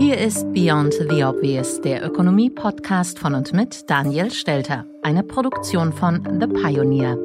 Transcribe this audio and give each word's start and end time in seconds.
Hier 0.00 0.16
ist 0.16 0.50
Beyond 0.54 0.94
the 0.94 1.22
Obvious, 1.24 1.78
der 1.82 2.02
Ökonomie-Podcast 2.02 3.18
von 3.18 3.34
und 3.34 3.52
mit 3.52 3.90
Daniel 3.90 4.30
Stelter, 4.30 4.86
eine 5.02 5.22
Produktion 5.22 5.92
von 5.92 6.26
The 6.40 6.46
Pioneer. 6.46 7.18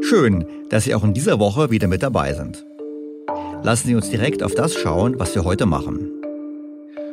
Schön, 0.00 0.44
dass 0.68 0.82
Sie 0.82 0.96
auch 0.96 1.04
in 1.04 1.14
dieser 1.14 1.38
Woche 1.38 1.70
wieder 1.70 1.86
mit 1.86 2.02
dabei 2.02 2.34
sind. 2.34 2.66
Lassen 3.62 3.86
Sie 3.86 3.94
uns 3.94 4.10
direkt 4.10 4.42
auf 4.42 4.52
das 4.56 4.74
schauen, 4.74 5.20
was 5.20 5.36
wir 5.36 5.44
heute 5.44 5.64
machen. 5.64 6.10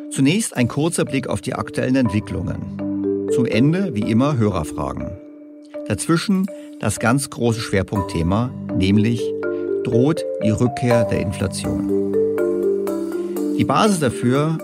Zunächst 0.10 0.58
ein 0.58 0.68
kurzer 0.68 1.06
Blick 1.06 1.28
auf 1.28 1.42
die 1.42 1.54
aktuellen 1.54 1.96
Entwicklungen. 1.96 3.30
Zum 3.32 3.46
Ende, 3.46 3.94
wie 3.94 4.10
immer, 4.10 4.38
Hörerfragen. 4.38 5.12
Dazwischen 5.88 6.48
das 6.80 6.98
ganz 7.00 7.30
große 7.30 7.60
Schwerpunktthema, 7.60 8.50
nämlich 8.76 9.22
droht 9.84 10.26
die 10.44 10.50
Rückkehr 10.50 11.06
der 11.06 11.20
Inflation. 11.20 12.23
Die 13.58 13.66
Basis 13.66 14.00
dafür 14.00 14.58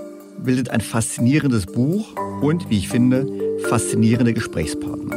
bildet 0.44 0.72
ein 0.72 0.81
faszinierendes 0.81 1.67
Buch 1.67 2.07
und, 2.41 2.69
wie 2.72 2.79
ich 2.79 2.89
finde, 2.89 3.27
faszinierende 3.69 4.33
Gesprächspartner. 4.33 5.16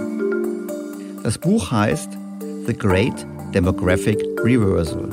Das 1.23 1.39
Buch 1.39 1.71
heißt 1.71 2.11
The 2.67 2.75
Great 2.75 3.27
Demographic 3.55 4.19
Reversal. 4.45 5.09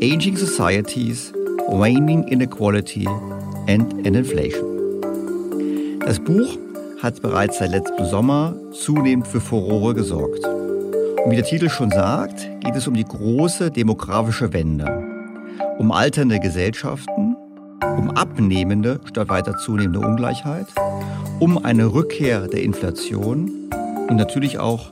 Aging 0.00 0.36
Societies, 0.36 1.32
Waning 1.68 2.22
Inequality 2.28 3.06
and 3.66 3.92
an 4.06 4.14
Inflation. 4.14 5.00
Das 6.06 6.20
Buch 6.20 6.56
hat 7.02 7.20
bereits 7.20 7.58
seit 7.58 7.72
letztem 7.72 8.06
Sommer 8.06 8.54
zunehmend 8.72 9.26
für 9.26 9.40
Furore 9.40 9.94
gesorgt. 9.94 10.44
Und 10.44 11.32
wie 11.32 11.36
der 11.36 11.44
Titel 11.44 11.68
schon 11.68 11.90
sagt, 11.90 12.48
geht 12.60 12.76
es 12.76 12.86
um 12.86 12.94
die 12.94 13.04
große 13.04 13.72
demografische 13.72 14.52
Wende, 14.52 14.86
um 15.78 15.90
alternde 15.90 16.38
Gesellschaften 16.38 17.27
um 17.98 18.10
abnehmende 18.10 19.00
statt 19.04 19.28
weiter 19.28 19.58
zunehmende 19.58 20.00
Ungleichheit, 20.00 20.66
um 21.40 21.62
eine 21.64 21.92
Rückkehr 21.92 22.46
der 22.46 22.62
Inflation 22.62 23.50
und 24.08 24.16
natürlich 24.16 24.58
auch 24.58 24.90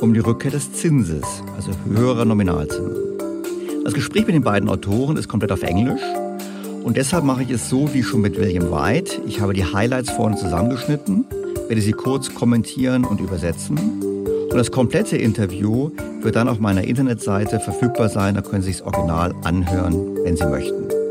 um 0.00 0.14
die 0.14 0.20
Rückkehr 0.20 0.52
des 0.52 0.72
Zinses, 0.72 1.42
also 1.56 1.72
höherer 1.86 2.24
Nominalzinsen. 2.24 2.96
Das 3.84 3.92
Gespräch 3.92 4.26
mit 4.26 4.34
den 4.34 4.44
beiden 4.44 4.68
Autoren 4.68 5.16
ist 5.16 5.28
komplett 5.28 5.52
auf 5.52 5.62
Englisch 5.62 6.00
und 6.84 6.96
deshalb 6.96 7.24
mache 7.24 7.42
ich 7.42 7.50
es 7.50 7.68
so 7.68 7.92
wie 7.92 8.02
schon 8.02 8.20
mit 8.20 8.38
William 8.38 8.70
White. 8.70 9.20
Ich 9.26 9.40
habe 9.40 9.52
die 9.52 9.64
Highlights 9.64 10.10
vorne 10.10 10.36
zusammengeschnitten, 10.36 11.24
werde 11.68 11.82
sie 11.82 11.92
kurz 11.92 12.34
kommentieren 12.34 13.04
und 13.04 13.20
übersetzen. 13.20 13.78
Und 13.78 14.58
das 14.58 14.70
komplette 14.70 15.16
Interview 15.16 15.90
wird 16.20 16.36
dann 16.36 16.48
auf 16.48 16.60
meiner 16.60 16.84
Internetseite 16.84 17.58
verfügbar 17.58 18.08
sein. 18.08 18.36
Da 18.36 18.42
können 18.42 18.62
Sie 18.62 18.68
sich 18.68 18.78
das 18.78 18.86
Original 18.86 19.34
anhören, 19.42 20.16
wenn 20.22 20.36
Sie 20.36 20.46
möchten. 20.46 21.03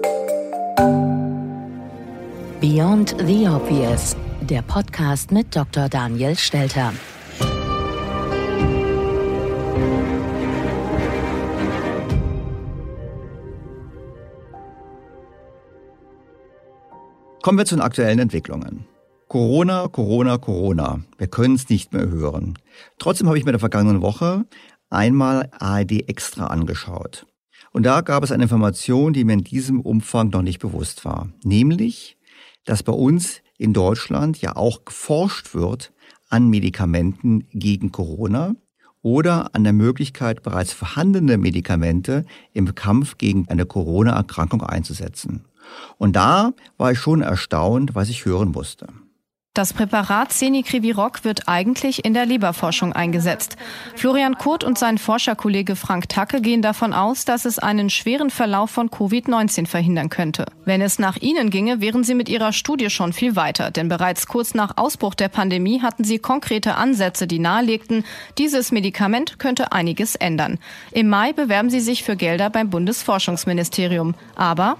Beyond 2.64 3.18
the 3.28 3.46
Obvious, 3.46 4.16
der 4.40 4.62
Podcast 4.62 5.34
mit 5.34 5.54
Dr. 5.54 5.90
Daniel 5.90 6.34
Stelter. 6.38 6.94
Kommen 17.42 17.58
wir 17.58 17.66
zu 17.66 17.76
den 17.76 17.82
aktuellen 17.82 18.20
Entwicklungen. 18.20 18.86
Corona, 19.28 19.90
Corona, 19.90 20.38
Corona. 20.38 21.02
Wir 21.18 21.28
können 21.28 21.56
es 21.56 21.68
nicht 21.68 21.92
mehr 21.92 22.08
hören. 22.08 22.58
Trotzdem 22.98 23.28
habe 23.28 23.38
ich 23.38 23.44
mir 23.44 23.50
in 23.50 23.56
der 23.56 23.60
vergangenen 23.60 24.02
Woche 24.02 24.46
einmal 24.90 25.50
ARD 25.60 26.08
extra 26.08 26.48
angeschaut. 26.48 27.26
Und 27.74 27.86
da 27.86 28.00
gab 28.00 28.24
es 28.24 28.32
eine 28.32 28.44
Information, 28.44 29.12
die 29.12 29.26
mir 29.26 29.34
in 29.34 29.44
diesem 29.44 29.82
Umfang 29.82 30.30
noch 30.30 30.44
nicht 30.44 30.60
bewusst 30.60 31.04
war. 31.04 31.28
Nämlich, 31.44 32.16
dass 32.66 32.84
bei 32.84 32.94
uns 32.94 33.42
in 33.58 33.74
Deutschland 33.74 34.42
ja 34.42 34.56
auch 34.56 34.86
geforscht 34.86 35.54
wird 35.54 35.94
an 36.30 36.50
Medikamenten 36.50 37.48
gegen 37.52 37.92
Corona 37.92 38.56
oder 39.02 39.54
an 39.54 39.64
der 39.64 39.74
Möglichkeit, 39.74 40.42
bereits 40.44 40.74
vorhandene 40.74 41.38
Medikamente 41.38 42.26
im 42.54 42.74
Kampf 42.74 43.18
gegen 43.18 43.48
eine 43.50 43.66
Corona-Erkrankung 43.66 44.64
einzusetzen. 44.64 45.46
Und 45.98 46.16
da 46.16 46.54
war 46.78 46.92
ich 46.92 47.00
schon 47.00 47.22
erstaunt, 47.22 47.96
was 47.96 48.10
ich 48.10 48.26
hören 48.26 48.52
musste. 48.52 48.88
Das 49.56 49.72
Präparat 49.72 50.34
Cenicreviroc 50.34 51.24
wird 51.26 51.48
eigentlich 51.48 52.04
in 52.06 52.16
der 52.16 52.26
Leberforschung 52.26 52.92
eingesetzt. 52.92 53.56
Florian 53.96 54.40
Kurt 54.40 54.64
und 54.64 54.80
sein 54.80 54.98
Forscherkollege 54.98 55.76
Frank 55.76 56.10
Tacke 56.10 56.42
gehen 56.42 56.64
davon 56.64 56.92
aus, 56.92 57.24
dass 57.24 57.46
es 57.46 57.60
einen 57.60 57.92
schweren 57.92 58.32
Verlauf 58.32 58.72
von 58.72 58.90
Covid-19 58.90 59.68
verhindern 59.68 60.10
könnte. 60.10 60.48
Wenn 60.66 60.82
es 60.82 60.98
nach 60.98 61.18
ihnen 61.18 61.52
ginge, 61.52 61.82
wären 61.82 62.04
sie 62.04 62.16
mit 62.16 62.30
ihrer 62.30 62.52
Studie 62.52 62.90
schon 62.90 63.14
viel 63.14 63.36
weiter, 63.36 63.70
denn 63.70 63.90
bereits 63.90 64.26
kurz 64.26 64.56
nach 64.56 64.78
Ausbruch 64.78 65.14
der 65.14 65.30
Pandemie 65.30 65.84
hatten 65.84 66.04
sie 66.04 66.18
konkrete 66.18 66.74
Ansätze, 66.74 67.28
die 67.28 67.38
nahelegten, 67.38 68.06
dieses 68.40 68.72
Medikament 68.72 69.38
könnte 69.38 69.72
einiges 69.72 70.16
ändern. 70.16 70.58
Im 70.92 71.10
Mai 71.10 71.32
bewerben 71.32 71.70
sie 71.70 71.80
sich 71.80 72.04
für 72.04 72.16
Gelder 72.16 72.50
beim 72.50 72.72
Bundesforschungsministerium. 72.72 74.16
Aber 74.36 74.78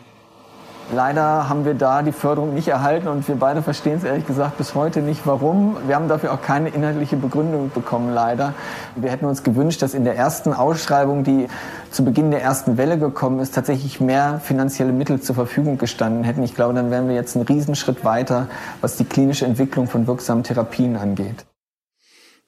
Leider 0.92 1.50
haben 1.50 1.66
wir 1.66 1.74
da 1.74 2.02
die 2.02 2.12
Förderung 2.12 2.54
nicht 2.54 2.68
erhalten 2.68 3.08
und 3.08 3.28
wir 3.28 3.36
beide 3.36 3.62
verstehen 3.62 3.98
es 3.98 4.04
ehrlich 4.04 4.28
gesagt 4.28 4.58
bis 4.58 4.76
heute 4.76 5.02
nicht, 5.02 5.26
warum. 5.26 5.78
Wir 5.88 5.96
haben 5.96 6.08
dafür 6.08 6.34
auch 6.34 6.42
keine 6.42 6.70
inhaltliche 6.70 7.16
Begründung 7.16 7.72
bekommen, 7.74 8.14
leider. 8.14 8.54
Wir 8.96 9.10
hätten 9.10 9.26
uns 9.26 9.44
gewünscht, 9.44 9.82
dass 9.82 9.94
in 9.94 10.04
der 10.04 10.16
ersten 10.18 10.54
Ausschreibung, 10.54 11.24
die 11.24 11.48
zu 11.90 12.04
Beginn 12.04 12.32
der 12.32 12.42
ersten 12.42 12.78
Welle 12.78 13.00
gekommen 13.00 13.40
ist, 13.40 13.56
tatsächlich 13.56 14.02
mehr 14.02 14.40
finanzielle 14.44 14.92
Mittel 14.92 15.22
zur 15.22 15.36
Verfügung 15.36 15.78
gestanden 15.78 16.24
hätten. 16.24 16.44
Ich 16.44 16.54
glaube, 16.54 16.74
dann 16.74 16.92
wären 16.92 17.08
wir 17.08 17.16
jetzt 17.16 17.36
einen 17.36 17.46
Riesenschritt 17.46 18.04
weiter, 18.04 18.48
was 18.82 18.98
die 18.98 19.06
klinische 19.06 19.46
Entwicklung 19.46 19.88
von 19.88 20.06
wirksamen 20.06 20.44
Therapien 20.44 20.98
angeht. 20.98 21.46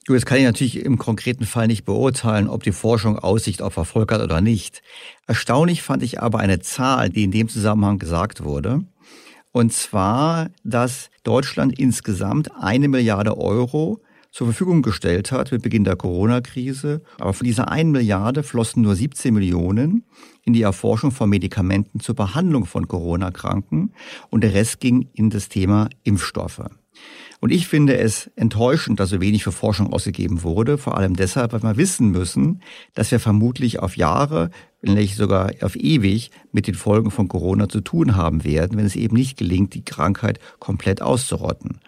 Du, 0.06 0.14
das 0.14 0.24
kann 0.24 0.38
ich 0.38 0.44
natürlich 0.44 0.84
im 0.84 0.98
konkreten 0.98 1.46
Fall 1.46 1.66
nicht 1.66 1.84
beurteilen, 1.84 2.48
ob 2.48 2.62
die 2.62 2.70
Forschung 2.70 3.18
Aussicht 3.18 3.60
auf 3.60 3.76
Erfolg 3.76 4.12
hat 4.12 4.22
oder 4.22 4.40
nicht. 4.40 4.82
Erstaunlich 5.26 5.82
fand 5.82 6.04
ich 6.04 6.22
aber 6.22 6.38
eine 6.38 6.60
Zahl, 6.60 7.10
die 7.10 7.24
in 7.24 7.32
dem 7.32 7.48
Zusammenhang 7.48 7.98
gesagt 7.98 8.44
wurde. 8.44 8.84
Und 9.50 9.72
zwar, 9.72 10.50
dass 10.62 11.10
Deutschland 11.24 11.76
insgesamt 11.76 12.52
eine 12.54 12.86
Milliarde 12.86 13.36
Euro 13.36 14.00
zur 14.30 14.46
Verfügung 14.46 14.82
gestellt 14.82 15.32
hat 15.32 15.50
mit 15.50 15.62
Beginn 15.62 15.82
der 15.82 15.96
Corona-Krise. 15.96 17.02
Aber 17.18 17.32
von 17.32 17.44
dieser 17.44 17.72
einen 17.72 17.90
Milliarde 17.90 18.44
flossen 18.44 18.82
nur 18.82 18.94
17 18.94 19.34
Millionen 19.34 20.04
in 20.44 20.52
die 20.52 20.62
Erforschung 20.62 21.10
von 21.10 21.28
Medikamenten 21.28 21.98
zur 21.98 22.14
Behandlung 22.14 22.64
von 22.64 22.86
Corona-Kranken 22.86 23.92
und 24.30 24.44
der 24.44 24.54
Rest 24.54 24.78
ging 24.78 25.08
in 25.14 25.30
das 25.30 25.48
Thema 25.48 25.88
Impfstoffe. 26.04 26.62
Und 27.40 27.50
ich 27.50 27.68
finde 27.68 27.98
es 27.98 28.30
enttäuschend, 28.36 28.98
dass 28.98 29.10
so 29.10 29.20
wenig 29.20 29.44
für 29.44 29.52
Forschung 29.52 29.92
ausgegeben 29.92 30.42
wurde, 30.42 30.78
vor 30.78 30.96
allem 30.96 31.16
deshalb, 31.16 31.52
weil 31.52 31.62
wir 31.62 31.76
wissen 31.76 32.10
müssen, 32.10 32.62
dass 32.94 33.10
wir 33.10 33.20
vermutlich 33.20 33.78
auf 33.80 33.96
Jahre, 33.96 34.50
wenn 34.80 34.94
nicht 34.94 35.16
sogar 35.16 35.50
auf 35.60 35.76
ewig 35.76 36.30
mit 36.52 36.66
den 36.66 36.74
Folgen 36.74 37.10
von 37.10 37.28
Corona 37.28 37.68
zu 37.68 37.80
tun 37.80 38.16
haben 38.16 38.44
werden, 38.44 38.78
wenn 38.78 38.86
es 38.86 38.96
eben 38.96 39.16
nicht 39.16 39.36
gelingt, 39.36 39.74
die 39.74 39.84
Krankheit 39.84 40.38
komplett 40.58 41.02
auszurotten. 41.02 41.80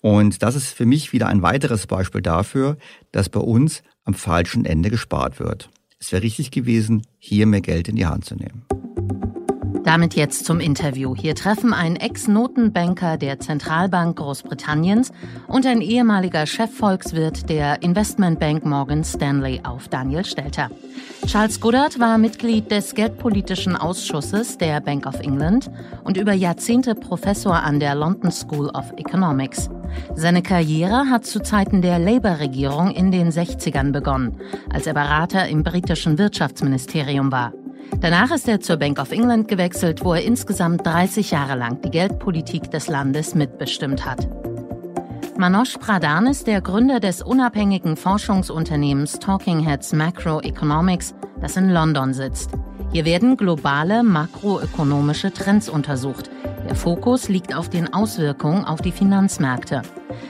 Und 0.00 0.42
das 0.42 0.54
ist 0.54 0.72
für 0.72 0.86
mich 0.86 1.12
wieder 1.12 1.28
ein 1.28 1.42
weiteres 1.42 1.86
Beispiel 1.86 2.22
dafür, 2.22 2.76
dass 3.12 3.28
bei 3.28 3.40
uns 3.40 3.82
am 4.04 4.14
falschen 4.14 4.64
Ende 4.64 4.90
gespart 4.90 5.40
wird. 5.40 5.70
Es 5.98 6.12
wäre 6.12 6.22
richtig 6.22 6.50
gewesen, 6.50 7.06
hier 7.18 7.46
mehr 7.46 7.62
Geld 7.62 7.88
in 7.88 7.96
die 7.96 8.06
Hand 8.06 8.24
zu 8.24 8.34
nehmen. 8.34 8.64
Damit 9.84 10.14
jetzt 10.14 10.46
zum 10.46 10.60
Interview. 10.60 11.14
Hier 11.14 11.34
treffen 11.34 11.74
ein 11.74 11.96
Ex-Notenbanker 11.96 13.18
der 13.18 13.38
Zentralbank 13.38 14.16
Großbritanniens 14.16 15.12
und 15.46 15.66
ein 15.66 15.82
ehemaliger 15.82 16.46
Chefvolkswirt 16.46 17.50
der 17.50 17.82
Investmentbank 17.82 18.64
Morgan 18.64 19.04
Stanley 19.04 19.60
auf 19.62 19.88
Daniel 19.88 20.24
Stelter. 20.24 20.70
Charles 21.26 21.60
Goddard 21.60 22.00
war 22.00 22.16
Mitglied 22.16 22.70
des 22.70 22.94
Geldpolitischen 22.94 23.76
Ausschusses 23.76 24.56
der 24.56 24.80
Bank 24.80 25.06
of 25.06 25.20
England 25.20 25.70
und 26.02 26.16
über 26.16 26.32
Jahrzehnte 26.32 26.94
Professor 26.94 27.54
an 27.54 27.78
der 27.78 27.94
London 27.94 28.32
School 28.32 28.70
of 28.70 28.90
Economics. 28.96 29.68
Seine 30.14 30.42
Karriere 30.42 31.10
hat 31.10 31.26
zu 31.26 31.40
Zeiten 31.40 31.82
der 31.82 31.98
Labour-Regierung 31.98 32.90
in 32.90 33.10
den 33.10 33.30
60ern 33.30 33.92
begonnen, 33.92 34.40
als 34.72 34.86
er 34.86 34.94
Berater 34.94 35.46
im 35.46 35.62
britischen 35.62 36.16
Wirtschaftsministerium 36.16 37.30
war. 37.30 37.52
Danach 38.00 38.30
ist 38.32 38.48
er 38.48 38.60
zur 38.60 38.76
Bank 38.76 38.98
of 38.98 39.12
England 39.12 39.48
gewechselt, 39.48 40.04
wo 40.04 40.14
er 40.14 40.22
insgesamt 40.22 40.86
30 40.86 41.30
Jahre 41.30 41.56
lang 41.56 41.80
die 41.82 41.90
Geldpolitik 41.90 42.70
des 42.70 42.88
Landes 42.88 43.34
mitbestimmt 43.34 44.04
hat. 44.04 44.28
Manoj 45.36 45.78
Pradhan 45.80 46.26
ist 46.26 46.46
der 46.46 46.60
Gründer 46.60 47.00
des 47.00 47.22
unabhängigen 47.22 47.96
Forschungsunternehmens 47.96 49.18
Talking 49.18 49.60
Heads 49.60 49.92
Macroeconomics, 49.92 51.14
das 51.40 51.56
in 51.56 51.70
London 51.70 52.14
sitzt. 52.14 52.50
Hier 52.94 53.04
werden 53.04 53.36
globale 53.36 54.04
makroökonomische 54.04 55.32
Trends 55.32 55.68
untersucht. 55.68 56.30
Der 56.68 56.76
Fokus 56.76 57.28
liegt 57.28 57.52
auf 57.52 57.68
den 57.68 57.92
Auswirkungen 57.92 58.64
auf 58.64 58.82
die 58.82 58.92
Finanzmärkte. 58.92 59.82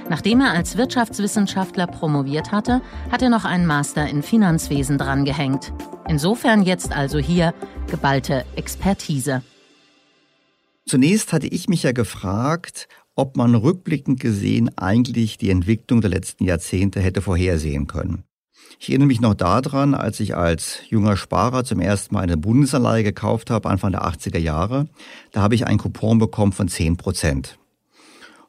Nachdem 0.09 0.41
er 0.41 0.53
als 0.53 0.79
Wirtschaftswissenschaftler 0.79 1.87
promoviert 1.87 2.53
hatte, 2.53 2.81
hat 3.13 3.21
er 3.21 3.29
noch 3.29 3.45
einen 3.45 3.67
Master 3.67 4.09
in 4.09 4.23
Finanzwesen 4.23 4.97
drangehängt. 4.97 5.75
Insofern 6.09 6.63
jetzt 6.63 6.91
also 6.91 7.19
hier 7.19 7.53
geballte 7.91 8.47
Expertise. 8.57 9.43
Zunächst 10.87 11.35
hatte 11.35 11.49
ich 11.49 11.69
mich 11.69 11.83
ja 11.83 11.93
gefragt, 11.93 12.89
ob 13.15 13.37
man 13.37 13.55
rückblickend 13.55 14.21
gesehen 14.21 14.71
eigentlich 14.79 15.37
die 15.37 15.51
Entwicklung 15.51 16.01
der 16.01 16.09
letzten 16.09 16.47
Jahrzehnte 16.47 17.01
hätte 17.01 17.21
vorhersehen 17.21 17.87
können. 17.87 18.25
Ich 18.79 18.89
erinnere 18.91 19.07
mich 19.07 19.21
noch 19.21 19.35
daran, 19.35 19.95
als 19.95 20.21
ich 20.21 20.37
als 20.37 20.81
junger 20.89 21.17
Sparer 21.17 21.65
zum 21.65 21.81
ersten 21.81 22.15
Mal 22.15 22.23
eine 22.23 22.37
Bundesanleihe 22.37 23.05
gekauft 23.05 23.51
habe, 23.51 23.69
Anfang 23.71 23.93
der 23.93 24.05
80er 24.05 24.39
Jahre. 24.39 24.87
Da 25.33 25.43
habe 25.43 25.55
ich 25.55 25.67
einen 25.67 25.79
Coupon 25.79 26.19
bekommen 26.19 26.53
von 26.53 26.69
10 26.69 26.97
Prozent. 26.97 27.59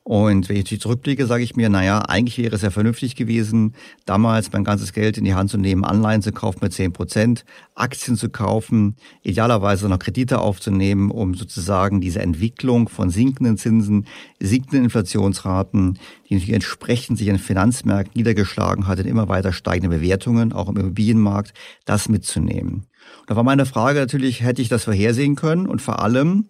Und 0.08 0.50
wenn 0.50 0.58
ich 0.58 0.80
zurückblicke, 0.80 1.26
sage 1.26 1.44
ich 1.44 1.56
mir, 1.56 1.68
naja, 1.68 1.98
eigentlich 1.98 2.38
wäre 2.38 2.56
es 2.56 2.62
ja 2.62 2.70
vernünftig 2.70 3.16
gewesen, 3.16 3.74
damals 4.06 4.54
mein 4.54 4.64
ganzes 4.64 4.94
Geld 4.94 5.18
in 5.18 5.24
die 5.24 5.34
Hand 5.34 5.50
zu 5.50 5.58
nehmen, 5.58 5.84
Anleihen 5.84 6.22
zu 6.22 6.32
kaufen 6.32 6.60
mit 6.62 6.74
10 6.74 6.94
Prozent, 6.94 7.44
Aktien 7.74 8.16
zu 8.16 8.30
kaufen, 8.30 8.98
idealerweise 9.24 9.90
noch 9.90 9.98
Kredite 9.98 10.42
aufzunehmen, 10.42 11.10
um 11.10 11.34
sozusagen 11.34 12.02
diese 12.02 12.22
Entwicklung 12.22 12.88
von 12.88 13.10
sinkenden 13.10 13.58
Zinsen, 13.58 14.06
sinkenden 14.40 14.84
Inflationsraten, 14.84 15.98
die 16.30 16.36
natürlich 16.36 16.54
entsprechend 16.54 17.18
sich 17.18 17.28
in 17.28 17.40
Finanzmärkten 17.40 18.14
niedergeschlagen 18.16 18.86
hat, 18.86 19.00
in 19.00 19.08
immer 19.08 19.28
weiter 19.28 19.54
steigende 19.54 19.98
Bewertungen, 19.98 20.54
auch 20.54 20.70
im 20.70 20.78
Immobilienmarkt, 20.78 21.56
das 21.86 22.10
mitzunehmen. 22.10 22.86
Und 23.22 23.30
da 23.32 23.36
war 23.36 23.44
meine 23.44 23.66
Frage 23.66 24.02
natürlich, 24.02 24.44
hätte 24.44 24.62
ich 24.62 24.70
das 24.70 24.84
vorhersehen 24.84 25.36
können 25.36 25.66
und 25.66 25.82
vor 25.82 26.00
allem, 26.04 26.46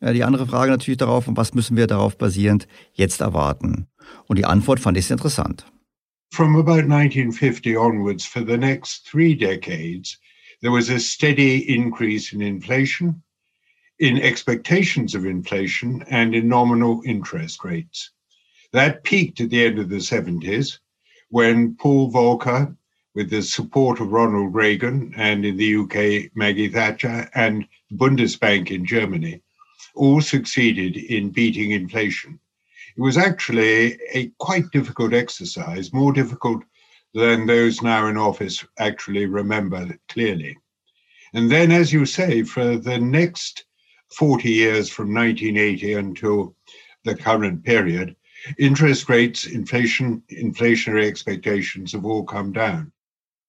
die 0.00 0.24
andere 0.24 0.46
Frage 0.46 0.70
natürlich 0.70 0.98
darauf, 0.98 1.24
was 1.26 1.54
müssen 1.54 1.76
wir 1.76 1.86
darauf 1.86 2.16
basierend 2.16 2.68
jetzt 2.92 3.20
erwarten? 3.20 3.88
Und 4.26 4.38
die 4.38 4.44
Antwort 4.44 4.80
fand 4.80 4.96
ich 4.96 5.06
sehr 5.06 5.16
interessant. 5.16 5.64
From 6.30 6.56
about 6.56 6.84
1950 6.84 7.76
onwards, 7.76 8.26
for 8.26 8.44
the 8.44 8.58
next 8.58 9.06
three 9.06 9.34
decades, 9.34 10.18
there 10.60 10.72
was 10.72 10.90
a 10.90 10.98
steady 10.98 11.58
increase 11.74 12.32
in 12.32 12.42
inflation, 12.42 13.22
in 13.98 14.18
expectations 14.18 15.14
of 15.14 15.24
inflation, 15.24 16.04
and 16.10 16.34
in 16.34 16.46
nominal 16.48 17.00
interest 17.04 17.64
rates. 17.64 18.10
That 18.72 19.04
peaked 19.04 19.40
at 19.40 19.50
the 19.50 19.64
end 19.64 19.78
of 19.78 19.88
the 19.88 19.96
70s 19.96 20.78
when 21.30 21.74
Paul 21.76 22.12
Volcker, 22.12 22.76
with 23.14 23.30
the 23.30 23.42
support 23.42 24.00
of 24.00 24.12
Ronald 24.12 24.54
Reagan 24.54 25.12
and 25.16 25.44
in 25.44 25.56
the 25.56 25.76
UK, 25.76 26.30
Maggie 26.36 26.68
Thatcher 26.68 27.28
and 27.34 27.66
Bundesbank 27.92 28.70
in 28.70 28.84
Germany, 28.84 29.42
all 29.98 30.20
succeeded 30.20 30.96
in 30.96 31.30
beating 31.30 31.72
inflation. 31.72 32.38
It 32.96 33.00
was 33.00 33.16
actually 33.16 33.98
a 34.12 34.32
quite 34.38 34.70
difficult 34.70 35.12
exercise, 35.12 35.92
more 35.92 36.12
difficult 36.12 36.62
than 37.14 37.46
those 37.46 37.82
now 37.82 38.06
in 38.06 38.16
office 38.16 38.64
actually 38.78 39.26
remember 39.26 39.98
clearly. 40.08 40.56
And 41.34 41.50
then, 41.50 41.70
as 41.70 41.92
you 41.92 42.06
say, 42.06 42.42
for 42.42 42.76
the 42.76 42.98
next 42.98 43.64
40 44.16 44.50
years 44.50 44.88
from 44.88 45.12
1980 45.12 45.94
until 45.94 46.54
the 47.04 47.14
current 47.14 47.64
period, 47.64 48.16
interest 48.58 49.08
rates, 49.08 49.46
inflation, 49.46 50.22
inflationary 50.30 51.06
expectations 51.06 51.92
have 51.92 52.04
all 52.04 52.24
come 52.24 52.52
down. 52.52 52.92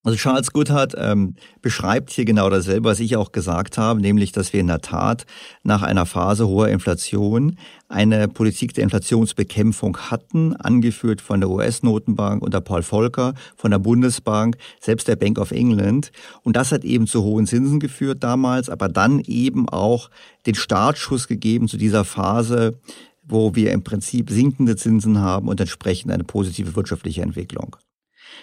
Also 0.01 0.17
Charles 0.17 0.53
Goodhart 0.53 0.95
ähm, 0.97 1.35
beschreibt 1.61 2.11
hier 2.11 2.23
genau 2.23 2.49
dasselbe, 2.49 2.87
was 2.87 3.01
ich 3.01 3.17
auch 3.17 3.33
gesagt 3.33 3.77
habe, 3.77 3.99
nämlich, 3.99 4.31
dass 4.31 4.53
wir 4.53 4.61
in 4.61 4.67
der 4.67 4.79
Tat 4.79 5.25
nach 5.63 5.81
einer 5.81 6.05
Phase 6.05 6.47
hoher 6.47 6.69
Inflation 6.69 7.57
eine 7.89 8.29
Politik 8.29 8.73
der 8.73 8.85
Inflationsbekämpfung 8.85 9.97
hatten, 9.97 10.55
angeführt 10.55 11.19
von 11.19 11.41
der 11.41 11.49
US-Notenbank 11.49 12.41
unter 12.41 12.61
Paul 12.61 12.81
Volcker, 12.81 13.33
von 13.57 13.71
der 13.71 13.79
Bundesbank, 13.79 14.55
selbst 14.79 15.09
der 15.09 15.17
Bank 15.17 15.37
of 15.37 15.51
England. 15.51 16.13
Und 16.43 16.55
das 16.55 16.71
hat 16.71 16.85
eben 16.85 17.05
zu 17.05 17.21
hohen 17.23 17.45
Zinsen 17.45 17.81
geführt 17.81 18.23
damals, 18.23 18.69
aber 18.69 18.87
dann 18.87 19.19
eben 19.19 19.67
auch 19.67 20.09
den 20.45 20.55
Startschuss 20.55 21.27
gegeben 21.27 21.67
zu 21.67 21.75
dieser 21.75 22.05
Phase, 22.05 22.79
wo 23.21 23.53
wir 23.53 23.73
im 23.73 23.83
Prinzip 23.83 24.29
sinkende 24.29 24.77
Zinsen 24.77 25.19
haben 25.19 25.49
und 25.49 25.59
entsprechend 25.59 26.13
eine 26.13 26.23
positive 26.23 26.77
wirtschaftliche 26.77 27.21
Entwicklung. 27.21 27.75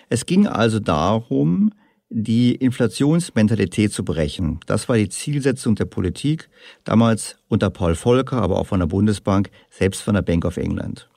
Es 0.09 0.26
ging 0.26 0.47
also 0.47 0.81
darum, 0.81 1.73
die 2.09 2.55
Inflationsmentalität 2.55 3.93
zu 3.93 4.05
brechen. 4.05 4.61
Das 4.66 4.88
war 4.88 4.97
die 4.97 5.09
Zielsetzung 5.09 5.75
der 5.75 5.87
Politik, 5.87 6.49
damals 6.85 7.38
unter 7.49 7.71
Paul 7.71 7.95
Volcker, 7.95 8.40
aber 8.40 8.61
auch 8.61 8.69
von 8.69 8.81
der 8.81 8.87
Bundesbank, 8.87 9.50
selbst 9.71 10.02
von 10.02 10.14
der 10.14 10.23
Bank 10.23 10.45
of 10.45 10.57
England. 10.57 11.09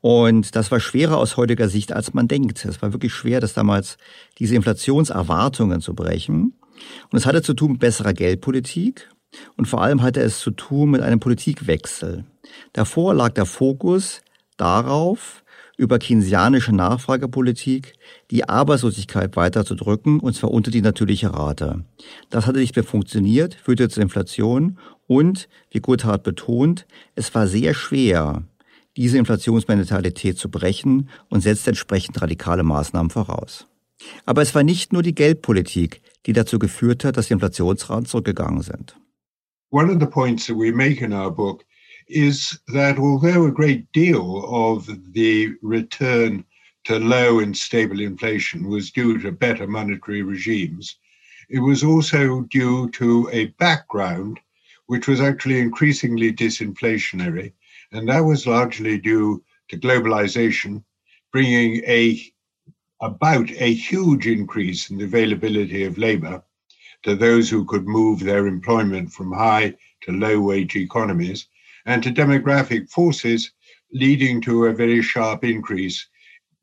Und 0.00 0.56
das 0.56 0.70
war 0.70 0.80
schwerer 0.80 1.16
aus 1.16 1.36
heutiger 1.36 1.68
Sicht, 1.68 1.92
als 1.92 2.12
man 2.12 2.28
denkt. 2.28 2.64
Es 2.64 2.82
war 2.82 2.92
wirklich 2.92 3.14
schwer, 3.14 3.40
das 3.40 3.54
damals 3.54 3.98
diese 4.38 4.56
Inflationserwartungen 4.56 5.80
zu 5.80 5.94
brechen. 5.94 6.54
Und 7.10 7.18
es 7.18 7.26
hatte 7.26 7.42
zu 7.42 7.54
tun 7.54 7.72
mit 7.72 7.80
besserer 7.80 8.12
Geldpolitik 8.12 9.08
und 9.56 9.66
vor 9.66 9.82
allem 9.82 10.02
hatte 10.02 10.20
es 10.20 10.40
zu 10.40 10.50
tun 10.50 10.90
mit 10.90 11.00
einem 11.00 11.20
Politikwechsel. 11.20 12.24
Davor 12.72 13.14
lag 13.14 13.30
der 13.30 13.46
Fokus 13.46 14.22
darauf, 14.56 15.41
über 15.76 15.98
keynesianische 15.98 16.74
Nachfragepolitik 16.74 17.94
die 18.30 18.48
Arbeitslosigkeit 18.48 19.36
weiter 19.36 19.64
zu 19.64 19.74
drücken, 19.74 20.20
und 20.20 20.34
zwar 20.34 20.50
unter 20.50 20.70
die 20.70 20.82
natürliche 20.82 21.32
Rate. 21.32 21.84
Das 22.30 22.46
hatte 22.46 22.58
nicht 22.58 22.76
mehr 22.76 22.84
funktioniert, 22.84 23.54
führte 23.54 23.88
zur 23.88 24.02
Inflation 24.02 24.78
und, 25.06 25.48
wie 25.70 25.80
Gotthard 25.80 26.22
betont, 26.22 26.86
es 27.14 27.34
war 27.34 27.46
sehr 27.46 27.74
schwer, 27.74 28.44
diese 28.96 29.18
Inflationsmentalität 29.18 30.38
zu 30.38 30.50
brechen 30.50 31.08
und 31.28 31.40
setzt 31.40 31.66
entsprechend 31.66 32.20
radikale 32.20 32.62
Maßnahmen 32.62 33.10
voraus. 33.10 33.66
Aber 34.26 34.42
es 34.42 34.54
war 34.54 34.62
nicht 34.62 34.92
nur 34.92 35.02
die 35.02 35.14
Geldpolitik, 35.14 36.02
die 36.26 36.32
dazu 36.32 36.58
geführt 36.58 37.04
hat, 37.04 37.16
dass 37.16 37.28
die 37.28 37.34
Inflationsraten 37.34 38.06
zurückgegangen 38.06 38.62
sind. 38.62 38.96
One 39.70 39.90
of 39.90 40.00
the 40.00 40.06
points 40.06 40.46
that 40.46 40.56
we 40.56 40.72
make 40.72 41.02
in 41.02 41.12
our 41.12 41.30
book 41.30 41.64
is 42.12 42.58
that 42.68 42.98
although 42.98 43.46
a 43.46 43.52
great 43.52 43.90
deal 43.92 44.44
of 44.48 44.86
the 45.12 45.54
return 45.62 46.44
to 46.84 46.98
low 46.98 47.40
and 47.40 47.56
stable 47.56 48.00
inflation 48.00 48.68
was 48.68 48.90
due 48.90 49.18
to 49.18 49.32
better 49.32 49.66
monetary 49.66 50.22
regimes, 50.22 50.96
it 51.48 51.60
was 51.60 51.82
also 51.82 52.42
due 52.42 52.90
to 52.90 53.28
a 53.32 53.46
background 53.58 54.40
which 54.86 55.08
was 55.08 55.20
actually 55.20 55.58
increasingly 55.58 56.32
disinflationary. 56.32 57.52
And 57.92 58.08
that 58.08 58.20
was 58.20 58.46
largely 58.46 58.98
due 58.98 59.42
to 59.68 59.78
globalization 59.78 60.82
bringing 61.32 61.82
a 61.84 62.22
about 63.00 63.50
a 63.50 63.72
huge 63.72 64.26
increase 64.26 64.90
in 64.90 64.98
the 64.98 65.04
availability 65.04 65.84
of 65.84 65.98
labor 65.98 66.42
to 67.02 67.16
those 67.16 67.50
who 67.50 67.64
could 67.64 67.86
move 67.86 68.20
their 68.20 68.46
employment 68.46 69.12
from 69.12 69.32
high 69.32 69.74
to 70.02 70.12
low 70.12 70.40
wage 70.40 70.76
economies, 70.76 71.46
and 71.86 72.02
to 72.02 72.10
demographic 72.10 72.88
forces 72.90 73.52
leading 73.92 74.40
to 74.40 74.66
a 74.66 74.72
very 74.72 75.02
sharp 75.02 75.44
increase, 75.44 76.06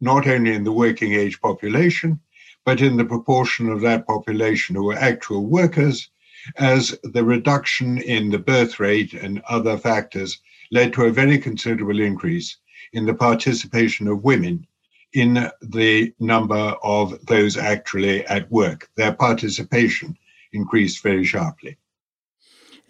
not 0.02 0.28
only 0.28 0.54
in 0.54 0.64
the 0.64 0.72
working 0.72 1.14
age 1.14 1.40
population, 1.42 2.20
but 2.66 2.82
in 2.82 2.98
the 2.98 3.06
proportion 3.06 3.70
of 3.70 3.82
that 3.82 4.06
population 4.06 4.76
who 4.76 4.92
are 4.92 4.98
actual 4.98 5.46
workers, 5.46 6.10
as 6.58 6.98
the 7.04 7.24
reduction 7.24 7.98
in 8.00 8.30
the 8.30 8.40
birth 8.40 8.80
rate 8.80 9.14
and 9.14 9.42
other 9.50 9.78
factors 9.78 10.40
led 10.72 10.94
to 10.94 11.04
a 11.04 11.12
very 11.12 11.38
considerable 11.38 12.00
increase 12.00 12.58
in 12.94 13.06
the 13.06 13.14
participation 13.14 14.08
of 14.08 14.24
women 14.24 14.66
in 15.14 15.50
the 15.62 16.14
number 16.20 16.76
of 16.84 17.26
those 17.26 17.58
actually 17.58 18.26
at 18.28 18.50
work. 18.52 18.90
Their 18.96 19.14
participation 19.14 20.18
increased 20.54 21.02
very 21.04 21.24
sharply. 21.24 21.78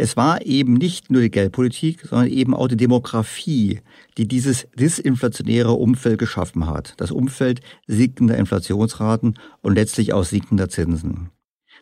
Es 0.01 0.15
war 0.15 0.46
eben 0.46 0.75
nicht 0.75 1.12
nur 1.12 1.22
die 1.22 1.29
Geldpolitik, 1.29 2.03
sondern 2.08 2.29
eben 2.29 2.56
auch 2.56 2.70
die 2.70 2.77
Demografie, 2.77 3.82
die 4.18 4.29
dieses 4.29 4.65
disinflationäre 4.74 5.74
Umfeld 5.74 6.20
geschaffen 6.20 6.68
hat. 6.68 6.94
Das 6.96 7.12
Umfeld 7.12 7.60
sinkender 7.86 8.38
Inflationsraten 8.38 9.38
und 9.62 9.75
letztlich 9.75 10.13
auch 10.13 10.24
sinkender 10.24 10.70
Zinsen. 10.70 11.32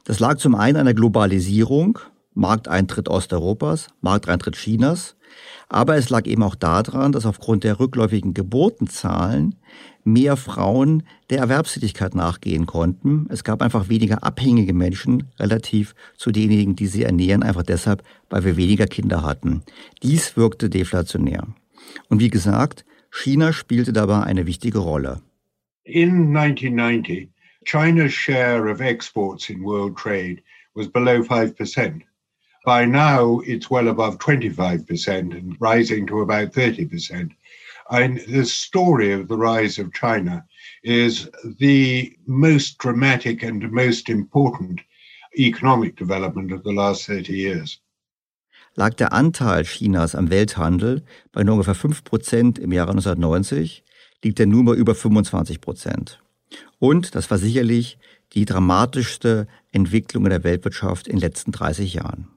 Das 0.04 0.20
lag 0.20 0.38
zum 0.38 0.56
einen 0.56 0.78
an 0.78 0.86
der 0.86 0.96
Globalisierung, 0.96 2.00
Markteintritt 2.34 3.08
Osteuropas, 3.08 3.90
Markteintritt 4.02 4.56
Chinas, 4.56 5.16
aber 5.70 5.96
es 5.96 6.10
lag 6.10 6.26
eben 6.26 6.44
auch 6.44 6.56
daran, 6.56 7.12
dass 7.12 7.26
aufgrund 7.26 7.64
der 7.64 7.80
rückläufigen 7.80 8.34
Geburtenzahlen 8.34 9.56
mehr 10.04 10.38
Frauen 10.38 11.04
der 11.30 11.40
Erwerbstätigkeit 11.40 12.16
nachgehen 12.16 12.66
konnten. 12.66 13.28
Es 13.30 13.44
gab 13.44 13.62
einfach 13.62 13.90
weniger 13.90 14.24
abhängige 14.24 14.74
Menschen 14.74 15.24
relativ 15.38 15.94
zu 16.16 16.32
denjenigen, 16.32 16.76
die 16.76 16.88
sie 16.88 17.04
ernähren, 17.04 17.44
einfach 17.44 17.64
deshalb, 17.64 18.04
weil 18.30 18.46
wir 18.46 18.56
weniger 18.56 18.88
Kinder 18.88 19.24
hatten. 19.24 19.64
Dies 20.04 20.38
wirkte 20.38 20.70
deflationär. 20.70 21.46
Und 22.10 22.22
wie 22.22 22.30
gesagt, 22.30 22.86
China 23.12 23.52
spielte 23.52 23.94
dabei 23.94 24.24
eine 24.24 24.46
wichtige 24.46 24.80
Rolle. 24.80 25.22
In 25.84 26.36
1990, 26.36 27.30
China's 27.66 28.14
share 28.14 28.70
of 28.70 28.80
exports 28.80 29.50
in 29.50 29.64
world 29.64 29.98
trade 29.98 30.42
was 30.74 30.88
below 30.88 31.22
5%. 31.22 32.02
By 32.68 32.84
now, 32.84 33.40
it's 33.46 33.70
well 33.72 33.88
above 33.88 34.18
25% 34.18 35.32
and 35.32 35.56
rising 35.62 36.06
to 36.08 36.20
about 36.20 36.52
30%. 36.52 37.32
And 37.90 38.20
the 38.28 38.44
story 38.44 39.14
of 39.14 39.30
the 39.30 39.38
rise 39.38 39.80
of 39.80 39.94
China 39.94 40.44
is 40.84 41.30
the 41.60 42.14
most 42.26 42.78
dramatic 42.78 43.42
and 43.42 43.72
most 43.72 44.10
important 44.10 44.82
economic 45.40 45.96
development 45.96 46.52
of 46.52 46.64
the 46.64 46.74
last 46.74 47.06
30 47.06 47.32
years. 47.32 47.80
Lag 48.76 48.98
der 48.98 49.14
Anteil 49.14 49.64
Chinas 49.64 50.14
am 50.14 50.30
Welthandel 50.30 51.04
bei 51.32 51.46
nur 51.46 51.54
ungefähr 51.54 51.74
5 51.74 52.04
Prozent 52.04 52.60
im 52.60 52.74
Jahre 52.74 52.92
1990, 52.92 53.86
liegt 54.26 54.42
er 54.42 54.46
nun 54.46 54.66
bei 54.66 54.74
über 54.74 54.94
25 54.94 55.62
Prozent. 55.62 56.22
Und 56.80 57.16
das 57.16 57.32
war 57.32 57.38
sicherlich 57.38 57.98
die 58.34 58.44
dramatischste 58.44 59.48
Entwicklung 59.72 60.26
in 60.26 60.32
der 60.32 60.44
Weltwirtschaft 60.44 61.08
in 61.08 61.16
den 61.16 61.22
letzten 61.22 61.54
30 61.54 61.94
Jahren. 61.94 62.28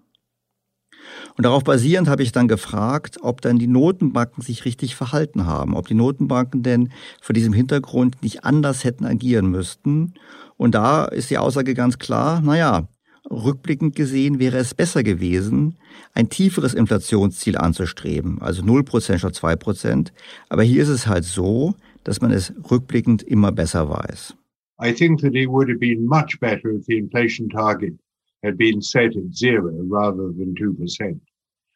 Und 1.37 1.45
darauf 1.45 1.65
basierend 1.65 2.09
habe 2.09 2.23
ich 2.23 2.33
dann 2.33 2.49
gefragt, 2.49 3.19
ob 3.23 3.41
dann 3.41 3.59
die 3.59 3.67
Notenbanken 3.67 4.43
sich 4.43 4.65
richtig 4.65 4.97
verhalten 4.97 5.47
haben, 5.47 5.75
ob 5.75 5.89
die 5.89 5.95
Notenbanken 5.95 6.63
denn 6.63 6.91
vor 7.21 7.33
diesem 7.33 7.53
Hintergrund 7.53 8.23
nicht 8.23 8.45
anders 8.45 8.85
hätten 8.85 9.05
agieren 9.05 9.51
müssten. 9.51 10.15
Und 10.57 10.75
da 10.75 11.05
ist 11.05 11.31
die 11.31 11.39
Aussage 11.39 11.75
ganz 11.75 11.99
klar, 11.99 12.41
naja, 12.41 12.89
rückblickend 13.31 13.95
gesehen 13.95 14.39
wäre 14.39 14.59
es 14.59 14.75
besser 14.75 15.03
gewesen, 15.03 15.77
ein 16.15 16.29
tieferes 16.29 16.75
Inflationsziel 16.75 17.57
anzustreben, 17.57 18.41
also 18.41 18.63
0% 18.63 19.19
statt 19.19 19.35
2%. 19.35 20.09
Aber 20.49 20.63
hier 20.63 20.83
ist 20.83 20.89
es 20.89 21.07
halt 21.07 21.25
so, 21.25 21.75
dass 22.05 22.21
man 22.21 22.31
es 22.31 22.53
rückblickend 22.71 23.23
immer 23.23 23.53
besser 23.53 23.89
weiß. 23.89 24.35
I 24.83 24.93
think 24.93 25.21
that 25.21 25.35
it 25.35 25.49
would 25.49 25.69
have 25.69 25.79
been 25.79 26.07
much 26.07 26.39
better 26.41 26.71
if 26.71 26.87
the 26.87 26.97
inflation 26.97 27.49
target 27.51 27.95
had 28.43 28.57
been 28.57 28.81
set 28.81 29.17
at 29.17 29.35
zero 29.35 29.73
rather 29.89 30.29
than 30.33 30.55
2%. 30.55 31.21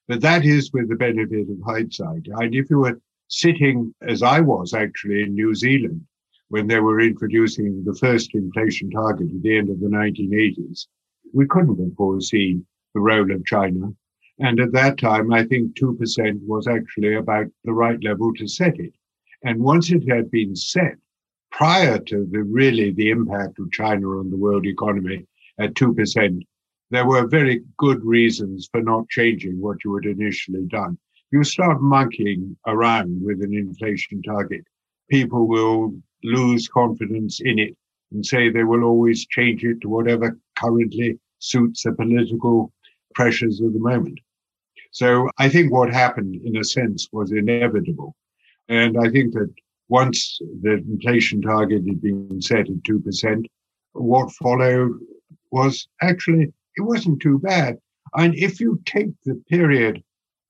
But 0.08 0.20
that 0.20 0.44
is 0.44 0.72
with 0.72 0.88
the 0.88 0.96
benefit 0.96 1.48
of 1.48 1.58
hindsight. 1.64 2.26
And 2.26 2.54
if 2.54 2.68
you 2.70 2.78
were 2.80 3.00
sitting, 3.28 3.94
as 4.06 4.22
I 4.22 4.40
was 4.40 4.74
actually 4.74 5.22
in 5.22 5.34
New 5.34 5.54
Zealand, 5.54 6.06
when 6.48 6.66
they 6.66 6.80
were 6.80 7.00
introducing 7.00 7.82
the 7.84 7.94
first 7.94 8.34
inflation 8.34 8.90
target 8.90 9.28
at 9.34 9.42
the 9.42 9.56
end 9.56 9.70
of 9.70 9.80
the 9.80 9.88
1980s, 9.88 10.86
we 11.32 11.46
couldn't 11.46 11.80
have 11.80 11.96
foreseen 11.96 12.66
the 12.94 13.00
role 13.00 13.30
of 13.32 13.44
China. 13.46 13.92
And 14.38 14.60
at 14.60 14.72
that 14.72 14.98
time, 14.98 15.32
I 15.32 15.44
think 15.44 15.74
2% 15.74 16.46
was 16.46 16.66
actually 16.66 17.14
about 17.14 17.46
the 17.64 17.72
right 17.72 18.02
level 18.02 18.32
to 18.34 18.46
set 18.46 18.78
it. 18.78 18.92
And 19.42 19.60
once 19.60 19.90
it 19.90 20.08
had 20.08 20.30
been 20.30 20.54
set, 20.54 20.96
prior 21.50 21.98
to 21.98 22.26
the 22.30 22.42
really 22.42 22.90
the 22.92 23.10
impact 23.10 23.58
of 23.58 23.70
China 23.70 24.18
on 24.18 24.30
the 24.30 24.36
world 24.36 24.66
economy 24.66 25.26
at 25.58 25.74
2%, 25.74 26.44
there 26.94 27.06
were 27.06 27.26
very 27.26 27.62
good 27.78 28.04
reasons 28.04 28.68
for 28.70 28.82
not 28.82 29.08
changing 29.08 29.60
what 29.60 29.78
you 29.84 29.94
had 29.94 30.04
initially 30.04 30.64
done. 30.66 30.98
You 31.30 31.42
start 31.42 31.80
monkeying 31.80 32.56
around 32.66 33.22
with 33.24 33.42
an 33.42 33.54
inflation 33.54 34.22
target. 34.22 34.64
People 35.10 35.46
will 35.48 35.94
lose 36.22 36.68
confidence 36.68 37.40
in 37.40 37.58
it 37.58 37.76
and 38.12 38.24
say 38.24 38.48
they 38.48 38.64
will 38.64 38.84
always 38.84 39.26
change 39.26 39.64
it 39.64 39.80
to 39.80 39.88
whatever 39.88 40.38
currently 40.56 41.18
suits 41.38 41.82
the 41.82 41.92
political 41.92 42.72
pressures 43.14 43.60
of 43.60 43.72
the 43.72 43.80
moment. 43.80 44.18
So 44.92 45.28
I 45.38 45.48
think 45.48 45.72
what 45.72 45.92
happened 45.92 46.40
in 46.44 46.56
a 46.56 46.64
sense 46.64 47.08
was 47.12 47.32
inevitable. 47.32 48.14
And 48.68 48.96
I 48.96 49.10
think 49.10 49.34
that 49.34 49.52
once 49.88 50.38
the 50.62 50.74
inflation 50.74 51.42
target 51.42 51.82
had 51.86 52.00
been 52.00 52.40
set 52.40 52.70
at 52.70 52.82
2%, 52.84 53.44
what 53.92 54.32
followed 54.32 55.00
was 55.50 55.88
actually 56.00 56.52
it 56.76 56.82
wasn't 56.82 57.20
too 57.20 57.38
bad. 57.38 57.78
And 58.14 58.34
if 58.34 58.60
you 58.60 58.80
take 58.84 59.10
the 59.24 59.40
period 59.48 60.02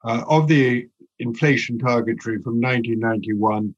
uh, 0.05 0.25
of 0.29 0.49
the 0.49 0.87
inflation 1.19 1.79
targetry 1.79 2.39
from 2.43 2.61
1991 2.61 3.75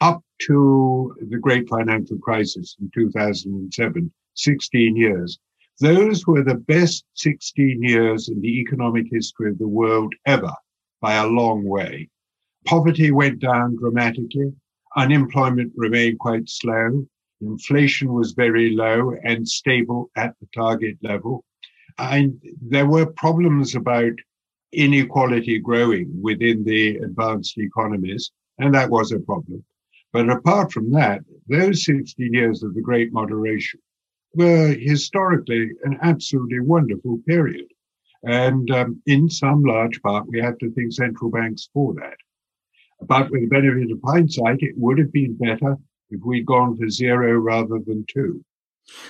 up 0.00 0.22
to 0.46 1.14
the 1.28 1.38
great 1.38 1.68
financial 1.68 2.18
crisis 2.18 2.76
in 2.80 2.90
2007, 2.94 4.12
16 4.34 4.96
years, 4.96 5.38
those 5.80 6.26
were 6.26 6.42
the 6.42 6.54
best 6.54 7.04
16 7.14 7.82
years 7.82 8.28
in 8.28 8.40
the 8.40 8.60
economic 8.60 9.06
history 9.10 9.50
of 9.50 9.58
the 9.58 9.68
world 9.68 10.14
ever 10.26 10.52
by 11.00 11.14
a 11.14 11.26
long 11.26 11.64
way. 11.64 12.08
Poverty 12.64 13.10
went 13.10 13.40
down 13.40 13.76
dramatically. 13.76 14.52
Unemployment 14.96 15.72
remained 15.76 16.18
quite 16.18 16.48
slow. 16.48 17.06
Inflation 17.42 18.12
was 18.12 18.32
very 18.32 18.74
low 18.74 19.12
and 19.22 19.46
stable 19.46 20.10
at 20.16 20.34
the 20.40 20.48
target 20.54 20.96
level. 21.02 21.44
And 21.98 22.40
there 22.60 22.86
were 22.86 23.06
problems 23.06 23.74
about 23.74 24.12
inequality 24.72 25.58
growing 25.58 26.10
within 26.20 26.64
the 26.64 26.96
advanced 26.98 27.58
economies. 27.58 28.30
And 28.58 28.74
that 28.74 28.90
was 28.90 29.12
a 29.12 29.18
problem. 29.20 29.64
But 30.12 30.30
apart 30.30 30.72
from 30.72 30.90
that, 30.92 31.22
those 31.48 31.84
60 31.84 32.28
years 32.32 32.62
of 32.62 32.74
the 32.74 32.80
Great 32.80 33.12
Moderation 33.12 33.80
were 34.34 34.74
historically 34.74 35.70
an 35.84 35.98
absolutely 36.02 36.60
wonderful 36.60 37.18
period. 37.26 37.66
And 38.22 38.70
um, 38.70 39.02
in 39.06 39.28
some 39.28 39.62
large 39.62 40.00
part, 40.02 40.26
we 40.28 40.40
have 40.40 40.58
to 40.58 40.70
thank 40.72 40.92
central 40.92 41.30
banks 41.30 41.68
for 41.72 41.94
that. 41.94 42.16
But 43.02 43.30
with 43.30 43.42
the 43.42 43.46
benefit 43.46 43.90
of 43.90 44.00
hindsight, 44.04 44.62
it 44.62 44.74
would 44.76 44.98
have 44.98 45.12
been 45.12 45.36
better 45.36 45.76
if 46.10 46.20
we'd 46.24 46.46
gone 46.46 46.76
for 46.76 46.88
zero 46.88 47.38
rather 47.38 47.78
than 47.78 48.04
two. 48.08 48.42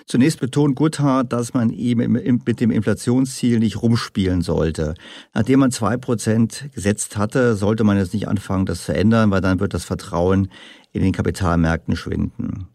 Zunächst 0.07 0.41
betont 0.41 0.77
Gotthard, 0.77 1.33
dass 1.33 1.55
man 1.55 1.71
eben 1.71 2.13
mit 2.13 2.61
dem 2.61 2.71
Inflationsziel 2.71 3.59
nicht 3.59 3.83
rumspielen 3.83 4.41
sollte. 4.43 4.95
Nachdem 5.35 5.61
man 5.61 5.71
zwei 5.71 5.97
Prozent 5.97 6.69
gesetzt 6.75 7.17
hatte, 7.17 7.57
sollte 7.57 7.85
man 7.85 7.97
jetzt 7.97 8.15
nicht 8.15 8.29
anfangen, 8.29 8.67
das 8.67 8.85
zu 8.85 8.95
ändern, 8.95 9.31
weil 9.31 9.41
dann 9.41 9.61
wird 9.61 9.75
das 9.75 9.85
Vertrauen 9.85 10.49
in 10.93 11.03
den 11.03 11.13
Kapitalmärkten 11.13 11.97
schwinden. 11.97 12.69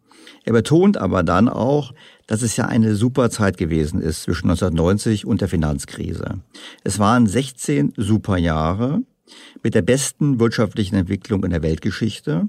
Er 0.43 0.53
betont 0.53 0.97
aber 0.97 1.23
dann 1.23 1.49
auch, 1.49 1.93
dass 2.27 2.41
es 2.41 2.55
ja 2.57 2.65
eine 2.65 2.95
super 2.95 3.29
Zeit 3.29 3.57
gewesen 3.57 4.01
ist 4.01 4.23
zwischen 4.23 4.49
1990 4.49 5.25
und 5.25 5.41
der 5.41 5.47
Finanzkrise. 5.47 6.39
Es 6.83 6.97
waren 6.99 7.27
16 7.27 7.93
super 7.97 8.37
Jahre 8.37 9.01
mit 9.63 9.75
der 9.75 9.81
besten 9.81 10.39
wirtschaftlichen 10.39 10.95
Entwicklung 10.95 11.43
in 11.43 11.51
der 11.51 11.61
Weltgeschichte. 11.61 12.47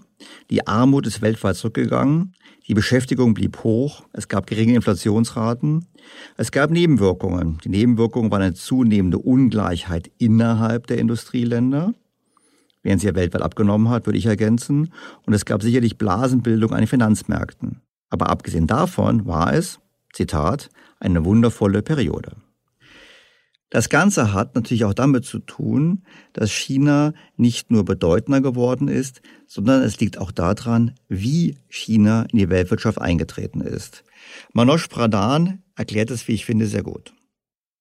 Die 0.50 0.66
Armut 0.66 1.06
ist 1.06 1.22
weltweit 1.22 1.56
zurückgegangen. 1.56 2.34
Die 2.68 2.74
Beschäftigung 2.74 3.34
blieb 3.34 3.64
hoch. 3.64 4.04
Es 4.12 4.28
gab 4.28 4.46
geringe 4.46 4.74
Inflationsraten. 4.74 5.86
Es 6.36 6.52
gab 6.52 6.70
Nebenwirkungen. 6.70 7.58
Die 7.64 7.68
Nebenwirkungen 7.68 8.30
waren 8.30 8.42
eine 8.42 8.54
zunehmende 8.54 9.18
Ungleichheit 9.18 10.10
innerhalb 10.18 10.86
der 10.86 10.98
Industrieländer. 10.98 11.94
Während 12.82 13.00
sie 13.00 13.08
ja 13.08 13.14
weltweit 13.14 13.42
abgenommen 13.42 13.88
hat, 13.88 14.06
würde 14.06 14.18
ich 14.18 14.26
ergänzen. 14.26 14.92
Und 15.26 15.32
es 15.32 15.44
gab 15.44 15.62
sicherlich 15.62 15.98
Blasenbildung 15.98 16.72
an 16.72 16.78
den 16.78 16.86
Finanzmärkten. 16.86 17.80
Aber 18.10 18.28
abgesehen 18.28 18.66
davon 18.66 19.26
war 19.26 19.52
es, 19.52 19.80
Zitat, 20.12 20.68
eine 21.00 21.24
wundervolle 21.24 21.82
Periode. 21.82 22.36
Das 23.72 23.88
Ganze 23.88 24.34
hat 24.34 24.54
natürlich 24.54 24.84
auch 24.84 24.92
damit 24.92 25.24
zu 25.24 25.38
tun, 25.38 26.02
dass 26.34 26.50
China 26.50 27.14
nicht 27.38 27.70
nur 27.70 27.86
bedeutender 27.86 28.42
geworden 28.42 28.86
ist, 28.86 29.22
sondern 29.46 29.82
es 29.82 29.98
liegt 29.98 30.18
auch 30.18 30.30
daran, 30.30 30.92
wie 31.08 31.56
China 31.68 32.26
in 32.30 32.38
die 32.38 32.50
Weltwirtschaft 32.50 33.00
eingetreten 33.00 33.62
ist. 33.62 34.04
Manoj 34.52 34.88
Pradhan 34.88 35.62
erklärt 35.74 36.10
es, 36.10 36.28
wie 36.28 36.32
ich 36.32 36.44
finde, 36.44 36.66
sehr 36.66 36.82
gut. 36.82 37.14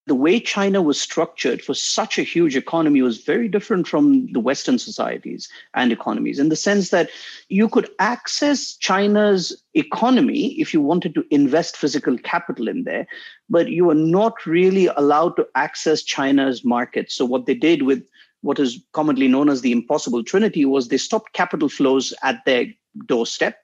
The 0.08 0.16
way 0.16 0.40
China 0.40 0.82
was 0.82 1.00
structured 1.00 1.62
for 1.62 1.74
such 1.74 2.18
a 2.18 2.24
huge 2.24 2.56
economy 2.56 3.02
was 3.02 3.24
very 3.24 3.48
different 3.48 3.88
from 3.88 4.32
the 4.34 4.40
Western 4.40 4.80
societies 4.80 5.48
and 5.76 5.92
economies 5.92 6.40
in 6.40 6.50
the 6.50 6.56
sense 6.56 6.90
that 6.90 7.10
you 7.50 7.70
could 7.70 7.90
access 8.00 8.76
China's 8.76 9.64
economy 9.76 10.60
if 10.60 10.74
you 10.74 10.82
wanted 10.82 11.14
to 11.14 11.26
invest 11.30 11.78
physical 11.78 12.18
capital 12.18 12.68
in 12.68 12.84
there, 12.84 13.06
but 13.50 13.70
you 13.70 13.86
were 13.86 13.96
not 13.96 14.46
really 14.46 14.88
allowed 14.88 15.36
to 15.36 15.48
access 15.56 16.02
China's 16.02 16.66
market. 16.66 17.12
So, 17.12 17.24
what 17.24 17.46
they 17.46 17.56
did 17.56 17.84
with 17.84 18.04
what 18.42 18.60
is 18.60 18.84
commonly 18.94 19.28
known 19.28 19.50
as 19.50 19.62
the 19.62 19.72
impossible 19.72 20.24
trinity 20.24 20.66
was 20.66 20.88
they 20.88 20.98
stopped 20.98 21.34
capital 21.34 21.70
flows 21.70 22.12
at 22.24 22.44
their 22.46 22.66
doorstep 23.06 23.61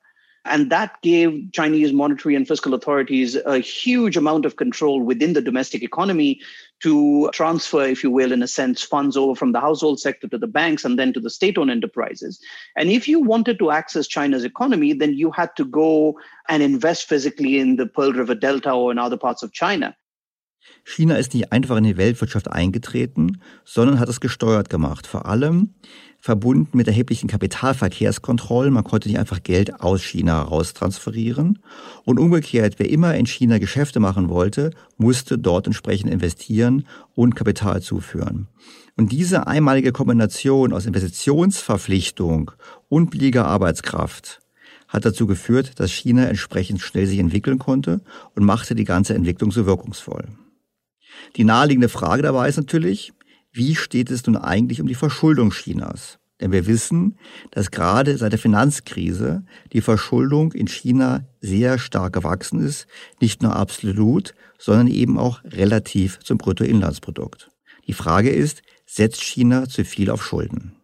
and 0.49 0.71
that 0.71 1.01
gave 1.01 1.51
Chinese 1.51 1.93
monetary 1.93 2.35
and 2.35 2.47
fiscal 2.47 2.73
authorities 2.73 3.35
a 3.35 3.59
huge 3.59 4.17
amount 4.17 4.45
of 4.45 4.55
control 4.55 5.01
within 5.01 5.33
the 5.33 5.41
domestic 5.41 5.83
economy 5.83 6.39
to 6.81 7.29
transfer, 7.33 7.83
if 7.83 8.03
you 8.03 8.11
will, 8.11 8.31
in 8.31 8.43
a 8.43 8.47
sense, 8.47 8.81
funds 8.81 9.17
over 9.17 9.35
from 9.35 9.51
the 9.51 9.59
household 9.59 9.99
sector 9.99 10.27
to 10.27 10.37
the 10.37 10.47
banks 10.47 10.85
and 10.85 10.99
then 10.99 11.11
to 11.13 11.19
the 11.19 11.29
state 11.29 11.57
owned 11.57 11.71
enterprises. 11.71 12.39
And 12.75 12.89
if 12.89 13.07
you 13.07 13.19
wanted 13.19 13.57
to 13.59 13.71
access 13.71 14.07
China's 14.07 14.43
economy, 14.43 14.93
then 14.93 15.13
you 15.13 15.31
had 15.31 15.55
to 15.55 15.65
go 15.65 16.19
and 16.49 16.61
invest 16.61 17.07
physically 17.07 17.59
in 17.59 17.77
the 17.77 17.87
Pearl 17.87 18.13
River 18.13 18.35
Delta 18.35 18.71
or 18.71 18.91
in 18.91 18.99
other 18.99 19.17
parts 19.17 19.43
of 19.43 19.51
China. 19.53 19.95
China 20.83 21.17
ist 21.17 21.33
nicht 21.33 21.51
einfach 21.51 21.77
in 21.77 21.83
die 21.83 21.97
Weltwirtschaft 21.97 22.51
eingetreten, 22.51 23.41
sondern 23.63 23.99
hat 23.99 24.09
es 24.09 24.19
gesteuert 24.19 24.69
gemacht. 24.69 25.07
Vor 25.07 25.25
allem 25.25 25.73
verbunden 26.27 26.77
mit 26.77 26.87
erheblichen 26.87 27.29
Kapitalverkehrskontrollen. 27.29 28.73
Man 28.73 28.83
konnte 28.83 29.07
nicht 29.07 29.17
einfach 29.17 29.41
Geld 29.43 29.79
aus 29.79 30.03
China 30.03 30.41
raus 30.41 30.73
transferieren. 30.73 31.59
Und 32.03 32.19
umgekehrt, 32.19 32.79
wer 32.79 32.89
immer 32.89 33.15
in 33.15 33.25
China 33.25 33.59
Geschäfte 33.59 34.01
machen 34.01 34.27
wollte, 34.27 34.71
musste 34.97 35.37
dort 35.37 35.67
entsprechend 35.67 36.11
investieren 36.11 36.85
und 37.15 37.37
Kapital 37.37 37.81
zuführen. 37.81 38.47
Und 38.97 39.13
diese 39.13 39.47
einmalige 39.47 39.93
Kombination 39.93 40.73
aus 40.73 40.85
Investitionsverpflichtung 40.85 42.51
und 42.89 43.09
billiger 43.09 43.45
Arbeitskraft 43.45 44.41
hat 44.89 45.05
dazu 45.05 45.27
geführt, 45.27 45.79
dass 45.79 45.91
China 45.91 46.25
entsprechend 46.25 46.81
schnell 46.81 47.07
sich 47.07 47.19
entwickeln 47.19 47.57
konnte 47.57 48.01
und 48.35 48.43
machte 48.43 48.75
die 48.75 48.83
ganze 48.83 49.13
Entwicklung 49.13 49.53
so 49.53 49.65
wirkungsvoll. 49.65 50.25
Die 51.37 51.45
naheliegende 51.45 51.87
Frage 51.87 52.21
dabei 52.21 52.49
ist 52.49 52.57
natürlich, 52.57 53.13
wie 53.57 53.75
steht 53.75 54.11
es 54.11 54.25
nun 54.25 54.37
eigentlich 54.37 54.79
um 54.79 54.87
die 54.87 54.95
Verschuldung 54.95 55.51
Chinas? 55.51 56.19
Denn 56.39 56.51
wir 56.51 56.67
wissen, 56.67 57.17
dass 57.51 57.71
gerade 57.71 58.15
seit 58.17 58.31
der 58.31 58.39
Finanzkrise 58.39 59.43
die 59.73 59.81
Verschuldung 59.81 60.53
in 60.53 60.67
China 60.67 61.25
sehr 61.41 61.79
stark 61.79 62.13
gewachsen 62.13 62.59
ist, 62.59 62.85
nicht 63.19 63.41
nur 63.41 63.55
absolut, 63.55 64.35
sondern 64.59 64.87
eben 64.87 65.17
auch 65.17 65.43
relativ 65.43 66.19
zum 66.19 66.37
Bruttoinlandsprodukt. 66.37 67.49
Die 67.87 67.93
Frage 67.93 68.29
ist, 68.29 68.61
setzt 68.85 69.23
China 69.23 69.67
zu 69.67 69.83
viel 69.83 70.11
auf 70.11 70.23
Schulden? 70.23 70.76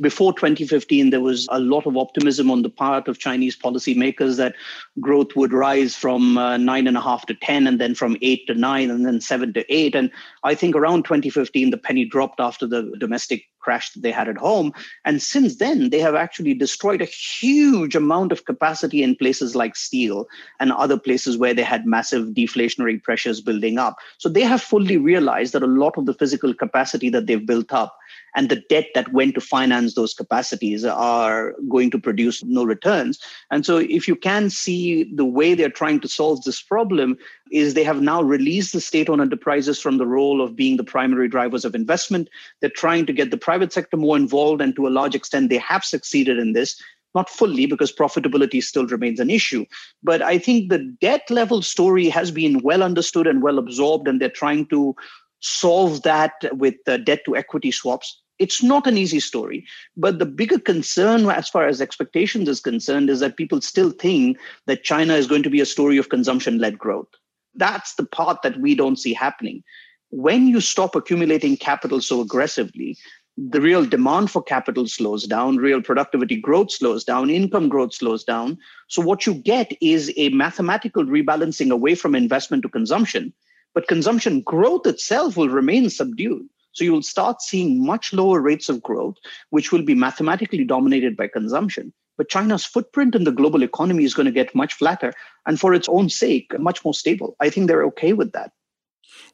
Before 0.00 0.32
2015, 0.32 1.10
there 1.10 1.20
was 1.20 1.48
a 1.50 1.60
lot 1.60 1.86
of 1.86 1.96
optimism 1.96 2.50
on 2.50 2.62
the 2.62 2.70
part 2.70 3.08
of 3.08 3.18
Chinese 3.18 3.56
policymakers 3.56 4.36
that 4.36 4.54
growth 5.00 5.34
would 5.36 5.52
rise 5.52 5.94
from 5.94 6.38
uh, 6.38 6.56
nine 6.56 6.86
and 6.86 6.96
a 6.96 7.00
half 7.00 7.26
to 7.26 7.34
10, 7.34 7.66
and 7.66 7.80
then 7.80 7.94
from 7.94 8.16
eight 8.22 8.46
to 8.46 8.54
nine, 8.54 8.90
and 8.90 9.06
then 9.06 9.20
seven 9.20 9.52
to 9.52 9.72
eight. 9.72 9.94
And 9.94 10.10
I 10.44 10.54
think 10.54 10.74
around 10.74 11.04
2015, 11.04 11.70
the 11.70 11.78
penny 11.78 12.04
dropped 12.04 12.40
after 12.40 12.66
the 12.66 12.94
domestic 12.98 13.44
crash 13.62 13.92
that 13.92 14.02
they 14.02 14.10
had 14.10 14.28
at 14.28 14.36
home. 14.36 14.72
And 15.04 15.22
since 15.22 15.56
then, 15.56 15.90
they 15.90 16.00
have 16.00 16.14
actually 16.14 16.54
destroyed 16.54 17.00
a 17.00 17.06
huge 17.06 17.94
amount 17.94 18.32
of 18.32 18.44
capacity 18.44 19.02
in 19.02 19.16
places 19.16 19.56
like 19.56 19.76
steel 19.76 20.26
and 20.60 20.72
other 20.72 20.98
places 20.98 21.38
where 21.38 21.54
they 21.54 21.62
had 21.62 21.86
massive 21.86 22.28
deflationary 22.28 23.02
pressures 23.02 23.40
building 23.40 23.78
up. 23.78 23.96
So 24.18 24.28
they 24.28 24.42
have 24.42 24.60
fully 24.60 24.98
realized 24.98 25.54
that 25.54 25.62
a 25.62 25.66
lot 25.66 25.96
of 25.96 26.06
the 26.06 26.14
physical 26.14 26.52
capacity 26.52 27.08
that 27.10 27.26
they've 27.26 27.46
built 27.46 27.72
up 27.72 27.96
and 28.34 28.48
the 28.48 28.62
debt 28.68 28.86
that 28.94 29.12
went 29.12 29.34
to 29.34 29.40
finance 29.40 29.94
those 29.94 30.14
capacities 30.14 30.84
are 30.84 31.54
going 31.68 31.90
to 31.90 31.98
produce 31.98 32.42
no 32.44 32.64
returns. 32.64 33.18
And 33.50 33.66
so, 33.66 33.78
if 33.78 34.08
you 34.08 34.16
can 34.16 34.50
see 34.50 35.12
the 35.14 35.24
way 35.24 35.54
they're 35.54 35.68
trying 35.68 36.00
to 36.00 36.08
solve 36.08 36.42
this 36.44 36.62
problem, 36.62 37.16
is 37.50 37.74
they 37.74 37.84
have 37.84 38.00
now 38.00 38.22
released 38.22 38.72
the 38.72 38.80
state 38.80 39.08
owned 39.10 39.20
enterprises 39.20 39.80
from 39.80 39.98
the 39.98 40.06
role 40.06 40.40
of 40.40 40.56
being 40.56 40.76
the 40.76 40.84
primary 40.84 41.28
drivers 41.28 41.64
of 41.64 41.74
investment. 41.74 42.28
They're 42.60 42.70
trying 42.70 43.06
to 43.06 43.12
get 43.12 43.30
the 43.30 43.36
private 43.36 43.72
sector 43.72 43.96
more 43.96 44.16
involved, 44.16 44.62
and 44.62 44.74
to 44.76 44.86
a 44.86 44.90
large 44.90 45.14
extent, 45.14 45.50
they 45.50 45.58
have 45.58 45.84
succeeded 45.84 46.38
in 46.38 46.52
this. 46.52 46.80
Not 47.14 47.28
fully, 47.28 47.66
because 47.66 47.92
profitability 47.92 48.62
still 48.62 48.86
remains 48.86 49.20
an 49.20 49.28
issue. 49.28 49.66
But 50.02 50.22
I 50.22 50.38
think 50.38 50.70
the 50.70 50.78
debt 51.02 51.30
level 51.30 51.60
story 51.60 52.08
has 52.08 52.30
been 52.30 52.62
well 52.62 52.82
understood 52.82 53.26
and 53.26 53.42
well 53.42 53.58
absorbed, 53.58 54.08
and 54.08 54.18
they're 54.18 54.30
trying 54.30 54.64
to 54.68 54.96
solve 55.40 56.02
that 56.04 56.32
with 56.52 56.76
debt 56.86 57.20
to 57.26 57.36
equity 57.36 57.70
swaps. 57.70 58.21
It's 58.38 58.62
not 58.62 58.86
an 58.86 58.96
easy 58.96 59.20
story. 59.20 59.66
But 59.96 60.18
the 60.18 60.26
bigger 60.26 60.58
concern, 60.58 61.28
as 61.28 61.48
far 61.48 61.66
as 61.66 61.80
expectations 61.80 62.48
is 62.48 62.60
concerned, 62.60 63.10
is 63.10 63.20
that 63.20 63.36
people 63.36 63.60
still 63.60 63.90
think 63.90 64.38
that 64.66 64.84
China 64.84 65.14
is 65.14 65.26
going 65.26 65.42
to 65.42 65.50
be 65.50 65.60
a 65.60 65.66
story 65.66 65.98
of 65.98 66.08
consumption 66.08 66.58
led 66.58 66.78
growth. 66.78 67.08
That's 67.54 67.94
the 67.94 68.06
part 68.06 68.42
that 68.42 68.58
we 68.58 68.74
don't 68.74 68.98
see 68.98 69.12
happening. 69.12 69.62
When 70.10 70.46
you 70.46 70.60
stop 70.60 70.94
accumulating 70.94 71.56
capital 71.56 72.00
so 72.00 72.20
aggressively, 72.20 72.96
the 73.36 73.60
real 73.60 73.86
demand 73.86 74.30
for 74.30 74.42
capital 74.42 74.86
slows 74.86 75.24
down, 75.24 75.56
real 75.56 75.80
productivity 75.80 76.36
growth 76.36 76.70
slows 76.70 77.02
down, 77.02 77.30
income 77.30 77.68
growth 77.68 77.94
slows 77.94 78.24
down. 78.24 78.58
So, 78.88 79.00
what 79.00 79.26
you 79.26 79.34
get 79.34 79.72
is 79.80 80.12
a 80.16 80.28
mathematical 80.30 81.04
rebalancing 81.04 81.70
away 81.70 81.94
from 81.94 82.14
investment 82.14 82.62
to 82.64 82.68
consumption, 82.68 83.32
but 83.74 83.88
consumption 83.88 84.42
growth 84.42 84.86
itself 84.86 85.36
will 85.36 85.48
remain 85.48 85.88
subdued. 85.88 86.46
So, 86.72 86.84
you 86.84 86.92
will 86.92 87.02
start 87.02 87.42
seeing 87.42 87.84
much 87.84 88.12
lower 88.12 88.40
rates 88.40 88.68
of 88.68 88.82
growth, 88.82 89.16
which 89.50 89.72
will 89.72 89.82
be 89.82 89.94
mathematically 89.94 90.64
dominated 90.64 91.16
by 91.16 91.28
consumption. 91.28 91.92
But 92.18 92.28
China's 92.28 92.64
footprint 92.64 93.14
in 93.14 93.24
the 93.24 93.32
global 93.32 93.62
economy 93.62 94.04
is 94.04 94.14
going 94.14 94.26
to 94.26 94.32
get 94.32 94.54
much 94.54 94.74
flatter 94.74 95.12
and 95.46 95.58
for 95.58 95.74
its 95.74 95.88
own 95.88 96.08
sake, 96.08 96.58
much 96.58 96.84
more 96.84 96.94
stable. 96.94 97.36
I 97.40 97.50
think 97.50 97.68
they're 97.68 97.84
okay 97.84 98.12
with 98.12 98.32
that. 98.32 98.52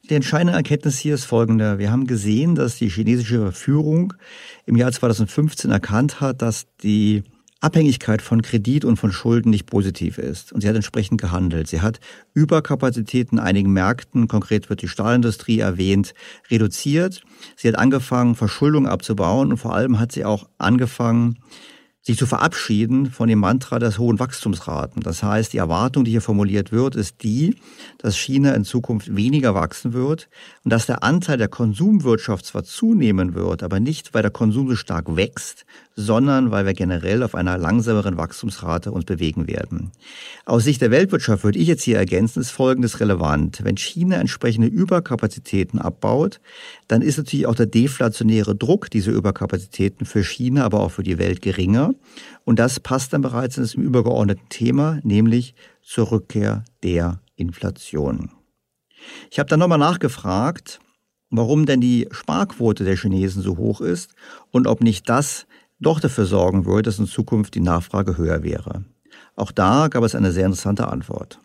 Die 0.09 0.15
entscheidende 0.15 0.53
Erkenntnis 0.53 0.97
hier 0.97 1.15
ist 1.15 1.25
folgende. 1.25 1.77
Wir 1.77 1.91
haben 1.91 2.07
gesehen, 2.07 2.55
dass 2.55 2.77
die 2.77 2.89
chinesische 2.89 3.51
Führung 3.51 4.13
im 4.65 4.75
Jahr 4.75 4.91
2015 4.91 5.71
erkannt 5.71 6.21
hat, 6.21 6.41
dass 6.41 6.67
die 6.83 7.23
Abhängigkeit 7.61 8.21
von 8.21 8.41
Kredit 8.41 8.85
und 8.85 8.97
von 8.97 9.11
Schulden 9.11 9.49
nicht 9.49 9.65
positiv 9.65 10.17
ist. 10.17 10.53
Und 10.53 10.61
sie 10.61 10.69
hat 10.69 10.75
entsprechend 10.75 11.19
gehandelt. 11.19 11.67
Sie 11.67 11.81
hat 11.81 11.99
Überkapazitäten 12.33 13.37
in 13.37 13.43
einigen 13.43 13.73
Märkten, 13.73 14.27
konkret 14.27 14.69
wird 14.69 14.81
die 14.81 14.87
Stahlindustrie 14.87 15.59
erwähnt, 15.59 16.13
reduziert. 16.49 17.21
Sie 17.57 17.67
hat 17.67 17.77
angefangen, 17.77 18.35
Verschuldung 18.35 18.87
abzubauen 18.87 19.51
und 19.51 19.57
vor 19.57 19.75
allem 19.75 19.99
hat 19.99 20.11
sie 20.11 20.23
auch 20.23 20.47
angefangen, 20.57 21.39
sich 22.09 22.17
zu 22.17 22.25
verabschieden 22.25 23.11
von 23.11 23.29
dem 23.29 23.37
Mantra 23.37 23.77
des 23.77 23.99
hohen 23.99 24.17
Wachstumsraten. 24.17 25.03
Das 25.03 25.21
heißt, 25.21 25.53
die 25.53 25.57
Erwartung, 25.57 26.05
die 26.05 26.11
hier 26.11 26.21
formuliert 26.21 26.71
wird, 26.71 26.95
ist 26.95 27.21
die, 27.21 27.55
dass 27.99 28.17
China 28.17 28.53
in 28.55 28.63
Zukunft 28.63 29.15
weniger 29.15 29.53
wachsen 29.53 29.93
wird 29.93 30.27
und 30.63 30.73
dass 30.73 30.87
der 30.87 31.03
Anteil 31.03 31.37
der 31.37 31.49
Konsumwirtschaft 31.49 32.47
zwar 32.47 32.63
zunehmen 32.63 33.35
wird, 33.35 33.61
aber 33.61 33.79
nicht, 33.79 34.15
weil 34.15 34.23
der 34.23 34.31
Konsum 34.31 34.69
so 34.69 34.75
stark 34.75 35.15
wächst, 35.15 35.67
sondern 35.95 36.49
weil 36.49 36.65
wir 36.65 36.73
generell 36.73 37.21
auf 37.21 37.35
einer 37.35 37.59
langsameren 37.59 38.17
Wachstumsrate 38.17 38.91
uns 38.91 39.05
bewegen 39.05 39.47
werden. 39.47 39.91
Aus 40.45 40.63
Sicht 40.63 40.81
der 40.81 40.89
Weltwirtschaft 40.89 41.43
würde 41.43 41.59
ich 41.59 41.67
jetzt 41.67 41.83
hier 41.83 41.97
ergänzen, 41.97 42.39
ist 42.39 42.49
Folgendes 42.49 42.99
relevant. 42.99 43.63
Wenn 43.63 43.77
China 43.77 44.15
entsprechende 44.15 44.67
Überkapazitäten 44.67 45.77
abbaut, 45.77 46.39
dann 46.89 47.03
ist 47.03 47.17
natürlich 47.17 47.45
auch 47.45 47.55
der 47.55 47.67
deflationäre 47.67 48.55
Druck 48.55 48.89
dieser 48.89 49.11
Überkapazitäten 49.11 50.05
für 50.05 50.23
China, 50.23 50.65
aber 50.65 50.79
auch 50.79 50.89
für 50.89 51.03
die 51.03 51.19
Welt 51.19 51.41
geringer. 51.43 51.93
Und 52.45 52.57
das 52.57 52.79
passt 52.79 53.13
dann 53.13 53.21
bereits 53.21 53.57
in 53.57 53.63
das 53.63 53.75
übergeordnete 53.75 54.41
Thema, 54.49 54.99
nämlich 55.03 55.53
zur 55.83 56.11
Rückkehr 56.11 56.65
der 56.81 57.21
Inflation. 57.35 58.31
Ich 59.29 59.37
habe 59.37 59.47
dann 59.47 59.59
nochmal 59.59 59.77
nachgefragt, 59.77 60.79
warum 61.29 61.67
denn 61.67 61.79
die 61.79 62.07
Sparquote 62.09 62.83
der 62.83 62.97
Chinesen 62.97 63.43
so 63.43 63.57
hoch 63.57 63.81
ist 63.81 64.15
und 64.49 64.65
ob 64.65 64.81
nicht 64.81 65.07
das 65.07 65.45
doch 65.79 65.99
dafür 65.99 66.25
sorgen 66.25 66.65
würde, 66.65 66.89
dass 66.89 66.97
in 66.97 67.05
Zukunft 67.05 67.53
die 67.53 67.61
Nachfrage 67.61 68.17
höher 68.17 68.41
wäre. 68.41 68.83
Auch 69.35 69.51
da 69.51 69.89
gab 69.89 70.03
es 70.03 70.15
eine 70.15 70.31
sehr 70.31 70.47
interessante 70.47 70.87
Antwort. 70.87 71.39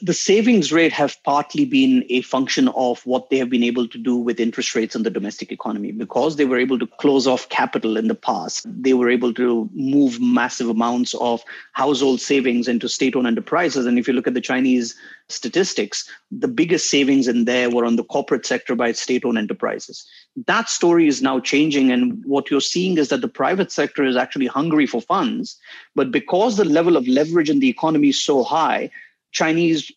The 0.00 0.14
savings 0.14 0.72
rate 0.72 0.92
have 0.92 1.16
partly 1.24 1.64
been 1.64 2.04
a 2.08 2.20
function 2.22 2.68
of 2.68 3.04
what 3.04 3.30
they 3.30 3.38
have 3.38 3.50
been 3.50 3.64
able 3.64 3.88
to 3.88 3.98
do 3.98 4.16
with 4.16 4.38
interest 4.38 4.74
rates 4.76 4.94
in 4.94 5.02
the 5.02 5.10
domestic 5.10 5.50
economy. 5.50 5.90
Because 5.90 6.36
they 6.36 6.44
were 6.44 6.58
able 6.58 6.78
to 6.78 6.86
close 6.86 7.26
off 7.26 7.48
capital 7.48 7.96
in 7.96 8.08
the 8.08 8.14
past 8.14 8.66
they 8.68 8.94
were 8.94 9.10
able 9.10 9.34
to 9.34 9.68
move 9.72 10.20
massive 10.20 10.68
amounts 10.68 11.14
of 11.14 11.42
household 11.72 12.20
savings 12.20 12.68
into 12.68 12.88
state-owned 12.88 13.26
enterprises. 13.26 13.86
And 13.86 13.98
if 13.98 14.06
you 14.06 14.14
look 14.14 14.26
at 14.26 14.34
the 14.34 14.40
chinese 14.40 14.94
statistics 15.28 16.08
the 16.30 16.48
biggest 16.48 16.90
savings 16.90 17.28
in 17.28 17.44
there 17.44 17.70
were 17.70 17.84
on 17.84 17.96
the 17.96 18.04
corporate 18.04 18.46
sector 18.46 18.74
by 18.74 18.92
state-owned 18.92 19.38
enterprises. 19.38 20.06
That 20.46 20.68
story 20.68 21.08
is 21.08 21.22
now 21.22 21.40
changing 21.40 21.90
and 21.90 22.22
what 22.24 22.50
you're 22.50 22.60
seeing 22.60 22.98
is 22.98 23.08
that 23.08 23.20
the 23.20 23.28
private 23.28 23.72
sector 23.72 24.04
is 24.04 24.16
actually 24.16 24.46
hungry 24.46 24.86
for 24.86 25.00
funds. 25.00 25.58
But 25.94 26.10
because 26.10 26.56
the 26.56 26.64
level 26.64 26.96
of 26.96 27.08
leverage 27.08 27.50
in 27.50 27.60
the 27.60 27.68
economy 27.68 28.10
is 28.10 28.22
so 28.22 28.42
high 28.42 28.90
Chinese 29.32 29.92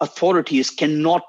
authorities 0.00 0.70
cannot 0.70 1.22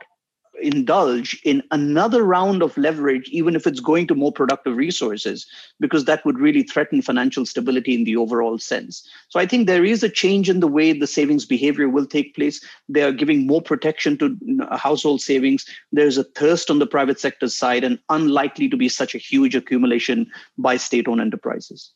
indulge 0.61 1.39
in 1.43 1.61
another 1.71 2.23
round 2.23 2.63
of 2.63 2.77
leverage, 2.77 3.27
even 3.29 3.55
if 3.55 3.67
it's 3.67 3.79
going 3.79 4.07
to 4.07 4.15
more 4.15 4.31
productive 4.31 4.75
resources, 4.75 5.45
because 5.79 6.05
that 6.05 6.23
would 6.25 6.39
really 6.39 6.63
threaten 6.63 7.01
financial 7.01 7.45
stability 7.45 7.93
in 7.93 8.03
the 8.03 8.15
overall 8.15 8.57
sense. 8.57 9.07
So 9.29 9.39
I 9.39 9.45
think 9.45 9.67
there 9.67 9.85
is 9.85 10.03
a 10.03 10.09
change 10.09 10.49
in 10.49 10.59
the 10.61 10.67
way 10.67 10.93
the 10.93 11.07
savings 11.07 11.45
behavior 11.45 11.89
will 11.89 12.05
take 12.05 12.35
place. 12.35 12.63
They 12.87 13.03
are 13.03 13.11
giving 13.11 13.45
more 13.45 13.61
protection 13.61 14.17
to 14.19 14.37
household 14.71 15.21
savings. 15.21 15.65
There's 15.91 16.17
a 16.17 16.23
thirst 16.23 16.69
on 16.69 16.79
the 16.79 16.87
private 16.87 17.19
sector 17.19 17.49
side 17.49 17.83
and 17.83 17.99
unlikely 18.09 18.69
to 18.69 18.77
be 18.77 18.89
such 18.89 19.13
a 19.13 19.19
huge 19.19 19.55
accumulation 19.55 20.27
by 20.57 20.77
state 20.77 21.07
owned 21.07 21.21
enterprises. 21.21 21.91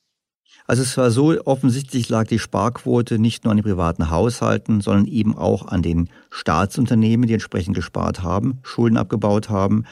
Also 0.69 0.84
es 0.84 0.95
war 0.97 1.10
so, 1.10 1.36
offensichtlich 1.45 2.10
lag 2.10 2.27
die 2.27 2.38
Sparquote 2.38 3.17
nicht 3.17 3.43
nur 3.43 3.49
an 3.49 3.58
den 3.58 3.63
privaten 3.63 4.12
Haushalten, 4.12 4.82
sondern 4.82 5.08
eben 5.08 5.36
auch 5.36 5.67
an 5.67 5.82
den 5.82 6.10
Staatsunternehmen, 6.29 7.25
die 7.25 7.34
entsprechend 7.34 7.75
gespart 7.75 8.21
haben, 8.21 8.60
Schulden 8.62 8.95
abgebaut 8.95 9.49
haben. 9.49 9.86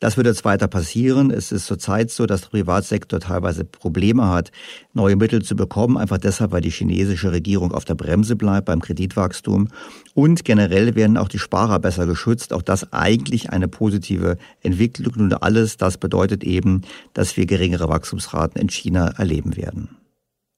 Das 0.00 0.16
wird 0.16 0.26
jetzt 0.26 0.46
weiter 0.46 0.68
passieren. 0.68 1.30
Es 1.30 1.52
ist 1.52 1.66
zurzeit 1.66 2.10
so, 2.10 2.24
dass 2.24 2.40
der 2.40 2.48
Privatsektor 2.48 3.20
teilweise 3.20 3.66
Probleme 3.66 4.30
hat, 4.30 4.52
neue 4.94 5.16
Mittel 5.16 5.42
zu 5.42 5.54
bekommen, 5.54 5.98
einfach 5.98 6.16
deshalb, 6.16 6.52
weil 6.52 6.62
die 6.62 6.70
chinesische 6.70 7.30
Regierung 7.30 7.70
auf 7.72 7.84
der 7.84 7.94
Bremse 7.94 8.34
bleibt 8.34 8.64
beim 8.64 8.80
Kreditwachstum. 8.80 9.68
Und 10.14 10.46
generell 10.46 10.94
werden 10.94 11.18
auch 11.18 11.28
die 11.28 11.38
Sparer 11.38 11.78
besser 11.78 12.06
geschützt. 12.06 12.54
Auch 12.54 12.62
das 12.62 12.90
eigentlich 12.94 13.50
eine 13.50 13.68
positive 13.68 14.38
Entwicklung. 14.62 15.12
Und 15.16 15.42
alles 15.42 15.76
das 15.76 15.98
bedeutet 15.98 16.42
eben, 16.42 16.80
dass 17.12 17.36
wir 17.36 17.44
geringere 17.44 17.90
Wachstumsraten 17.90 18.58
in 18.58 18.70
China 18.70 19.08
erleben 19.18 19.58
werden. 19.58 19.90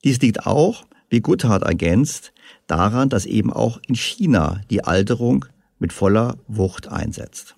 Dies 0.05 0.21
liegt 0.21 0.47
auch, 0.47 0.85
wie 1.09 1.21
Guthard 1.21 1.63
ergänzt, 1.63 2.35
daran, 2.67 3.09
dass 3.09 3.25
eben 3.25 3.51
auch 3.51 3.81
in 3.89 3.95
China 3.95 4.61
die 4.71 4.85
Alterung 4.85 5.47
mit 5.79 5.95
voller 5.95 6.37
Wucht 6.47 6.93
einsetzt. 6.93 7.57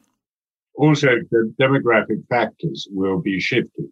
Also, 0.75 1.09
the 1.31 1.53
demographic 1.59 2.21
factors 2.29 2.89
will 2.93 3.21
be 3.21 3.41
shifting. 3.41 3.91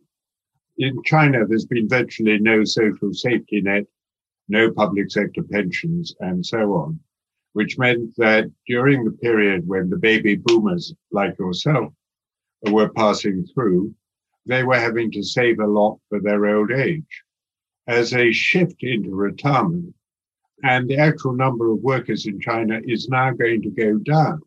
In 0.77 1.03
China, 1.03 1.45
there's 1.47 1.67
been 1.67 1.89
virtually 1.89 2.39
no 2.39 2.65
social 2.65 3.13
safety 3.13 3.61
net, 3.61 3.87
no 4.49 4.71
public 4.71 5.11
sector 5.11 5.43
pensions, 5.43 6.15
and 6.21 6.45
so 6.45 6.75
on, 6.75 7.01
which 7.55 7.77
meant 7.77 8.15
that 8.19 8.51
during 8.69 9.05
the 9.05 9.17
period 9.23 9.67
when 9.67 9.89
the 9.89 9.99
baby 9.99 10.37
boomers 10.37 10.95
like 11.11 11.37
yourself 11.39 11.93
were 12.71 12.91
passing 12.91 13.47
through, 13.53 13.93
they 14.47 14.63
were 14.63 14.79
having 14.79 15.11
to 15.11 15.23
save 15.25 15.59
a 15.59 15.67
lot 15.67 15.99
for 16.09 16.21
their 16.21 16.47
old 16.47 16.71
age. 16.71 17.24
As 17.87 18.15
a 18.15 18.33
shift 18.33 18.83
into 18.83 19.15
retirement. 19.15 19.95
And 20.63 20.89
the 20.89 20.97
actual 20.97 21.35
number 21.35 21.71
of 21.71 21.81
workers 21.81 22.27
in 22.27 22.41
China 22.41 22.81
is 22.85 23.09
now 23.09 23.33
going 23.33 23.63
to 23.63 23.71
go 23.71 23.99
down. 23.99 24.41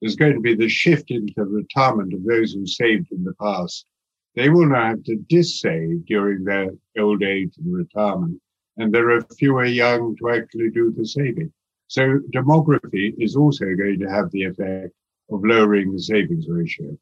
There's 0.00 0.16
going 0.16 0.34
to 0.34 0.40
be 0.40 0.54
the 0.54 0.68
shift 0.68 1.10
into 1.10 1.44
retirement 1.44 2.14
of 2.14 2.24
those 2.24 2.52
who 2.52 2.66
saved 2.66 3.12
in 3.12 3.22
the 3.22 3.34
past. 3.34 3.86
They 4.34 4.48
will 4.48 4.66
now 4.66 4.86
have 4.86 5.04
to 5.04 5.16
dissave 5.28 6.06
during 6.06 6.44
their 6.44 6.70
old 6.98 7.22
age 7.22 7.52
and 7.58 7.72
retirement. 7.72 8.40
And 8.78 8.92
there 8.92 9.10
are 9.10 9.20
fewer 9.38 9.66
young 9.66 10.16
to 10.16 10.30
actually 10.30 10.70
do 10.70 10.92
the 10.96 11.06
saving. 11.06 11.52
So 11.88 12.20
demography 12.34 13.14
is 13.18 13.36
also 13.36 13.66
going 13.76 13.98
to 14.00 14.10
have 14.10 14.30
the 14.30 14.44
effect 14.44 14.94
of 15.30 15.44
lowering 15.44 15.92
the 15.92 16.00
savings 16.00 16.46
ratio. 16.48 16.96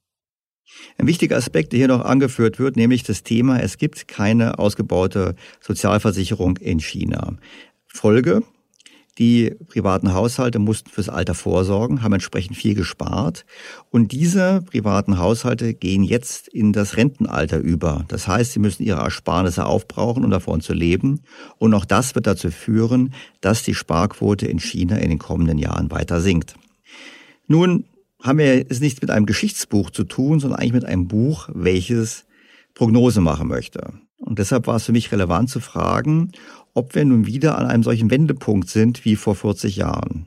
Ein 0.99 1.07
wichtiger 1.07 1.37
Aspekt, 1.37 1.73
der 1.73 1.79
hier 1.79 1.89
noch 1.89 2.05
angeführt 2.05 2.59
wird, 2.59 2.77
nämlich 2.77 3.03
das 3.03 3.23
Thema, 3.23 3.61
es 3.61 3.79
gibt 3.79 4.09
keine 4.09 4.59
ausgebaute 4.59 5.35
Sozialversicherung 5.61 6.57
in 6.59 6.81
China. 6.81 7.37
Folge, 7.87 8.43
die 9.19 9.55
privaten 9.69 10.15
Haushalte 10.15 10.59
mussten 10.59 10.89
fürs 10.89 11.11
Alter 11.11 11.35
vorsorgen, 11.35 12.03
haben 12.03 12.15
entsprechend 12.15 12.57
viel 12.57 12.75
gespart. 12.75 13.45
Und 13.91 14.13
diese 14.13 14.63
privaten 14.63 15.19
Haushalte 15.19 15.75
gehen 15.75 16.05
jetzt 16.05 16.49
in 16.49 16.73
das 16.73 16.97
Rentenalter 16.97 17.59
über. 17.59 18.07
Das 18.09 18.27
heißt, 18.27 18.53
sie 18.53 18.61
müssen 18.61 18.83
ihre 18.83 19.01
Ersparnisse 19.01 19.67
aufbrauchen, 19.67 20.25
um 20.25 20.31
davon 20.31 20.63
zu 20.63 20.73
leben. 20.73 21.21
Und 21.59 21.75
auch 21.75 21.85
das 21.85 22.15
wird 22.15 22.27
dazu 22.27 22.51
führen, 22.51 23.13
dass 23.43 23.63
die 23.63 23.75
Sparquote 23.75 24.47
in 24.47 24.59
China 24.59 24.97
in 24.97 25.11
den 25.11 25.19
kommenden 25.19 25.59
Jahren 25.59 25.91
weiter 25.91 26.23
sinkt. 26.23 26.55
Nun 27.47 27.85
haben 28.23 28.39
wir 28.39 28.67
es 28.69 28.81
nichts 28.81 29.01
mit 29.01 29.11
einem 29.11 29.27
Geschichtsbuch 29.27 29.91
zu 29.91 30.05
tun, 30.05 30.41
sondern 30.41 30.59
eigentlich 30.59 30.73
mit 30.73 30.85
einem 30.85 31.09
Buch, 31.09 31.49
welches 31.53 32.27
Prognose 32.75 33.21
machen 33.21 33.49
möchte. 33.49 33.95
Und 34.19 34.39
deshalb 34.39 34.67
war 34.67 34.77
es 34.77 34.85
für 34.85 34.93
mich 34.93 35.11
relevant 35.13 35.49
zu 35.51 35.61
fragen, 35.61 36.33
ob 36.75 36.95
wir 36.95 37.05
nun 37.05 37.27
wieder 37.27 37.59
an 37.59 37.67
einem 37.67 37.83
solchen 37.83 38.11
Wendepunkt 38.11 38.69
sind 38.69 39.05
wie 39.05 39.17
vor 39.17 39.35
40 39.35 39.77
Jahren. 39.77 40.27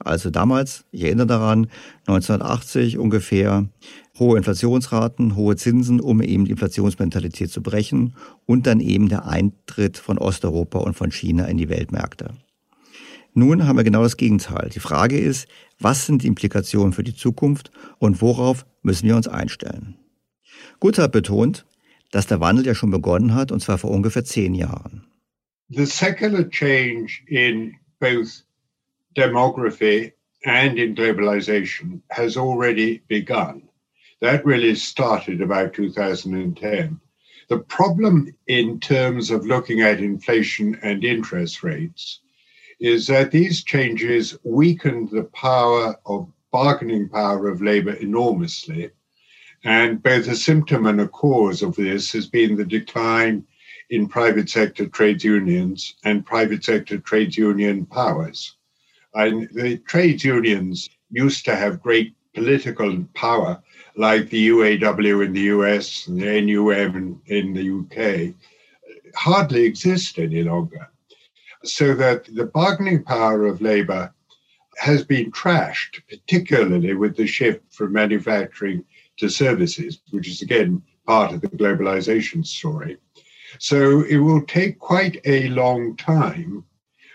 Also 0.00 0.30
damals, 0.30 0.84
ich 0.90 1.04
erinnere 1.04 1.26
daran, 1.26 1.68
1980 2.06 2.98
ungefähr, 2.98 3.68
hohe 4.18 4.38
Inflationsraten, 4.38 5.36
hohe 5.36 5.56
Zinsen, 5.56 6.00
um 6.00 6.20
eben 6.20 6.46
die 6.46 6.50
Inflationsmentalität 6.50 7.50
zu 7.50 7.62
brechen 7.62 8.16
und 8.44 8.66
dann 8.66 8.80
eben 8.80 9.08
der 9.08 9.26
Eintritt 9.26 9.98
von 9.98 10.18
Osteuropa 10.18 10.78
und 10.78 10.94
von 10.94 11.12
China 11.12 11.44
in 11.44 11.58
die 11.58 11.68
Weltmärkte. 11.68 12.34
Nun 13.36 13.66
haben 13.66 13.76
wir 13.76 13.82
genau 13.82 14.04
das 14.04 14.16
Gegenteil. 14.16 14.70
Die 14.72 14.78
Frage 14.80 15.18
ist, 15.18 15.48
was 15.80 16.06
sind 16.06 16.22
die 16.22 16.28
Implikationen 16.28 16.92
für 16.92 17.02
die 17.02 17.16
Zukunft 17.16 17.72
und 17.98 18.22
worauf 18.22 18.64
müssen 18.82 19.08
wir 19.08 19.16
uns 19.16 19.26
einstellen? 19.26 19.96
Guthard 20.78 21.10
betont, 21.10 21.66
dass 22.12 22.28
der 22.28 22.38
Wandel 22.38 22.64
ja 22.64 22.76
schon 22.76 22.92
begonnen 22.92 23.34
hat, 23.34 23.50
und 23.50 23.58
zwar 23.60 23.78
vor 23.78 23.90
ungefähr 23.90 24.24
zehn 24.24 24.54
Jahren. 24.54 25.04
The 25.70 25.84
secular 25.84 26.48
change 26.48 27.22
in 27.26 27.74
both 27.98 28.44
demography 29.16 30.12
and 30.44 30.78
in 30.78 30.94
globalization 30.94 32.02
has 32.10 32.36
already 32.36 33.02
begun. 33.08 33.68
That 34.20 34.46
really 34.46 34.76
started 34.76 35.42
about 35.42 35.74
2010. 35.74 37.00
The 37.48 37.58
problem 37.58 38.32
in 38.46 38.78
terms 38.78 39.32
of 39.32 39.44
looking 39.44 39.82
at 39.82 39.98
inflation 39.98 40.78
and 40.82 41.02
interest 41.02 41.64
rates 41.64 42.20
is 42.84 43.06
that 43.06 43.30
these 43.30 43.64
changes 43.64 44.36
weakened 44.44 45.08
the 45.08 45.24
power 45.24 45.98
of 46.04 46.30
bargaining 46.52 47.08
power 47.08 47.48
of 47.48 47.62
labor 47.62 47.94
enormously. 47.94 48.90
And 49.64 50.02
both 50.02 50.28
a 50.28 50.36
symptom 50.36 50.84
and 50.84 51.00
a 51.00 51.08
cause 51.08 51.62
of 51.62 51.74
this 51.76 52.12
has 52.12 52.26
been 52.26 52.56
the 52.56 52.64
decline 52.66 53.46
in 53.88 54.06
private 54.06 54.50
sector 54.50 54.86
trade 54.86 55.24
unions 55.24 55.94
and 56.04 56.26
private 56.26 56.62
sector 56.62 56.98
trade 56.98 57.34
union 57.34 57.86
powers. 57.86 58.54
And 59.14 59.48
the 59.54 59.78
trade 59.78 60.22
unions 60.22 60.90
used 61.10 61.46
to 61.46 61.56
have 61.56 61.82
great 61.82 62.14
political 62.34 63.02
power, 63.14 63.62
like 63.96 64.28
the 64.28 64.48
UAW 64.48 65.24
in 65.24 65.32
the 65.32 65.48
US 65.56 66.06
and 66.06 66.20
the 66.20 66.42
NUM 66.42 67.22
in, 67.28 67.54
the 67.54 67.70
UK 67.80 68.34
hardly 69.14 69.64
exist 69.64 70.18
any 70.18 70.42
longer. 70.42 70.90
So 71.64 71.94
that 71.94 72.26
the 72.34 72.46
bargaining 72.46 73.04
power 73.04 73.46
of 73.46 73.62
labor 73.62 74.12
has 74.78 75.04
been 75.04 75.30
trashed, 75.32 76.02
particularly 76.08 76.94
with 76.94 77.16
the 77.16 77.26
shift 77.26 77.62
from 77.72 77.92
manufacturing 77.92 78.84
to 79.18 79.28
services, 79.28 80.00
which 80.10 80.28
is 80.28 80.42
again 80.42 80.82
part 81.06 81.32
of 81.32 81.40
the 81.40 81.48
globalization 81.48 82.44
story. 82.46 82.98
So 83.58 84.02
it 84.02 84.18
will 84.18 84.42
take 84.42 84.78
quite 84.78 85.20
a 85.24 85.48
long 85.48 85.96
time 85.96 86.64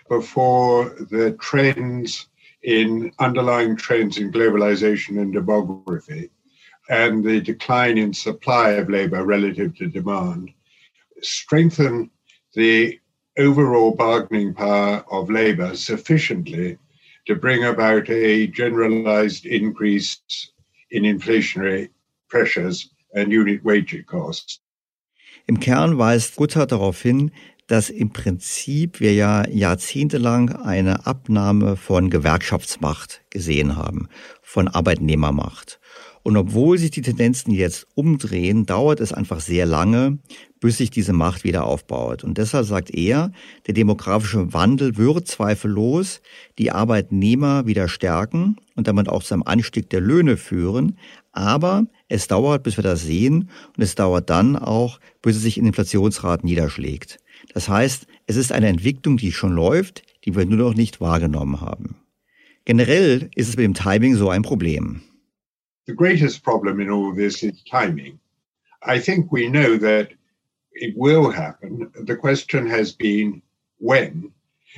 before 0.08 0.90
the 1.10 1.36
trends 1.40 2.28
in 2.62 3.12
underlying 3.18 3.76
trends 3.76 4.18
in 4.18 4.32
globalization 4.32 5.20
and 5.20 5.34
demography 5.34 6.30
and 6.88 7.24
the 7.24 7.40
decline 7.40 7.98
in 7.98 8.12
supply 8.12 8.70
of 8.70 8.90
labor 8.90 9.24
relative 9.24 9.76
to 9.76 9.88
demand 9.88 10.50
strengthen 11.22 12.10
the 12.54 12.98
overall 13.38 13.94
bargaining 13.94 14.54
power 14.54 15.04
of 15.10 15.30
labor 15.30 15.74
sufficiently 15.74 16.78
to 17.26 17.34
bring 17.34 17.64
about 17.64 18.08
a 18.10 18.46
generalized 18.48 19.46
increase 19.46 20.20
in 20.90 21.04
inflationary 21.04 21.90
pressures 22.28 22.90
and 23.14 23.32
unit 23.32 23.64
wage 23.64 24.04
costs. 24.06 24.60
Im 25.46 25.58
Kern 25.58 25.98
weist 25.98 26.36
Guttert 26.36 26.70
darauf 26.70 27.02
hin, 27.02 27.32
dass 27.66 27.88
im 27.88 28.12
Prinzip 28.12 29.00
wir 29.00 29.14
ja 29.14 29.48
jahrzehntelang 29.48 30.50
eine 30.50 31.06
Abnahme 31.06 31.76
von 31.76 32.10
Gewerkschaftsmacht 32.10 33.22
gesehen 33.30 33.76
haben, 33.76 34.08
von 34.42 34.66
Arbeitnehmermacht. 34.66 35.80
Und 36.22 36.36
obwohl 36.36 36.78
sich 36.78 36.90
die 36.90 37.02
Tendenzen 37.02 37.52
jetzt 37.52 37.86
umdrehen, 37.94 38.66
dauert 38.66 39.00
es 39.00 39.12
einfach 39.12 39.40
sehr 39.40 39.66
lange, 39.66 40.18
bis 40.60 40.76
sich 40.76 40.90
diese 40.90 41.12
Macht 41.12 41.42
wieder 41.42 41.64
aufbaut. 41.64 42.22
Und 42.22 42.38
deshalb 42.38 42.66
sagt 42.66 42.90
er, 42.90 43.32
der 43.66 43.74
demografische 43.74 44.52
Wandel 44.52 44.96
wird 44.96 45.26
zweifellos 45.26 46.20
die 46.58 46.70
Arbeitnehmer 46.70 47.66
wieder 47.66 47.88
stärken 47.88 48.56
und 48.76 48.86
damit 48.86 49.08
auch 49.08 49.22
zu 49.22 49.34
einem 49.34 49.42
Anstieg 49.42 49.90
der 49.90 50.00
Löhne 50.00 50.36
führen. 50.36 50.98
Aber 51.32 51.86
es 52.08 52.28
dauert, 52.28 52.62
bis 52.62 52.76
wir 52.76 52.84
das 52.84 53.02
sehen 53.02 53.48
und 53.76 53.82
es 53.82 53.94
dauert 53.94 54.28
dann 54.30 54.56
auch, 54.56 55.00
bis 55.22 55.36
es 55.36 55.42
sich 55.42 55.58
in 55.58 55.66
Inflationsraten 55.66 56.48
niederschlägt. 56.48 57.18
Das 57.54 57.68
heißt, 57.68 58.06
es 58.26 58.36
ist 58.36 58.52
eine 58.52 58.68
Entwicklung, 58.68 59.16
die 59.16 59.32
schon 59.32 59.52
läuft, 59.52 60.02
die 60.24 60.36
wir 60.36 60.44
nur 60.44 60.58
noch 60.58 60.74
nicht 60.74 61.00
wahrgenommen 61.00 61.60
haben. 61.60 61.96
Generell 62.66 63.30
ist 63.34 63.48
es 63.48 63.56
mit 63.56 63.64
dem 63.64 63.74
Timing 63.74 64.14
so 64.16 64.28
ein 64.28 64.42
Problem. 64.42 65.00
The 65.86 65.96
greatest 65.96 66.44
problem 66.44 66.78
in 66.78 66.90
all 66.90 67.14
this 67.14 67.42
is 67.42 67.64
timing. 67.64 68.20
I 68.86 69.00
think 69.00 69.32
we 69.32 69.48
know 69.48 69.76
that 69.78 70.10
it 70.80 70.96
will 70.96 71.30
happen. 71.30 71.92
The 71.94 72.16
question 72.16 72.66
has 72.66 72.92
been 72.92 73.42
when. 73.78 74.32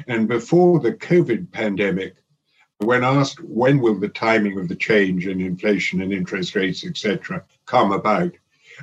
And 0.08 0.26
before 0.26 0.80
the 0.80 0.94
COVID 0.94 1.52
pandemic, 1.52 2.16
when 2.78 3.04
asked 3.04 3.40
when 3.44 3.78
will 3.78 3.94
the 3.94 4.08
timing 4.08 4.58
of 4.58 4.66
the 4.66 4.74
change 4.74 5.28
in 5.28 5.40
inflation 5.40 6.02
and 6.02 6.12
interest 6.12 6.56
rates, 6.56 6.84
etc., 6.84 7.44
come 7.66 7.92
about, 7.92 8.32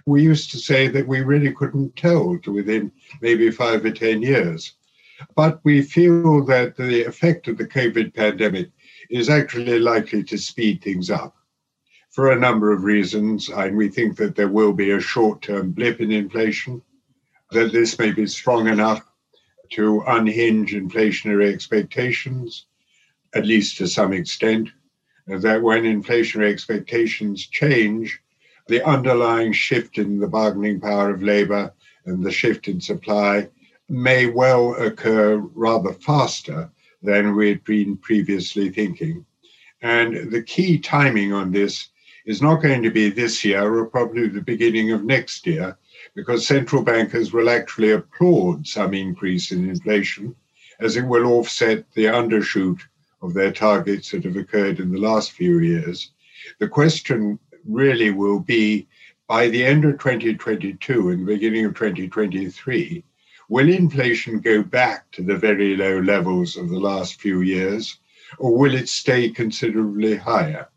we 0.06 0.24
used 0.24 0.50
to 0.52 0.58
say 0.58 0.88
that 0.88 1.08
we 1.08 1.20
really 1.20 1.52
couldn't 1.52 1.98
tell 1.98 2.38
to 2.40 2.54
within 2.54 2.92
maybe 3.22 3.52
five 3.52 3.84
or 3.84 3.92
10 3.92 4.22
years. 4.22 4.76
But 5.36 5.60
we 5.66 5.82
feel 5.82 6.46
that 6.46 6.78
the 6.78 7.04
effect 7.04 7.50
of 7.50 7.58
the 7.58 7.68
COVID 7.68 8.16
pandemic 8.16 8.70
is 9.10 9.30
actually 9.30 9.80
likely 9.80 10.24
to 10.24 10.38
speed 10.38 10.82
things 10.82 11.10
up 11.10 11.36
for 12.12 12.32
a 12.32 12.40
number 12.40 12.72
of 12.72 12.86
reasons. 12.86 13.50
And 13.50 13.76
we 13.76 13.90
think 13.90 14.16
that 14.18 14.38
there 14.38 14.48
will 14.48 14.72
be 14.72 14.92
a 14.92 15.02
short 15.02 15.42
term 15.42 15.72
blip 15.72 16.00
in 16.00 16.12
inflation, 16.12 16.82
that 17.52 17.72
this 17.72 17.98
may 17.98 18.12
be 18.12 18.28
strong 18.28 18.68
enough 18.68 19.04
to 19.72 20.04
unhinge 20.08 20.74
inflationary 20.74 21.52
expectations, 21.54 22.66
at 23.34 23.46
least 23.46 23.78
to 23.78 23.88
some 23.88 24.14
extent, 24.14 24.70
that 25.28 25.62
when 25.62 25.84
inflationary 25.84 26.52
expectations 26.52 27.46
change, 27.46 28.20
the 28.68 28.84
underlying 28.88 29.54
shift 29.54 29.98
in 29.98 30.20
the 30.20 30.28
bargaining 30.28 30.80
power 30.80 31.10
of 31.10 31.24
labor 31.24 31.74
and 32.06 32.24
the 32.24 32.32
shift 32.32 32.68
in 32.68 32.82
supply 32.82 33.48
may 33.90 34.28
well 34.28 34.76
occur 34.76 35.38
rather 35.38 35.94
faster 35.94 36.70
than 37.02 37.36
we'd 37.36 37.64
been 37.64 37.98
previously 37.98 38.70
thinking. 38.70 39.26
And 39.82 40.32
the 40.32 40.44
key 40.44 40.78
timing 40.78 41.34
on 41.34 41.52
this 41.52 41.90
is 42.26 42.42
not 42.42 42.62
going 42.62 42.84
to 42.84 42.92
be 42.92 43.10
this 43.10 43.44
year 43.44 43.74
or 43.74 43.86
probably 43.86 44.28
the 44.28 44.42
beginning 44.42 44.92
of 44.92 45.04
next 45.04 45.48
year, 45.48 45.78
because 46.20 46.46
central 46.46 46.84
bankers 46.84 47.32
will 47.32 47.50
actually 47.50 47.92
applaud 47.92 48.68
some 48.68 48.94
increase 48.94 49.54
in 49.54 49.70
inflation 49.70 50.36
as 50.82 50.98
it 50.98 51.06
will 51.06 51.26
offset 51.32 51.86
the 51.94 52.04
undershoot 52.04 52.82
of 53.22 53.34
their 53.34 53.54
targets 53.54 54.12
that 54.12 54.26
have 54.26 54.36
occurred 54.36 54.82
in 54.82 54.92
the 54.92 55.00
last 55.00 55.32
few 55.32 55.60
years. 55.60 56.12
The 56.60 56.68
question 56.68 57.40
really 57.66 58.12
will 58.12 58.42
be 58.42 58.86
by 59.30 59.48
the 59.48 59.64
end 59.64 59.86
of 59.86 59.94
2022 59.94 61.10
and 61.10 61.22
the 61.22 61.34
beginning 61.34 61.64
of 61.64 61.74
2023, 61.76 63.02
will 63.48 63.70
inflation 63.70 64.42
go 64.42 64.62
back 64.62 65.10
to 65.12 65.22
the 65.22 65.38
very 65.38 65.78
low 65.78 66.02
levels 66.02 66.58
of 66.58 66.68
the 66.68 66.80
last 66.80 67.22
few 67.22 67.40
years, 67.40 67.98
or 68.40 68.58
will 68.58 68.76
it 68.76 68.90
stay 68.90 69.30
considerably 69.30 70.18
higher? 70.18 70.68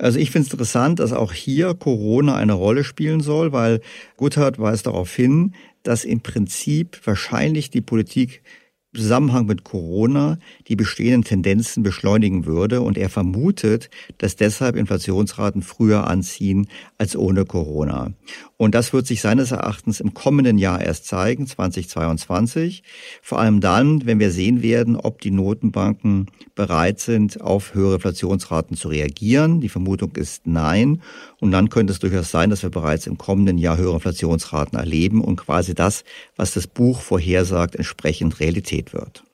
Also 0.00 0.18
ich 0.18 0.30
finde 0.30 0.46
es 0.46 0.52
interessant, 0.52 0.98
dass 0.98 1.12
auch 1.12 1.34
hier 1.34 1.74
Corona 1.74 2.34
eine 2.34 2.54
Rolle 2.54 2.84
spielen 2.84 3.20
soll, 3.20 3.52
weil 3.52 3.82
Guthard 4.16 4.58
weist 4.58 4.86
darauf 4.86 5.14
hin, 5.14 5.54
dass 5.82 6.04
im 6.04 6.22
Prinzip 6.22 6.98
wahrscheinlich 7.04 7.68
die 7.68 7.82
Politik 7.82 8.42
Zusammenhang 8.92 9.46
mit 9.46 9.62
Corona 9.62 10.38
die 10.66 10.74
bestehenden 10.74 11.22
Tendenzen 11.22 11.84
beschleunigen 11.84 12.44
würde 12.44 12.80
und 12.80 12.98
er 12.98 13.08
vermutet, 13.08 13.88
dass 14.18 14.34
deshalb 14.34 14.74
Inflationsraten 14.74 15.62
früher 15.62 16.08
anziehen 16.08 16.66
als 16.98 17.14
ohne 17.14 17.44
Corona. 17.44 18.12
Und 18.56 18.74
das 18.74 18.92
wird 18.92 19.06
sich 19.06 19.20
seines 19.20 19.52
Erachtens 19.52 20.00
im 20.00 20.12
kommenden 20.12 20.58
Jahr 20.58 20.82
erst 20.82 21.06
zeigen, 21.06 21.46
2022. 21.46 22.82
Vor 23.22 23.38
allem 23.38 23.60
dann, 23.60 24.06
wenn 24.06 24.18
wir 24.18 24.32
sehen 24.32 24.60
werden, 24.60 24.96
ob 24.96 25.20
die 25.20 25.30
Notenbanken 25.30 26.26
bereit 26.56 27.00
sind, 27.00 27.40
auf 27.40 27.74
höhere 27.74 27.94
Inflationsraten 27.94 28.76
zu 28.76 28.88
reagieren. 28.88 29.60
Die 29.60 29.68
Vermutung 29.68 30.16
ist 30.16 30.46
nein. 30.46 31.00
Und 31.38 31.52
dann 31.52 31.70
könnte 31.70 31.92
es 31.92 32.00
durchaus 32.00 32.30
sein, 32.30 32.50
dass 32.50 32.62
wir 32.62 32.70
bereits 32.70 33.06
im 33.06 33.16
kommenden 33.16 33.56
Jahr 33.56 33.78
höhere 33.78 33.94
Inflationsraten 33.94 34.78
erleben 34.78 35.22
und 35.22 35.36
quasi 35.36 35.74
das, 35.74 36.04
was 36.36 36.52
das 36.52 36.66
Buch 36.66 37.00
vorhersagt, 37.00 37.76
entsprechend 37.76 38.40
Realität 38.40 38.79
wird. 38.92 39.24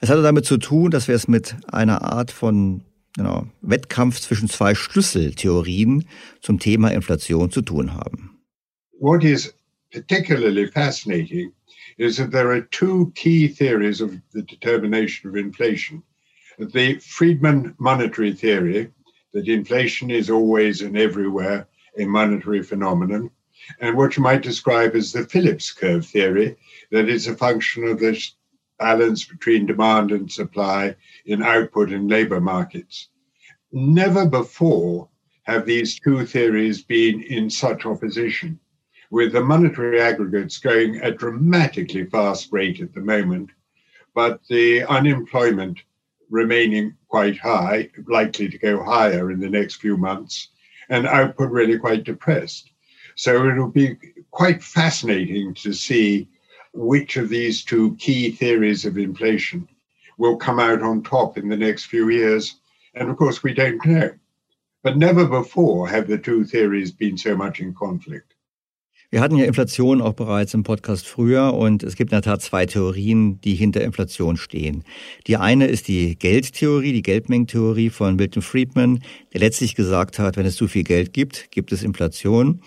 Es 0.00 0.10
hatte 0.10 0.22
damit 0.22 0.44
zu 0.44 0.58
tun, 0.58 0.90
dass 0.90 1.08
wir 1.08 1.14
es 1.14 1.28
mit 1.28 1.56
einer 1.66 2.02
Art 2.02 2.30
von 2.30 2.82
genau, 3.16 3.46
Wettkampf 3.62 4.20
zwischen 4.20 4.48
zwei 4.48 4.74
Schlüsseltheorien 4.74 6.04
zum 6.40 6.58
Thema 6.58 6.88
Inflation 6.88 7.50
zu 7.50 7.62
tun 7.62 7.94
haben. 7.94 8.38
What 8.98 9.24
is 9.24 9.54
particularly 9.92 10.66
fascinating 10.66 11.52
is 11.96 12.16
that 12.16 12.32
there 12.32 12.50
are 12.50 12.62
two 12.70 13.12
key 13.14 13.48
theories 13.48 14.00
of 14.00 14.10
the 14.32 14.42
determination 14.42 15.30
of 15.30 15.36
inflation. 15.36 16.02
The 16.58 16.98
Friedman 17.00 17.74
monetary 17.78 18.32
theory, 18.32 18.90
that 19.32 19.48
inflation 19.48 20.10
is 20.10 20.30
always 20.30 20.82
and 20.82 20.96
everywhere 20.96 21.66
a 21.98 22.04
monetary 22.04 22.62
phenomenon, 22.62 23.30
and 23.80 23.96
what 23.96 24.16
you 24.16 24.22
might 24.22 24.42
describe 24.42 24.94
as 24.94 25.12
the 25.12 25.24
Phillips 25.24 25.72
curve 25.72 26.06
theory, 26.06 26.56
that 26.90 27.08
it's 27.08 27.26
a 27.26 27.36
function 27.36 27.84
of 27.84 27.98
the 27.98 28.20
balance 28.78 29.24
between 29.24 29.66
demand 29.66 30.12
and 30.12 30.30
supply 30.30 30.94
in 31.26 31.42
output 31.42 31.92
and 31.92 32.10
labor 32.10 32.40
markets. 32.40 33.08
Never 33.72 34.26
before 34.26 35.08
have 35.44 35.66
these 35.66 35.98
two 36.00 36.24
theories 36.26 36.82
been 36.82 37.22
in 37.22 37.50
such 37.50 37.86
opposition, 37.86 38.58
with 39.10 39.32
the 39.32 39.42
monetary 39.42 40.00
aggregates 40.00 40.58
going 40.58 40.96
at 40.96 41.18
dramatically 41.18 42.04
fast 42.06 42.52
rate 42.52 42.80
at 42.80 42.94
the 42.94 43.00
moment, 43.00 43.50
but 44.14 44.40
the 44.48 44.84
unemployment 44.84 45.78
remaining 46.30 46.96
quite 47.08 47.38
high, 47.38 47.90
likely 48.06 48.48
to 48.48 48.58
go 48.58 48.82
higher 48.82 49.30
in 49.30 49.38
the 49.38 49.50
next 49.50 49.76
few 49.76 49.96
months, 49.96 50.48
and 50.88 51.06
output 51.06 51.50
really 51.50 51.78
quite 51.78 52.04
depressed. 52.04 52.70
So 53.16 53.48
it'll 53.48 53.70
be 53.70 53.96
quite 54.30 54.62
fascinating 54.62 55.54
to 55.54 55.72
see 55.72 56.28
which 56.74 57.16
of 57.16 57.28
these 57.28 57.64
two 57.64 57.94
key 57.96 58.30
theories 58.30 58.84
of 58.84 58.98
inflation 58.98 59.68
will 60.18 60.36
come 60.36 60.58
out 60.58 60.82
on 60.82 61.02
top 61.02 61.38
in 61.38 61.48
the 61.48 61.56
next 61.56 61.86
few 61.86 62.08
years. 62.08 62.56
And 62.94 63.08
of 63.08 63.16
course, 63.16 63.42
we 63.42 63.54
don't 63.54 63.84
know. 63.84 64.10
But 64.82 64.96
never 64.96 65.24
before 65.24 65.88
have 65.88 66.08
the 66.08 66.18
two 66.18 66.44
theories 66.44 66.92
been 66.92 67.16
so 67.16 67.36
much 67.36 67.60
in 67.60 67.74
conflict. 67.74 68.34
Wir 69.10 69.20
hatten 69.20 69.36
ja 69.36 69.44
Inflation 69.44 70.00
auch 70.00 70.14
bereits 70.14 70.54
im 70.54 70.64
Podcast 70.64 71.06
früher 71.06 71.54
und 71.54 71.84
es 71.84 71.94
gibt 71.94 72.10
in 72.10 72.16
der 72.16 72.22
Tat 72.22 72.42
zwei 72.42 72.66
Theorien, 72.66 73.40
die 73.42 73.54
hinter 73.54 73.80
Inflation 73.80 74.36
stehen. 74.36 74.82
Die 75.28 75.36
eine 75.36 75.68
ist 75.68 75.86
die 75.86 76.16
Geldtheorie, 76.18 76.92
die 76.92 77.02
Geldmengentheorie 77.02 77.90
von 77.90 78.16
Milton 78.16 78.42
Friedman, 78.42 79.04
der 79.32 79.40
letztlich 79.40 79.76
gesagt 79.76 80.18
hat, 80.18 80.36
wenn 80.36 80.46
es 80.46 80.56
zu 80.56 80.66
viel 80.66 80.82
Geld 80.82 81.12
gibt, 81.12 81.52
gibt 81.52 81.70
es 81.70 81.84
Inflation. 81.84 82.60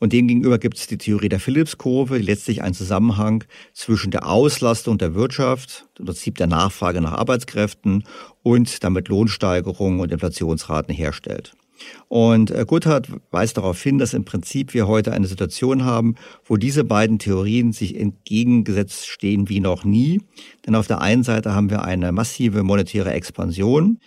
Und 0.00 0.14
demgegenüber 0.14 0.58
gibt 0.58 0.78
es 0.78 0.86
die 0.86 0.96
Theorie 0.96 1.28
der 1.28 1.40
Phillips-Kurve, 1.40 2.18
die 2.18 2.24
letztlich 2.24 2.62
einen 2.62 2.74
Zusammenhang 2.74 3.44
zwischen 3.74 4.10
der 4.10 4.26
Auslastung 4.26 4.96
der 4.96 5.14
Wirtschaft, 5.14 5.86
im 5.98 6.06
Prinzip 6.06 6.38
der 6.38 6.46
Nachfrage 6.46 7.02
nach 7.02 7.12
Arbeitskräften 7.12 8.04
und 8.42 8.82
damit 8.82 9.08
Lohnsteigerungen 9.08 10.00
und 10.00 10.10
Inflationsraten 10.10 10.94
herstellt. 10.94 11.52
Und 12.08 12.50
äh, 12.50 12.64
Goodhart 12.66 13.08
weist 13.30 13.56
darauf 13.56 13.80
hin, 13.82 13.98
dass 13.98 14.14
im 14.14 14.24
Prinzip 14.24 14.74
wir 14.74 14.86
heute 14.86 15.12
eine 15.12 15.26
Situation 15.26 15.84
haben, 15.84 16.14
wo 16.44 16.56
diese 16.56 16.84
beiden 16.84 17.18
Theorien 17.18 17.72
sich 17.72 17.98
entgegengesetzt 17.98 19.06
stehen 19.06 19.48
wie 19.48 19.60
noch 19.60 19.84
nie. 19.84 20.20
Denn 20.66 20.74
auf 20.74 20.86
der 20.86 21.00
einen 21.00 21.22
Seite 21.22 21.54
haben 21.54 21.70
wir 21.70 21.84
eine 21.84 22.12
massive 22.12 22.62
monetäre 22.62 23.12
Expansion. 23.12 23.98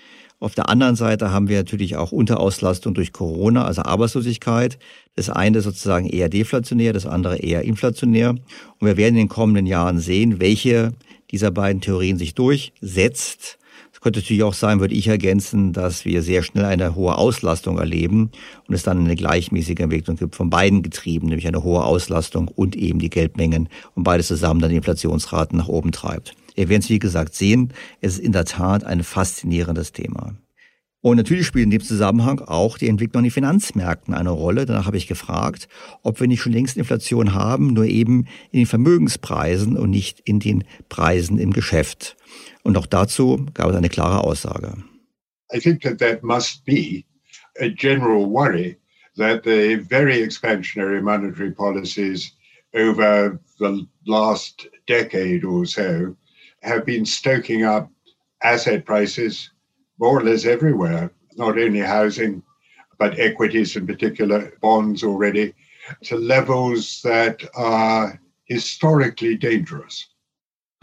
Auf 0.44 0.56
der 0.56 0.68
anderen 0.68 0.98
Seite 0.98 1.32
haben 1.32 1.48
wir 1.48 1.56
natürlich 1.56 1.96
auch 1.96 2.12
Unterauslastung 2.12 2.94
durch 2.94 3.14
Corona, 3.14 3.64
also 3.64 3.84
Arbeitslosigkeit. 3.84 4.78
Das 5.16 5.30
eine 5.30 5.62
sozusagen 5.62 6.06
eher 6.06 6.28
deflationär, 6.28 6.92
das 6.92 7.06
andere 7.06 7.38
eher 7.38 7.62
inflationär. 7.62 8.32
Und 8.32 8.42
wir 8.82 8.98
werden 8.98 9.16
in 9.16 9.28
den 9.28 9.30
kommenden 9.30 9.66
Jahren 9.66 10.00
sehen, 10.00 10.42
welche 10.42 10.92
dieser 11.32 11.50
beiden 11.50 11.80
Theorien 11.80 12.18
sich 12.18 12.36
durchsetzt. 12.36 13.58
Es 13.94 14.02
könnte 14.02 14.20
natürlich 14.20 14.44
auch 14.44 14.54
sein, 14.54 14.82
würde 14.82 14.96
ich 14.96 15.08
ergänzen, 15.08 15.72
dass 15.72 16.04
wir 16.04 16.22
sehr 16.22 16.44
schnell 16.44 16.66
eine 16.66 16.94
hohe 16.94 17.18
Auslastung 17.18 17.78
erleben 17.78 18.30
und 18.68 18.76
es 18.76 18.84
dann 18.84 19.00
eine 19.00 19.16
gleichmäßige 19.16 19.80
Entwicklung 19.80 20.18
gibt 20.18 20.36
von 20.36 20.50
beiden 20.50 20.84
Getrieben, 20.84 21.28
nämlich 21.28 21.48
eine 21.48 21.64
hohe 21.64 21.86
Auslastung 21.86 22.50
und 22.50 22.76
eben 22.76 23.00
die 23.00 23.10
Geldmengen 23.10 23.70
und 23.96 24.04
beides 24.04 24.28
zusammen 24.28 24.60
dann 24.60 24.72
die 24.72 24.76
Inflationsraten 24.76 25.58
nach 25.58 25.70
oben 25.70 25.94
treibt. 25.94 26.36
Wir 26.56 26.70
werden 26.70 26.82
es 26.82 26.90
wie 26.90 27.00
gesagt 27.00 27.36
sehen. 27.36 27.74
Es 28.02 28.14
ist 28.14 28.20
in 28.20 28.32
der 28.32 28.46
Tat 28.46 28.84
ein 28.84 29.04
faszinierendes 29.04 29.92
Thema. 29.92 30.36
Und 31.04 31.18
natürlich 31.18 31.46
spielt 31.46 31.66
in 31.66 31.70
dem 31.70 31.82
Zusammenhang 31.82 32.40
auch 32.40 32.78
die 32.78 32.88
Entwicklung 32.88 33.20
an 33.20 33.24
den 33.26 33.32
Finanzmärkten 33.32 34.14
eine 34.14 34.30
Rolle. 34.30 34.66
Danach 34.66 34.86
habe 34.86 34.96
ich 34.96 35.08
gefragt, 35.08 35.68
ob 36.02 36.22
wir 36.22 36.28
nicht 36.28 36.42
schon 36.42 36.54
längst 36.54 36.78
Inflation 36.78 37.34
haben, 37.34 37.74
nur 37.74 37.84
eben 37.84 38.26
in 38.52 38.60
den 38.60 38.66
Vermögenspreisen 38.66 39.78
und 39.78 39.90
nicht 39.90 40.22
in 40.22 40.40
den 40.40 40.64
Preisen 40.88 41.40
im 41.40 41.52
Geschäft. 41.52 42.16
Und 42.64 42.78
auch 42.78 42.86
dazu 42.86 43.46
gab 43.54 43.70
es 43.70 43.76
eine 43.76 43.90
klare 43.90 44.24
Aussage. 44.24 44.78
I 45.54 45.60
think 45.60 45.82
that 45.82 46.00
that 46.00 46.24
must 46.24 46.64
be 46.64 47.04
a 47.60 47.68
general 47.68 48.26
worry 48.26 48.78
that 49.18 49.44
the 49.44 49.76
very 49.90 50.24
expansionary 50.24 51.02
monetary 51.02 51.52
policies 51.52 52.32
over 52.74 53.40
the 53.60 53.86
last 54.06 54.70
decade 54.88 55.44
or 55.46 55.66
so 55.66 56.16
have 56.64 56.86
been 56.86 57.06
stoking 57.06 57.64
up 57.64 57.90
asset 58.42 58.86
prices 58.86 59.52
more 60.00 60.20
or 60.20 60.24
less 60.24 60.46
everywhere, 60.46 61.12
not 61.36 61.58
only 61.58 61.80
housing, 61.80 62.44
but 62.98 63.20
equities 63.20 63.76
in 63.76 63.88
particular, 63.88 64.54
bonds 64.62 65.04
already, 65.04 65.54
to 66.04 66.16
levels 66.18 67.02
that 67.04 67.44
are 67.56 68.20
historically 68.46 69.36
dangerous. 69.38 70.08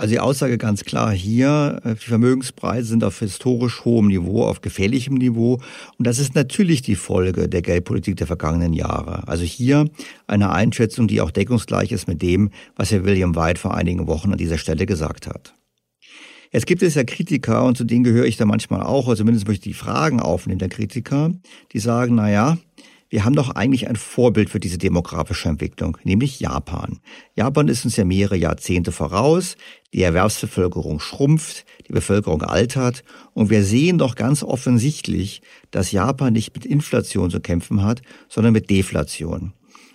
Also 0.00 0.14
die 0.14 0.20
Aussage 0.20 0.56
ganz 0.56 0.84
klar 0.84 1.12
hier, 1.12 1.78
äh, 1.84 1.94
die 1.94 2.08
Vermögenspreise 2.08 2.88
sind 2.88 3.04
auf 3.04 3.18
historisch 3.18 3.84
hohem 3.84 4.06
Niveau, 4.06 4.44
auf 4.44 4.62
gefährlichem 4.62 5.14
Niveau. 5.16 5.60
Und 5.98 6.06
das 6.06 6.18
ist 6.18 6.34
natürlich 6.34 6.80
die 6.80 6.94
Folge 6.94 7.50
der 7.50 7.60
Geldpolitik 7.60 8.16
der 8.16 8.26
vergangenen 8.26 8.72
Jahre. 8.72 9.28
Also 9.28 9.44
hier 9.44 9.90
eine 10.26 10.52
Einschätzung, 10.52 11.06
die 11.06 11.20
auch 11.20 11.30
deckungsgleich 11.30 11.92
ist 11.92 12.08
mit 12.08 12.22
dem, 12.22 12.50
was 12.76 12.90
Herr 12.92 13.04
William 13.04 13.36
White 13.36 13.60
vor 13.60 13.74
einigen 13.74 14.06
Wochen 14.06 14.32
an 14.32 14.38
dieser 14.38 14.56
Stelle 14.56 14.86
gesagt 14.86 15.26
hat. 15.26 15.54
Jetzt 16.52 16.66
gibt 16.66 16.82
es 16.82 16.96
ja 16.96 17.04
Kritiker, 17.04 17.64
und 17.64 17.76
zu 17.76 17.84
denen 17.84 18.02
gehöre 18.02 18.26
ich 18.26 18.36
da 18.36 18.44
manchmal 18.44 18.82
auch, 18.82 19.06
oder 19.06 19.16
zumindest 19.16 19.46
möchte 19.46 19.68
ich 19.68 19.76
die 19.76 19.80
Fragen 19.80 20.20
aufnehmen 20.20 20.58
der 20.58 20.68
Kritiker, 20.68 21.32
die 21.72 21.78
sagen, 21.78 22.16
na 22.16 22.30
ja, 22.30 22.58
wir 23.08 23.24
haben 23.24 23.34
doch 23.34 23.50
eigentlich 23.50 23.88
ein 23.88 23.96
Vorbild 23.96 24.50
für 24.50 24.60
diese 24.60 24.78
demografische 24.78 25.48
Entwicklung, 25.48 25.98
nämlich 26.04 26.38
Japan. 26.38 27.00
Japan 27.34 27.66
ist 27.66 27.84
uns 27.84 27.96
ja 27.96 28.04
mehrere 28.04 28.36
Jahrzehnte 28.36 28.92
voraus, 28.92 29.56
die 29.92 30.02
Erwerbsbevölkerung 30.02 31.00
schrumpft, 31.00 31.66
die 31.88 31.92
Bevölkerung 31.92 32.42
altert 32.42 33.02
und 33.32 33.50
wir 33.50 33.64
sehen 33.64 33.98
doch 33.98 34.14
ganz 34.14 34.44
offensichtlich, 34.44 35.42
dass 35.72 35.90
Japan 35.90 36.32
nicht 36.32 36.54
mit 36.54 36.64
Inflation 36.64 37.30
zu 37.30 37.40
kämpfen 37.40 37.82
hat, 37.82 38.02
sondern 38.28 38.52
mit 38.52 38.70
Deflation. 38.70 39.52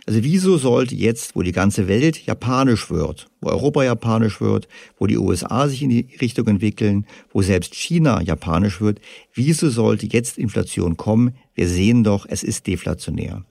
Also 0.08 0.24
wieso 0.24 0.58
sollte 0.58 0.94
jetzt, 0.94 1.36
wo 1.36 1.42
die 1.42 1.52
ganze 1.52 1.88
Welt 1.88 2.26
japanisch 2.26 2.92
wird, 2.92 3.28
wo 3.42 3.50
Europa 3.50 3.84
japanisch 3.84 4.40
wird, 4.40 4.68
wo 5.00 5.08
die 5.08 5.18
USA 5.18 5.68
sich 5.68 5.82
in 5.82 5.90
die 5.90 6.08
Richtung 6.22 6.48
entwickeln, 6.48 7.08
wo 7.32 7.42
selbst 7.42 7.74
China 7.74 8.22
japanisch 8.22 8.82
wird, 8.82 9.02
wieso 9.34 9.70
sollte 9.70 10.06
jetzt 10.06 10.38
Inflation 10.38 10.96
kommen? 10.96 11.36
Wir 11.56 11.68
sehen 11.68 12.04
doch, 12.04 12.28
es 12.30 12.44
ist 12.44 12.68
deflationär. 12.68 13.46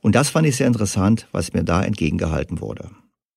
Und 0.00 0.16
das 0.16 0.30
fand 0.30 0.48
ich 0.48 0.56
sehr 0.56 0.66
interessant, 0.66 1.28
was 1.30 1.52
mir 1.52 1.62
da 1.62 1.82
entgegengehalten 1.82 2.60
wurde. 2.60 2.90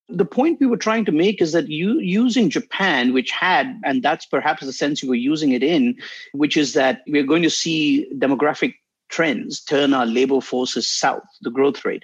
the 0.10 0.26
point 0.26 0.60
we 0.60 0.68
were 0.68 0.78
trying 0.78 1.06
to 1.06 1.12
make 1.12 1.42
is 1.42 1.54
that 1.54 1.70
you 1.70 2.00
using 2.00 2.50
Japan, 2.50 3.14
which 3.14 3.32
had, 3.32 3.80
and 3.84 4.04
that's 4.04 4.26
perhaps 4.26 4.64
the 4.64 4.74
sense 4.74 5.02
you 5.02 5.10
were 5.10 5.16
using 5.16 5.52
it 5.52 5.64
in, 5.64 5.96
which 6.34 6.56
is 6.56 6.74
that 6.74 7.02
we're 7.08 7.26
going 7.26 7.44
to 7.44 7.50
see 7.50 8.08
demographic 8.18 8.76
trends 9.10 9.62
turn 9.62 9.94
our 9.94 10.06
labor 10.06 10.42
forces 10.42 10.88
south, 10.88 11.24
the 11.42 11.52
growth 11.52 11.84
rate. 11.86 12.04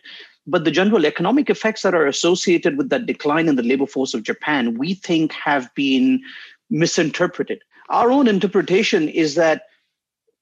But 0.50 0.66
the 0.66 0.72
general 0.72 1.06
economic 1.06 1.50
effects 1.50 1.84
that 1.84 1.94
are 1.94 2.08
associated 2.08 2.78
with 2.78 2.90
that 2.90 3.06
decline 3.06 3.48
in 3.48 3.56
the 3.56 3.64
labor 3.64 3.86
force 3.86 4.16
of 4.16 4.24
Japan, 4.24 4.80
we 4.80 4.96
think 4.96 5.32
have 5.34 5.74
been 5.76 6.22
misinterpreted. 6.72 7.62
Our 7.90 8.12
own 8.12 8.28
interpretation 8.28 9.10
is 9.10 9.36
that 9.36 9.64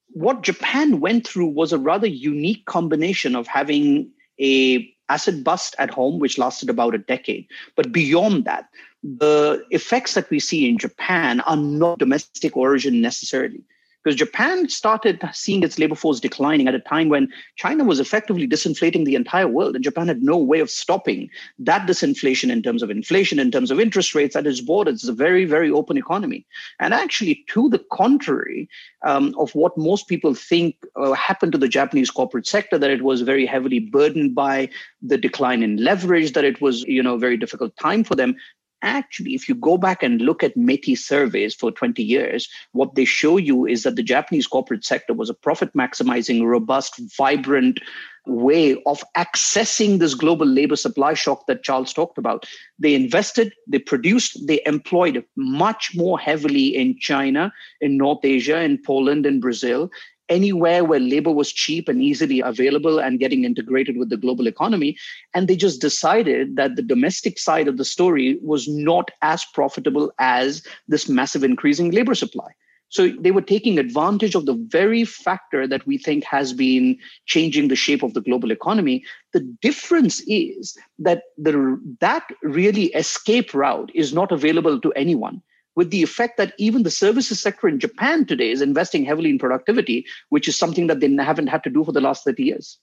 what 0.10 0.44
Japan 0.44 1.02
went 1.02 1.28
through 1.28 1.48
was 1.48 1.74
a 1.74 1.78
rather 1.78 2.08
unique 2.08 2.66
combination 2.66 3.36
of 3.36 3.48
having 3.48 4.10
a 4.40 4.90
acid 5.10 5.44
bust 5.44 5.76
at 5.78 5.90
home, 5.90 6.20
which 6.20 6.38
lasted 6.38 6.70
about 6.70 6.96
a 6.96 7.00
decade. 7.00 7.46
But 7.76 7.92
beyond 7.92 8.46
that, 8.46 8.70
the 9.04 9.66
effects 9.72 10.14
that 10.14 10.30
we 10.30 10.40
see 10.40 10.70
in 10.70 10.78
Japan 10.78 11.42
are 11.42 11.58
not 11.58 12.00
domestic 12.00 12.56
origin 12.56 13.02
necessarily 13.02 13.64
because 14.08 14.18
Japan 14.18 14.70
started 14.70 15.22
seeing 15.34 15.64
its 15.64 15.78
labor 15.78 15.94
force 15.94 16.22
declining 16.22 16.70
at 16.70 16.74
a 16.74 16.80
time 16.80 17.10
when 17.10 17.28
China 17.58 17.84
was 17.84 18.00
effectively 18.00 18.48
disinflating 18.48 19.04
the 19.04 19.16
entire 19.16 19.50
world, 19.50 19.76
and 19.76 19.84
Japan 19.84 20.08
had 20.08 20.24
no 20.24 20.38
way 20.38 20.62
of 20.62 20.70
stopping 20.70 21.30
that 21.60 21.86
disinflation 21.86 22.50
in 22.50 22.64
terms 22.64 22.82
of 22.82 22.90
inflation, 22.90 23.38
in 23.38 23.52
terms 23.52 23.70
of 23.70 23.82
interest 23.82 24.16
rates 24.16 24.34
at 24.38 24.48
its 24.48 24.62
borders. 24.62 24.94
It's 25.02 25.10
a 25.10 25.12
very, 25.12 25.44
very 25.44 25.70
open 25.70 25.98
economy. 25.98 26.46
And 26.80 26.94
actually, 26.94 27.44
to 27.50 27.68
the 27.68 27.84
contrary 27.92 28.70
um, 29.06 29.36
of 29.38 29.54
what 29.56 29.78
most 29.78 30.08
people 30.08 30.34
think 30.34 30.78
uh, 30.96 31.12
happened 31.12 31.52
to 31.52 31.58
the 31.58 31.68
Japanese 31.68 32.10
corporate 32.10 32.48
sector, 32.48 32.78
that 32.78 32.90
it 32.90 33.04
was 33.04 33.24
very 33.24 33.46
heavily 33.46 33.80
burdened 33.80 34.34
by 34.34 34.70
the 35.02 35.18
decline 35.18 35.64
in 35.64 35.84
leverage, 35.84 36.32
that 36.32 36.46
it 36.46 36.62
was, 36.62 36.84
you 36.84 37.04
know, 37.04 37.16
a 37.16 37.20
very 37.20 37.36
difficult 37.36 37.76
time 37.76 38.06
for 38.06 38.16
them 38.16 38.38
actually, 38.82 39.34
if 39.34 39.48
you 39.50 39.56
go 39.56 39.78
back 39.78 40.04
and 40.04 40.22
look 40.22 40.44
at 40.44 40.56
METI 40.56 40.98
surveys 40.98 41.56
for 41.56 41.72
20 41.72 42.04
years, 42.04 42.50
what 42.72 42.96
they 42.96 43.06
show 43.06 43.38
you 43.38 43.66
is 43.66 43.84
that 43.84 43.96
the 43.96 44.04
Japanese 44.04 44.48
corporate 44.48 44.86
sector 44.86 45.14
was 45.14 45.30
a 45.30 45.34
profit 45.34 45.74
maximizing, 45.74 46.46
robust, 46.46 47.00
vibrant 47.18 47.80
way 48.28 48.82
of 48.86 49.04
accessing 49.16 50.00
this 50.00 50.14
global 50.14 50.46
labor 50.46 50.76
supply 50.76 51.14
shock 51.14 51.48
that 51.48 51.64
Charles 51.64 51.94
talked 51.94 52.18
about. 52.18 52.46
They 52.78 52.94
invested, 52.94 53.54
they 53.68 53.80
produced, 53.80 54.46
they 54.48 54.62
employed 54.66 55.24
much 55.36 55.92
more 55.96 56.20
heavily 56.20 56.76
in 56.76 57.00
China, 57.00 57.54
in 57.82 57.98
North 57.98 58.24
Asia, 58.24 58.62
in 58.62 58.82
Poland, 58.84 59.26
in 59.26 59.40
Brazil, 59.40 59.90
anywhere 60.30 60.84
where 60.84 61.00
labor 61.00 61.32
was 61.32 61.52
cheap 61.52 61.88
and 61.88 62.02
easily 62.02 62.40
available 62.40 63.00
and 63.00 63.20
getting 63.20 63.44
integrated 63.44 63.98
with 63.98 64.10
the 64.10 64.18
global 64.18 64.48
economy. 64.48 64.98
And 65.34 65.48
they 65.48 65.56
just 65.56 65.82
decided 65.82 66.56
that 66.56 66.76
the 66.76 66.82
domestic 66.82 67.40
side 67.40 67.68
of 67.68 67.78
the 67.78 67.86
story 67.86 68.40
was 68.42 68.68
not 68.68 69.12
as 69.22 69.46
profitable 69.46 70.12
as 70.20 70.64
this 70.88 71.08
massive 71.08 71.44
increasing 71.44 71.92
labor 71.92 72.16
supply. 72.16 72.50
So 72.90 73.10
they 73.10 73.32
were 73.32 73.42
taking 73.42 73.78
advantage 73.78 74.34
of 74.34 74.46
the 74.46 74.54
very 74.54 75.04
factor 75.04 75.68
that 75.68 75.86
we 75.86 75.98
think 75.98 76.24
has 76.24 76.54
been 76.54 76.98
changing 77.26 77.68
the 77.68 77.76
shape 77.76 78.02
of 78.02 78.14
the 78.14 78.22
global 78.22 78.50
economy. 78.50 79.04
The 79.34 79.42
difference 79.62 80.22
is 80.26 80.78
that 81.00 81.24
the, 81.38 81.80
that 82.00 82.24
really 82.42 82.86
escape 82.94 83.54
route 83.54 83.92
is 83.94 84.14
not 84.14 84.32
available 84.32 84.80
to 84.80 84.94
anyone 84.94 85.42
with 85.78 85.92
the 85.92 86.02
effect 86.04 86.38
that 86.38 86.54
even 86.58 86.84
the 86.84 86.92
services 86.92 87.40
sector 87.40 87.70
in 87.70 87.80
Japan 87.80 88.26
today 88.26 88.52
is 88.52 88.62
investing 88.62 89.06
heavily 89.06 89.30
in 89.30 89.38
productivity, 89.38 90.06
which 90.30 90.48
is 90.50 90.58
something 90.58 90.88
that 90.88 91.00
they 91.00 91.08
haven't 91.08 91.48
had 91.48 91.64
to 91.64 91.70
do 91.70 91.86
for 91.86 91.94
the 91.94 92.02
last 92.02 92.26
30 92.26 92.44
years. 92.44 92.80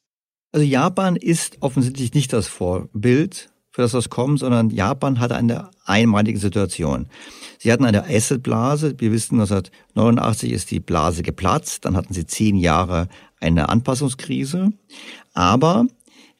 Also 0.53 0.65
Japan 0.65 1.17
ist 1.17 1.57
offensichtlich 1.61 2.15
nicht 2.15 2.33
das 2.33 2.47
Vorbild 2.47 3.51
für 3.73 3.83
das, 3.83 3.93
was 3.93 4.09
kommt, 4.09 4.39
sondern 4.39 4.71
Japan 4.71 5.19
hatte 5.19 5.35
eine 5.35 5.71
einmalige 5.85 6.39
Situation. 6.39 7.07
Sie 7.59 7.73
hatten 7.73 7.85
eine 7.85 8.05
Assetblase. 8.05 8.95
Wir 8.99 9.11
wissen, 9.11 9.41
1989 9.41 10.53
ist 10.53 10.71
die 10.71 10.79
Blase 10.79 11.25
geplatzt. 11.25 11.85
Dann 11.85 11.97
hatten 11.97 12.15
sie 12.15 12.25
zehn 12.25 12.55
Jahre 12.55 13.09
eine 13.41 13.69
Anpassungskrise. 13.69 14.73
Aber 15.33 15.89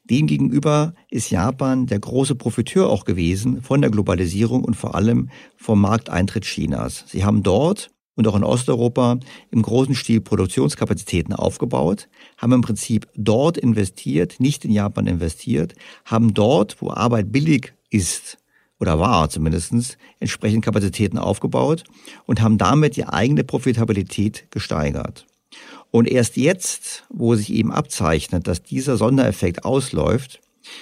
Demgegenüber 0.09 0.93
ist 1.09 1.31
Japan 1.31 1.87
der 1.87 1.99
große 1.99 2.35
Profiteur 2.35 2.89
auch 2.89 3.05
gewesen 3.05 3.63
von 3.63 3.81
der 3.81 3.89
Globalisierung 3.89 4.63
und 4.63 4.75
vor 4.75 4.93
allem 4.93 5.29
vom 5.57 5.81
Markteintritt 5.81 6.43
Chinas. 6.43 7.05
Sie 7.07 7.25
haben 7.25 7.41
dort 7.41 7.89
und 8.15 8.27
auch 8.27 8.35
in 8.35 8.43
Osteuropa 8.43 9.19
im 9.51 9.61
großen 9.63 9.95
Stil 9.95 10.21
Produktionskapazitäten 10.21 11.33
aufgebaut, 11.33 12.07
haben 12.37 12.53
im 12.53 12.61
Prinzip 12.61 13.07
dort 13.15 13.57
investiert, 13.57 14.39
nicht 14.39 14.63
in 14.63 14.71
Japan 14.71 15.07
investiert, 15.07 15.73
haben 16.05 16.33
dort, 16.33 16.81
wo 16.81 16.91
Arbeit 16.91 17.31
billig 17.31 17.73
ist 17.89 18.37
oder 18.79 18.99
war 18.99 19.29
zumindestens 19.29 19.97
entsprechend 20.19 20.63
Kapazitäten 20.63 21.17
aufgebaut 21.17 21.83
und 22.25 22.41
haben 22.41 22.57
damit 22.57 22.95
die 22.95 23.05
eigene 23.05 23.43
Profitabilität 23.43 24.51
gesteigert. 24.51 25.25
Und 25.95 26.09
erst 26.09 26.35
jetzt, 26.35 27.05
wo 27.07 27.35
sich 27.35 27.53
eben 27.53 27.71
abzeichnet, 27.71 28.49
dass 28.49 28.61
dieser 28.61 28.97
Sondereffekt 28.97 29.63
ausläuft, 29.63 30.41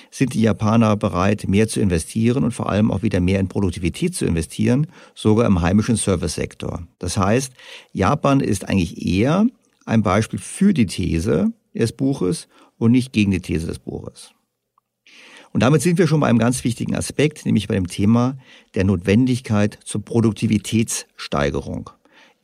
sind 0.10 0.34
die 0.34 0.42
Japaner 0.42 0.98
bereit, 0.98 1.48
mehr 1.48 1.68
zu 1.68 1.80
investieren 1.80 2.44
und 2.44 2.52
vor 2.52 2.68
allem 2.68 2.90
auch 2.90 3.04
wieder 3.04 3.20
mehr 3.20 3.40
in 3.40 3.48
Produktivität 3.48 4.16
zu 4.16 4.26
investieren, 4.26 4.88
sogar 5.14 5.46
im 5.46 5.62
heimischen 5.62 5.98
Servicesektor. 5.98 6.88
Das 6.98 7.16
heißt, 7.16 7.54
Japan 7.92 8.40
ist 8.40 8.68
eigentlich 8.68 9.06
eher 9.06 9.46
ein 9.86 10.02
Beispiel 10.02 10.40
für 10.40 10.74
die 10.74 10.88
These 10.88 11.54
des 11.76 11.92
Buches 11.92 12.48
und 12.80 12.92
nicht 12.92 13.14
gegen 13.14 13.30
die 13.30 13.40
These 13.40 13.68
des 13.68 13.78
Buches. 13.78 14.32
Und 15.52 15.62
damit 15.62 15.84
sind 15.84 16.00
wir 16.00 16.08
schon 16.08 16.22
bei 16.22 16.28
einem 16.28 16.40
ganz 16.40 16.64
wichtigen 16.64 16.96
Aspekt, 16.96 17.46
nämlich 17.46 17.68
bei 17.68 17.76
dem 17.76 17.86
Thema 17.86 18.36
der 18.74 18.84
Notwendigkeit 18.84 19.78
zur 19.86 20.04
Produktivitätssteigerung. 20.04 21.92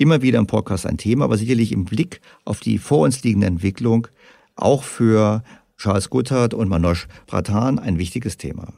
Immer 0.01 0.21
wieder 0.21 0.39
im 0.39 0.47
Podcast 0.47 0.85
ein 0.85 0.97
Thema, 0.97 1.25
aber 1.25 1.37
sicherlich 1.37 1.73
im 1.73 1.83
Blick 1.83 2.21
auf 2.45 2.61
die 2.61 2.77
vor 2.77 2.99
uns 2.99 3.21
liegende 3.21 3.47
Entwicklung 3.47 4.07
auch 4.55 4.83
für 4.83 5.43
Charles 5.77 6.09
Goodhart 6.09 6.53
und 6.53 6.69
Manoj 6.69 7.05
Pradhan 7.27 7.79
ein 7.79 7.99
wichtiges 7.99 8.37
Thema. 8.37 8.71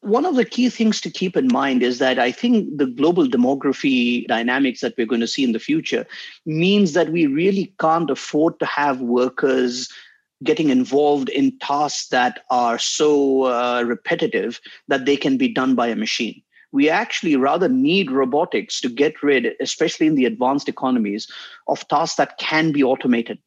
One 0.00 0.26
of 0.26 0.34
the 0.34 0.46
key 0.46 0.70
things 0.70 0.98
to 1.02 1.10
keep 1.10 1.36
in 1.36 1.48
mind 1.48 1.82
is 1.82 1.98
that 1.98 2.16
I 2.18 2.32
think 2.32 2.78
the 2.78 2.86
global 2.86 3.28
demography 3.28 4.26
dynamics 4.28 4.80
that 4.80 4.96
we're 4.96 5.06
going 5.06 5.20
to 5.20 5.26
see 5.26 5.44
in 5.44 5.52
the 5.52 5.58
future 5.58 6.06
means 6.46 6.94
that 6.94 7.10
we 7.10 7.26
really 7.26 7.74
can't 7.78 8.10
afford 8.10 8.58
to 8.60 8.64
have 8.64 9.02
workers 9.02 9.90
getting 10.42 10.70
involved 10.70 11.28
in 11.28 11.58
tasks 11.58 12.08
that 12.08 12.44
are 12.48 12.78
so 12.78 13.44
uh, 13.44 13.84
repetitive 13.86 14.58
that 14.88 15.04
they 15.04 15.18
can 15.18 15.36
be 15.36 15.48
done 15.48 15.74
by 15.74 15.88
a 15.88 15.96
machine. 15.96 16.40
We 16.72 16.88
actually 16.88 17.36
rather 17.36 17.68
need 17.68 18.10
robotics 18.10 18.80
to 18.80 18.88
get 18.88 19.22
rid, 19.22 19.54
especially 19.60 20.06
in 20.06 20.14
the 20.14 20.26
advanced 20.26 20.68
economies, 20.68 21.30
of 21.68 21.86
tasks 21.88 22.16
that 22.16 22.38
can 22.38 22.72
be 22.72 22.82
automated. 22.82 23.38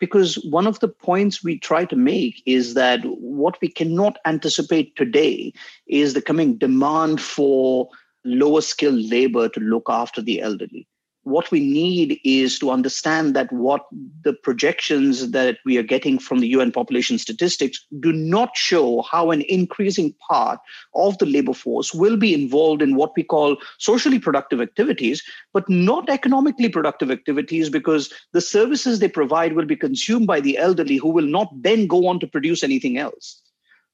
Because 0.00 0.34
one 0.50 0.66
of 0.66 0.80
the 0.80 0.88
points 0.88 1.44
we 1.44 1.58
try 1.58 1.84
to 1.84 1.96
make 1.96 2.42
is 2.44 2.74
that 2.74 3.00
what 3.04 3.60
we 3.60 3.68
cannot 3.68 4.18
anticipate 4.24 4.96
today 4.96 5.52
is 5.86 6.14
the 6.14 6.22
coming 6.22 6.56
demand 6.56 7.20
for 7.20 7.88
lower 8.24 8.60
skilled 8.60 9.08
labor 9.10 9.48
to 9.48 9.60
look 9.60 9.86
after 9.88 10.20
the 10.20 10.40
elderly 10.40 10.88
what 11.24 11.50
we 11.50 11.60
need 11.60 12.18
is 12.24 12.58
to 12.58 12.70
understand 12.70 13.34
that 13.36 13.52
what 13.52 13.86
the 14.22 14.32
projections 14.32 15.30
that 15.30 15.58
we 15.64 15.78
are 15.78 15.82
getting 15.82 16.18
from 16.18 16.40
the 16.40 16.48
UN 16.48 16.72
population 16.72 17.18
statistics 17.18 17.84
do 18.00 18.12
not 18.12 18.56
show 18.56 19.02
how 19.02 19.30
an 19.30 19.42
increasing 19.42 20.14
part 20.28 20.58
of 20.94 21.16
the 21.18 21.26
labor 21.26 21.54
force 21.54 21.94
will 21.94 22.16
be 22.16 22.34
involved 22.34 22.82
in 22.82 22.96
what 22.96 23.12
we 23.16 23.22
call 23.22 23.56
socially 23.78 24.18
productive 24.18 24.60
activities, 24.60 25.22
but 25.52 25.68
not 25.68 26.08
economically 26.08 26.68
productive 26.68 27.10
activities 27.10 27.70
because 27.70 28.12
the 28.32 28.40
services 28.40 28.98
they 28.98 29.08
provide 29.08 29.52
will 29.52 29.66
be 29.66 29.76
consumed 29.76 30.26
by 30.26 30.40
the 30.40 30.58
elderly 30.58 30.96
who 30.96 31.08
will 31.08 31.26
not 31.26 31.50
then 31.62 31.86
go 31.86 32.06
on 32.06 32.18
to 32.18 32.26
produce 32.26 32.62
anything 32.62 32.98
else. 32.98 33.42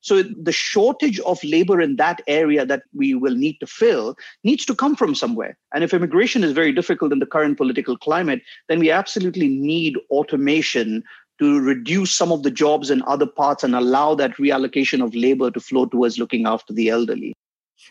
So 0.01 0.23
the 0.23 0.53
shortage 0.53 1.19
of 1.21 1.43
labor 1.43 1.81
in 1.81 1.97
that 1.97 2.23
area 2.27 2.65
that 2.65 2.83
we 2.95 3.15
will 3.15 3.35
need 3.35 3.59
to 3.61 3.67
fill 3.67 4.17
needs 4.45 4.65
to 4.67 4.75
come 4.75 4.95
from 4.95 5.15
somewhere. 5.15 5.57
And 5.75 5.83
if 5.83 5.93
immigration 5.93 6.45
is 6.45 6.53
very 6.53 6.73
difficult 6.73 7.13
in 7.13 7.19
the 7.19 7.27
current 7.27 7.57
political 7.57 7.97
climate, 7.97 8.41
then 8.69 8.79
we 8.79 8.91
absolutely 8.91 9.49
need 9.49 9.97
automation 10.11 11.03
to 11.41 11.61
reduce 11.61 12.13
some 12.13 12.33
of 12.33 12.43
the 12.43 12.51
jobs 12.51 12.91
in 12.91 13.03
other 13.03 13.27
parts 13.27 13.65
and 13.65 13.75
allow 13.75 14.15
that 14.15 14.37
reallocation 14.39 15.03
of 15.03 15.15
labor 15.15 15.51
to 15.51 15.61
flow 15.61 15.87
towards 15.87 16.19
looking 16.19 16.47
after 16.47 16.73
the 16.73 16.89
elderly. 16.89 17.35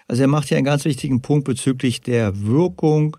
Also 0.07 0.23
er 0.23 0.27
macht 0.27 0.49
hier 0.49 0.57
einen 0.57 0.65
ganz 0.65 0.85
wichtigen 0.85 1.21
Punkt 1.21 1.45
bezüglich 1.45 2.01
der 2.01 2.45
Wirkung 2.45 3.17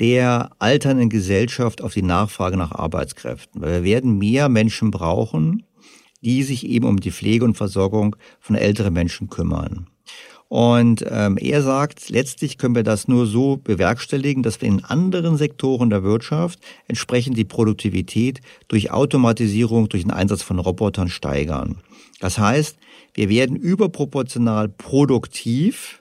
der 0.00 0.50
alternden 0.58 1.10
Gesellschaft 1.10 1.82
auf 1.82 1.92
die 1.92 2.02
Nachfrage 2.02 2.56
nach 2.56 2.72
Arbeitskräften. 2.72 3.60
Weil 3.60 3.72
wir 3.72 3.84
werden 3.84 4.18
mehr 4.18 4.48
Menschen 4.48 4.90
brauchen, 4.90 5.64
die 6.22 6.42
sich 6.42 6.66
eben 6.66 6.86
um 6.86 7.00
die 7.00 7.10
Pflege 7.10 7.44
und 7.44 7.56
Versorgung 7.56 8.16
von 8.40 8.56
älteren 8.56 8.92
Menschen 8.92 9.28
kümmern. 9.28 9.86
Und 10.50 11.04
ähm, 11.08 11.38
er 11.40 11.62
sagt, 11.62 12.08
letztlich 12.08 12.58
können 12.58 12.74
wir 12.74 12.82
das 12.82 13.06
nur 13.06 13.26
so 13.26 13.56
bewerkstelligen, 13.56 14.42
dass 14.42 14.60
wir 14.60 14.68
in 14.68 14.84
anderen 14.84 15.36
Sektoren 15.36 15.90
der 15.90 16.02
Wirtschaft 16.02 16.58
entsprechend 16.88 17.36
die 17.36 17.44
Produktivität 17.44 18.40
durch 18.66 18.90
Automatisierung, 18.90 19.88
durch 19.88 20.02
den 20.02 20.10
Einsatz 20.10 20.42
von 20.42 20.58
Robotern 20.58 21.08
steigern. 21.08 21.76
Das 22.18 22.40
heißt, 22.40 22.76
wir 23.14 23.28
werden 23.28 23.54
überproportional 23.54 24.68
produktiv, 24.68 25.99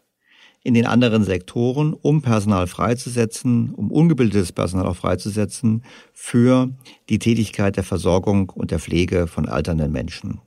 in 0.64 0.74
den 0.74 0.86
anderen 0.86 1.24
Sektoren, 1.24 1.94
um 1.94 2.22
Personal 2.22 2.68
freizusetzen, 2.68 3.74
um 3.74 3.92
ungebildetes 3.92 4.52
Personal 4.52 4.88
auch 4.88 4.96
freizusetzen 4.96 5.84
für 6.14 6.70
die 7.10 7.20
Tätigkeit 7.20 7.78
der 7.78 7.84
Versorgung 7.84 8.50
und 8.50 8.72
der 8.72 8.80
Pflege 8.80 9.28
von 9.28 9.48
alternden 9.48 9.92
Menschen. 9.92 10.42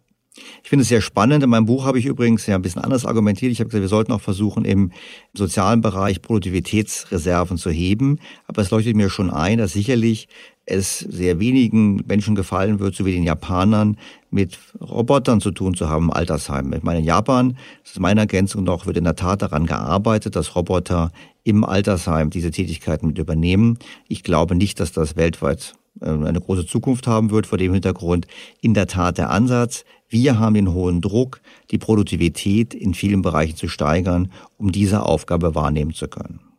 Ich 0.62 0.70
finde 0.70 0.82
es 0.82 0.88
sehr 0.88 1.02
spannend. 1.02 1.44
In 1.44 1.50
meinem 1.50 1.66
Buch 1.66 1.84
habe 1.84 1.98
ich 1.98 2.06
übrigens 2.06 2.46
ja 2.46 2.54
ein 2.54 2.62
bisschen 2.62 2.82
anders 2.82 3.04
argumentiert. 3.04 3.52
Ich 3.52 3.60
habe 3.60 3.68
gesagt, 3.68 3.82
wir 3.82 3.88
sollten 3.88 4.12
auch 4.12 4.20
versuchen, 4.20 4.64
im 4.64 4.92
sozialen 5.34 5.82
Bereich 5.82 6.22
Produktivitätsreserven 6.22 7.58
zu 7.58 7.70
heben. 7.70 8.18
Aber 8.46 8.62
es 8.62 8.70
leuchtet 8.70 8.96
mir 8.96 9.10
schon 9.10 9.30
ein, 9.30 9.58
dass 9.58 9.74
sicherlich 9.74 10.28
es 10.66 11.00
sehr 11.00 11.40
wenigen 11.40 12.02
Menschen 12.06 12.34
gefallen 12.34 12.78
wird, 12.78 12.94
so 12.94 13.04
wie 13.04 13.12
den 13.12 13.24
Japanern, 13.24 13.96
mit 14.30 14.58
Robotern 14.80 15.40
zu 15.40 15.50
tun 15.50 15.74
zu 15.74 15.88
haben 15.88 16.04
im 16.04 16.12
Altersheim. 16.12 16.72
Ich 16.72 16.82
meine, 16.82 17.00
in 17.00 17.04
Japan, 17.04 17.56
das 17.82 17.92
ist 17.92 18.00
meine 18.00 18.20
Ergänzung 18.20 18.64
noch, 18.64 18.86
wird 18.86 18.96
in 18.96 19.04
der 19.04 19.16
Tat 19.16 19.42
daran 19.42 19.66
gearbeitet, 19.66 20.36
dass 20.36 20.54
Roboter 20.56 21.12
im 21.44 21.64
Altersheim 21.64 22.30
diese 22.30 22.50
Tätigkeiten 22.50 23.08
mit 23.08 23.18
übernehmen. 23.18 23.78
Ich 24.08 24.22
glaube 24.22 24.54
nicht, 24.54 24.80
dass 24.80 24.92
das 24.92 25.16
weltweit 25.16 25.74
äh, 26.00 26.06
eine 26.06 26.40
große 26.40 26.66
Zukunft 26.66 27.06
haben 27.06 27.30
wird. 27.30 27.46
Vor 27.46 27.58
dem 27.58 27.72
Hintergrund 27.72 28.26
in 28.60 28.74
der 28.74 28.86
Tat 28.86 29.18
der 29.18 29.30
Ansatz. 29.30 29.84
Wir 30.08 30.38
haben 30.38 30.54
den 30.54 30.72
hohen 30.72 31.00
Druck, 31.00 31.40
die 31.70 31.78
Produktivität 31.78 32.74
in 32.74 32.94
vielen 32.94 33.22
Bereichen 33.22 33.56
zu 33.56 33.68
steigern, 33.68 34.30
um 34.58 34.70
diese 34.70 35.02
Aufgabe 35.02 35.54
wahrnehmen 35.54 35.94
zu 35.94 36.06
können. 36.06 36.51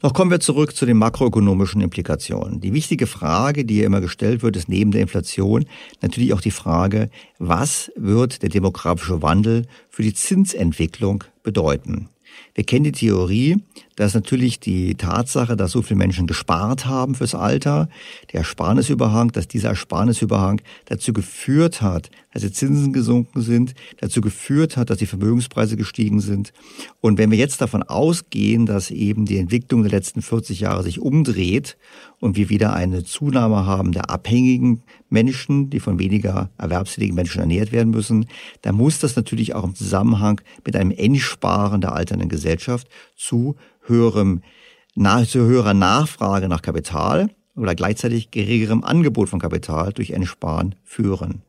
Noch 0.00 0.14
kommen 0.14 0.30
wir 0.30 0.38
zurück 0.38 0.76
zu 0.76 0.86
den 0.86 0.96
makroökonomischen 0.96 1.80
Implikationen. 1.80 2.60
Die 2.60 2.72
wichtige 2.72 3.08
Frage, 3.08 3.64
die 3.64 3.74
hier 3.74 3.86
immer 3.86 4.00
gestellt 4.00 4.42
wird, 4.44 4.54
ist 4.54 4.68
neben 4.68 4.92
der 4.92 5.02
Inflation 5.02 5.64
natürlich 6.00 6.32
auch 6.32 6.40
die 6.40 6.52
Frage, 6.52 7.10
was 7.40 7.90
wird 7.96 8.42
der 8.42 8.48
demografische 8.48 9.22
Wandel 9.22 9.66
für 9.90 10.04
die 10.04 10.14
Zinsentwicklung 10.14 11.24
bedeuten? 11.42 12.08
Wir 12.54 12.62
kennen 12.62 12.84
die 12.84 12.92
Theorie, 12.92 13.56
dass 13.96 14.14
natürlich 14.14 14.60
die 14.60 14.94
Tatsache, 14.94 15.56
dass 15.56 15.72
so 15.72 15.82
viele 15.82 15.98
Menschen 15.98 16.28
gespart 16.28 16.86
haben 16.86 17.16
fürs 17.16 17.34
Alter, 17.34 17.88
der 18.32 18.40
Ersparnisüberhang, 18.40 19.32
dass 19.32 19.48
dieser 19.48 19.70
Ersparnisüberhang 19.70 20.60
dazu 20.84 21.12
geführt 21.12 21.82
hat, 21.82 22.10
dass 22.32 22.42
die 22.42 22.52
Zinsen 22.52 22.92
gesunken 22.92 23.40
sind, 23.40 23.74
dazu 23.98 24.20
geführt 24.20 24.76
hat, 24.76 24.90
dass 24.90 24.98
die 24.98 25.06
Vermögenspreise 25.06 25.76
gestiegen 25.76 26.20
sind. 26.20 26.52
Und 27.00 27.18
wenn 27.18 27.30
wir 27.30 27.38
jetzt 27.38 27.60
davon 27.60 27.82
ausgehen, 27.82 28.66
dass 28.66 28.90
eben 28.90 29.24
die 29.24 29.38
Entwicklung 29.38 29.82
der 29.82 29.92
letzten 29.92 30.22
40 30.22 30.60
Jahre 30.60 30.82
sich 30.82 31.00
umdreht 31.00 31.78
und 32.20 32.36
wir 32.36 32.48
wieder 32.50 32.74
eine 32.74 33.04
Zunahme 33.04 33.66
haben 33.66 33.92
der 33.92 34.10
abhängigen 34.10 34.82
Menschen, 35.08 35.70
die 35.70 35.80
von 35.80 35.98
weniger 35.98 36.50
erwerbstätigen 36.58 37.14
Menschen 37.14 37.40
ernährt 37.40 37.72
werden 37.72 37.90
müssen, 37.90 38.26
dann 38.62 38.74
muss 38.74 38.98
das 38.98 39.16
natürlich 39.16 39.54
auch 39.54 39.64
im 39.64 39.74
Zusammenhang 39.74 40.40
mit 40.64 40.76
einem 40.76 40.90
Endsparen 40.90 41.80
der 41.80 41.94
alternden 41.94 42.28
Gesellschaft 42.28 42.88
zu 43.16 43.56
höherem, 43.82 44.42
zu 45.26 45.40
höherer 45.40 45.74
Nachfrage 45.74 46.48
nach 46.48 46.62
Kapital 46.62 47.30
oder 47.56 47.74
gleichzeitig 47.74 48.30
geringerem 48.30 48.84
Angebot 48.84 49.28
von 49.28 49.40
Kapital 49.40 49.92
durch 49.92 50.10
Entsparen 50.10 50.74
führen. 50.84 51.42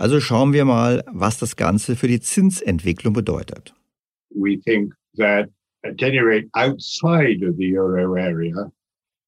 Also 0.00 0.18
schauen 0.18 0.54
wir 0.54 0.64
mal, 0.64 1.04
was 1.12 1.38
das 1.38 1.56
Ganze 1.56 1.94
für 1.94 2.08
die 2.08 2.20
Zinsentwicklung 2.20 3.12
bedeutet. 3.12 3.74
We 4.30 4.56
think 4.56 4.94
that 5.18 5.50
at 5.84 6.02
any 6.02 6.20
rate 6.20 6.48
outside 6.54 7.42
of 7.46 7.58
the 7.58 7.66
euro 7.66 8.14
area, 8.14 8.72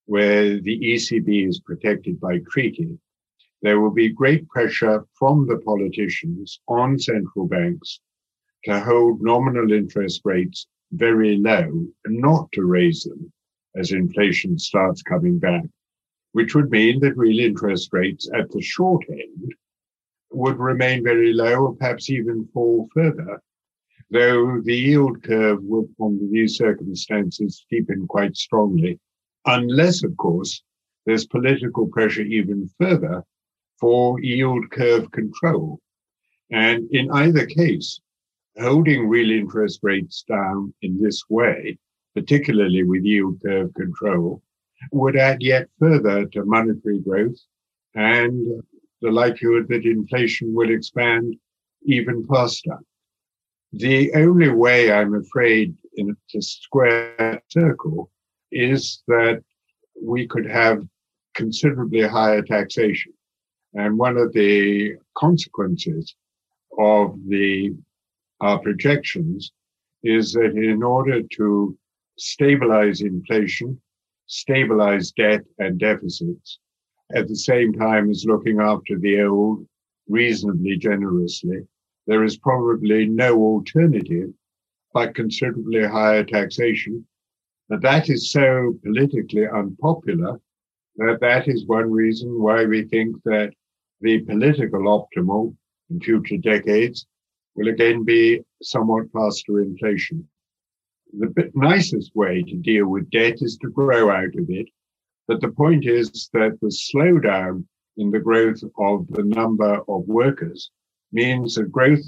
where 0.07 0.59
the 0.59 0.79
ECB 0.81 1.47
is 1.47 1.59
protected 1.59 2.19
by 2.19 2.39
treaty, 2.51 2.97
there 3.61 3.79
will 3.79 3.93
be 3.93 4.09
great 4.09 4.47
pressure 4.47 5.05
from 5.13 5.45
the 5.45 5.59
politicians 5.59 6.59
on 6.67 6.97
central 6.97 7.47
banks 7.47 7.99
to 8.65 8.79
hold 8.79 9.21
nominal 9.21 9.71
interest 9.71 10.21
rates 10.25 10.65
very 10.93 11.37
low 11.37 11.85
and 12.05 12.17
not 12.17 12.51
to 12.53 12.65
raise 12.65 13.03
them 13.03 13.31
as 13.75 13.91
inflation 13.91 14.57
starts 14.57 15.03
coming 15.03 15.37
back, 15.37 15.65
which 16.31 16.55
would 16.55 16.71
mean 16.71 16.99
that 17.01 17.15
real 17.15 17.39
interest 17.39 17.89
rates 17.93 18.27
at 18.33 18.49
the 18.49 18.61
short 18.61 19.05
end 19.11 19.53
would 20.35 20.57
remain 20.57 21.03
very 21.03 21.33
low 21.33 21.67
or 21.67 21.75
perhaps 21.75 22.09
even 22.09 22.47
fall 22.53 22.89
further, 22.93 23.41
though 24.09 24.61
the 24.61 24.75
yield 24.75 25.23
curve 25.23 25.63
would, 25.63 25.87
under 26.01 26.25
these 26.31 26.57
circumstances, 26.57 27.65
steepen 27.65 28.07
quite 28.07 28.35
strongly 28.35 28.99
unless, 29.45 30.03
of 30.03 30.15
course, 30.17 30.63
there's 31.05 31.25
political 31.25 31.87
pressure 31.87 32.21
even 32.21 32.69
further 32.79 33.23
for 33.79 34.19
yield 34.21 34.69
curve 34.71 35.11
control. 35.11 35.79
And 36.51 36.89
in 36.91 37.11
either 37.11 37.45
case, 37.45 37.99
holding 38.59 39.09
real 39.09 39.31
interest 39.31 39.79
rates 39.81 40.23
down 40.27 40.73
in 40.81 41.01
this 41.01 41.23
way, 41.29 41.77
particularly 42.15 42.83
with 42.83 43.03
yield 43.03 43.41
curve 43.43 43.73
control, 43.73 44.41
would 44.91 45.15
add 45.15 45.41
yet 45.41 45.67
further 45.79 46.25
to 46.25 46.45
monetary 46.45 46.99
growth 46.99 47.39
and 47.95 48.63
the 49.03 49.11
likelihood 49.11 49.67
that 49.67 49.85
inflation 49.85 50.55
will 50.55 50.71
expand 50.71 51.35
even 51.85 52.25
faster. 52.25 52.79
The 53.73 54.13
only 54.15 54.49
way 54.49 54.91
I'm 54.91 55.13
afraid 55.15 55.75
in, 55.95 56.15
to 56.29 56.41
square 56.41 57.41
circle 57.49 58.09
is 58.51 59.03
that 59.07 59.43
we 60.01 60.25
could 60.25 60.49
have 60.49 60.87
considerably 61.35 62.01
higher 62.01 62.41
taxation. 62.41 63.13
And 63.73 63.97
one 63.97 64.17
of 64.17 64.31
the 64.31 64.95
consequences 65.17 66.15
of 66.79 67.19
the 67.27 67.75
our 68.39 68.59
projections 68.59 69.51
is 70.03 70.33
that 70.33 70.53
in 70.55 70.83
order 70.83 71.21
to 71.37 71.77
stabilize 72.17 73.01
inflation, 73.01 73.81
stabilize 74.27 75.11
debt 75.11 75.41
and 75.59 75.79
deficits, 75.79 76.59
at 77.13 77.27
the 77.27 77.35
same 77.35 77.73
time 77.73 78.09
as 78.09 78.25
looking 78.25 78.59
after 78.59 78.97
the 78.97 79.21
old 79.21 79.65
reasonably 80.07 80.77
generously, 80.77 81.65
there 82.07 82.23
is 82.23 82.37
probably 82.37 83.05
no 83.05 83.37
alternative 83.37 84.29
but 84.93 85.15
considerably 85.15 85.83
higher 85.83 86.23
taxation. 86.23 87.05
But 87.69 87.81
that 87.81 88.09
is 88.09 88.31
so 88.31 88.77
politically 88.83 89.47
unpopular 89.47 90.39
that 90.97 91.19
that 91.21 91.47
is 91.47 91.65
one 91.65 91.91
reason 91.91 92.41
why 92.41 92.65
we 92.65 92.83
think 92.83 93.15
that 93.23 93.51
the 94.01 94.19
political 94.21 94.81
optimal 94.81 95.55
in 95.89 95.99
future 95.99 96.37
decades 96.37 97.07
will 97.55 97.69
again 97.69 98.03
be 98.03 98.41
somewhat 98.61 99.11
faster 99.11 99.61
inflation. 99.61 100.27
The 101.13 101.51
nicest 101.55 102.15
way 102.15 102.43
to 102.43 102.55
deal 102.55 102.87
with 102.87 103.09
debt 103.09 103.37
is 103.41 103.57
to 103.57 103.69
grow 103.69 104.09
out 104.09 104.35
of 104.35 104.49
it. 104.49 104.67
But 105.27 105.39
the 105.39 105.51
point 105.51 105.85
is 105.85 106.29
that 106.33 106.59
the 106.61 106.67
slowdown 106.67 107.65
in 107.97 108.11
the 108.11 108.19
growth 108.19 108.61
of 108.77 109.07
the 109.07 109.23
number 109.23 109.81
of 109.87 110.07
workers 110.07 110.69
means 111.11 111.55
that 111.55 111.71
growth 111.71 112.03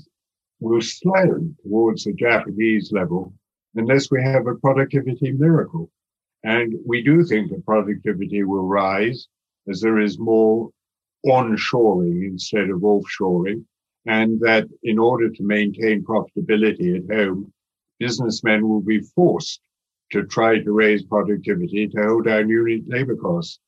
will 0.60 0.82
slow 0.82 1.40
towards 1.64 2.04
the 2.04 2.14
Japanese 2.14 2.92
level 2.92 3.34
unless 3.76 4.12
we 4.12 4.22
have 4.22 4.48
a 4.48 4.56
productivity 4.56 5.32
miracle. 5.32 5.90
And 6.44 6.76
we 6.86 7.02
do 7.04 7.24
think 7.24 7.52
that 7.52 7.66
productivity 7.66 8.44
will 8.44 8.68
rise 8.68 9.28
as 9.68 9.82
there 9.82 10.00
is 10.00 10.20
more 10.20 10.70
onshoring 11.26 12.24
instead 12.24 12.70
of 12.70 12.82
offshoring. 12.82 13.66
And 14.06 14.40
that 14.42 14.68
in 14.84 15.00
order 15.00 15.30
to 15.30 15.44
maintain 15.44 16.04
profitability 16.04 16.98
at 16.98 17.16
home, 17.16 17.52
businessmen 18.00 18.68
will 18.68 18.82
be 18.82 19.00
forced 19.00 19.62
to 20.12 20.24
try 20.24 20.60
to 20.60 20.72
raise 20.72 21.04
productivity 21.04 21.88
to 21.88 22.04
hold 22.04 22.26
down 22.26 22.50
unit 22.50 22.84
labor 22.88 23.16
costs. 23.16 23.60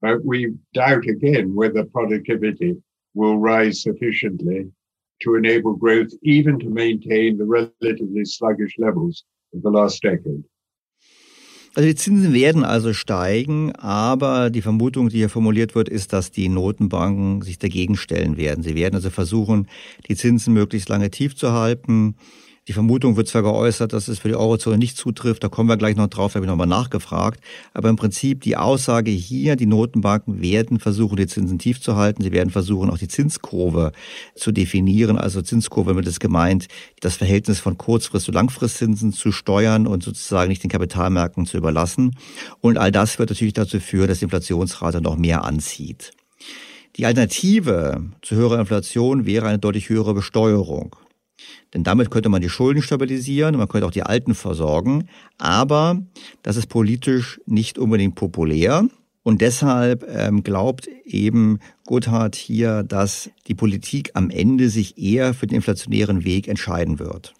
But 0.00 0.24
we 0.24 0.54
doubt 0.74 1.06
again 1.06 1.54
whether 1.54 1.84
productivity 1.84 2.76
will 3.14 3.38
rise 3.38 3.82
sufficiently 3.82 4.70
to 5.22 5.34
enable 5.34 5.76
growth, 5.76 6.12
even 6.22 6.58
to 6.60 6.70
maintain 6.70 7.36
the 7.36 7.44
relatively 7.44 8.24
sluggish 8.24 8.74
levels 8.78 9.24
of 9.54 9.62
the 9.62 9.70
last 9.70 10.02
decade. 10.02 10.44
Also 11.76 11.88
die 11.88 11.94
Zinsen 11.94 12.32
werden 12.34 12.64
also 12.64 12.92
steigen, 12.92 13.72
aber 13.76 14.50
die 14.50 14.60
Vermutung, 14.60 15.08
die 15.08 15.18
hier 15.18 15.28
formuliert 15.28 15.76
wird, 15.76 15.88
ist, 15.88 16.12
dass 16.12 16.32
die 16.32 16.48
Notenbanken 16.48 17.42
sich 17.42 17.60
dagegen 17.60 17.96
stellen 17.96 18.36
werden. 18.36 18.64
Sie 18.64 18.74
werden 18.74 18.96
also 18.96 19.08
versuchen, 19.10 19.68
die 20.08 20.16
Zinsen 20.16 20.52
möglichst 20.52 20.88
lange 20.88 21.10
tief 21.10 21.36
zu 21.36 21.52
halten. 21.52 22.16
Die 22.70 22.74
Vermutung 22.74 23.16
wird 23.16 23.26
zwar 23.26 23.42
geäußert, 23.42 23.92
dass 23.92 24.06
es 24.06 24.20
für 24.20 24.28
die 24.28 24.36
Eurozone 24.36 24.78
nicht 24.78 24.96
zutrifft, 24.96 25.42
da 25.42 25.48
kommen 25.48 25.68
wir 25.68 25.76
gleich 25.76 25.96
noch 25.96 26.06
drauf, 26.06 26.36
habe 26.36 26.44
ich 26.44 26.48
nochmal 26.48 26.68
nachgefragt. 26.68 27.40
Aber 27.74 27.88
im 27.88 27.96
Prinzip 27.96 28.42
die 28.42 28.56
Aussage 28.56 29.10
hier, 29.10 29.56
die 29.56 29.66
Notenbanken 29.66 30.40
werden 30.40 30.78
versuchen, 30.78 31.16
die 31.16 31.26
Zinsen 31.26 31.58
tief 31.58 31.80
zu 31.80 31.96
halten. 31.96 32.22
Sie 32.22 32.30
werden 32.30 32.50
versuchen, 32.50 32.88
auch 32.88 32.98
die 32.98 33.08
Zinskurve 33.08 33.90
zu 34.36 34.52
definieren. 34.52 35.18
Also 35.18 35.42
Zinskurve 35.42 35.90
damit 35.90 36.06
ist 36.06 36.20
gemeint, 36.20 36.68
das 37.00 37.16
Verhältnis 37.16 37.58
von 37.58 37.76
Kurzfrist- 37.76 38.26
zu 38.26 38.30
Langfristzinsen 38.30 39.12
zu 39.12 39.32
steuern 39.32 39.88
und 39.88 40.04
sozusagen 40.04 40.48
nicht 40.48 40.62
den 40.62 40.70
Kapitalmärkten 40.70 41.46
zu 41.46 41.56
überlassen. 41.56 42.14
Und 42.60 42.78
all 42.78 42.92
das 42.92 43.18
wird 43.18 43.30
natürlich 43.30 43.54
dazu 43.54 43.80
führen, 43.80 44.06
dass 44.06 44.20
die 44.20 44.26
Inflationsrate 44.26 45.00
noch 45.00 45.16
mehr 45.16 45.42
anzieht. 45.42 46.12
Die 46.94 47.04
Alternative 47.04 48.04
zu 48.22 48.36
höherer 48.36 48.60
Inflation 48.60 49.26
wäre 49.26 49.48
eine 49.48 49.58
deutlich 49.58 49.88
höhere 49.88 50.14
Besteuerung. 50.14 50.94
Denn 51.74 51.84
damit 51.84 52.10
könnte 52.10 52.28
man 52.28 52.42
die 52.42 52.48
Schulden 52.48 52.82
stabilisieren, 52.82 53.56
man 53.56 53.68
könnte 53.68 53.86
auch 53.86 53.92
die 53.92 54.02
Alten 54.02 54.34
versorgen. 54.34 55.08
Aber 55.38 56.02
das 56.42 56.56
ist 56.56 56.68
politisch 56.68 57.40
nicht 57.46 57.78
unbedingt 57.78 58.14
populär. 58.14 58.86
Und 59.22 59.42
deshalb 59.42 60.06
ähm, 60.08 60.42
glaubt 60.42 60.88
eben 61.04 61.58
Gotthard 61.84 62.36
hier, 62.36 62.82
dass 62.82 63.30
die 63.46 63.54
Politik 63.54 64.12
am 64.14 64.30
Ende 64.30 64.70
sich 64.70 64.96
eher 64.98 65.34
für 65.34 65.46
den 65.46 65.56
inflationären 65.56 66.24
Weg 66.24 66.48
entscheiden 66.48 66.98
wird. 66.98 67.34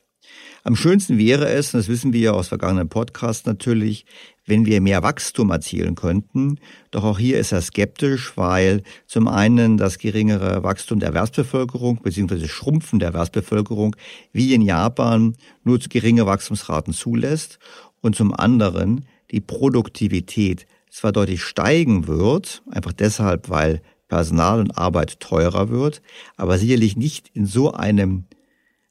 Am 0.63 0.77
schönsten 0.77 1.17
wäre 1.19 1.49
es, 1.49 1.73
und 1.73 1.81
das 1.81 1.89
wissen 1.89 2.13
wir 2.13 2.21
ja 2.21 2.33
aus 2.33 2.49
vergangenen 2.49 2.89
Podcasts 2.89 3.47
natürlich, 3.47 4.05
wenn 4.45 4.67
wir 4.67 4.81
mehr 4.81 5.03
Wachstum 5.03 5.51
erzielen 5.51 5.95
könnten. 5.95 6.59
Doch 6.91 7.05
auch 7.05 7.19
hier 7.19 7.39
ist 7.39 7.53
er 7.53 7.63
skeptisch, 7.63 8.37
weil 8.37 8.83
zum 9.07 9.29
einen 9.29 9.79
das 9.79 9.99
geringere 9.99 10.63
Wachstum 10.63 11.01
der 11.01 11.11
Erwerbsbevölkerung 11.11 12.03
bzw. 12.03 12.47
Schrumpfen 12.47 12.99
der 12.99 13.09
Erwerbsbevölkerung 13.09 13.97
wie 14.33 14.53
in 14.53 14.63
Japan 14.63 15.37
nur 15.65 15.81
zu 15.81 15.89
geringe 15.89 16.27
Wachstumsraten 16.27 16.93
zulässt 16.93 17.59
und 18.03 18.17
zum 18.17 18.35
anderen 18.35 19.07
die 19.31 19.41
Produktivität 19.41 20.67
zwar 20.91 21.13
deutlich 21.13 21.43
steigen 21.43 22.07
wird, 22.07 22.63
einfach 22.71 22.93
deshalb, 22.93 23.49
weil 23.49 23.81
Personal 24.09 24.59
und 24.59 24.77
Arbeit 24.77 25.21
teurer 25.21 25.71
wird, 25.71 26.03
aber 26.37 26.59
sicherlich 26.59 26.97
nicht 26.97 27.31
in 27.33 27.47
so 27.47 27.73
einem 27.73 28.25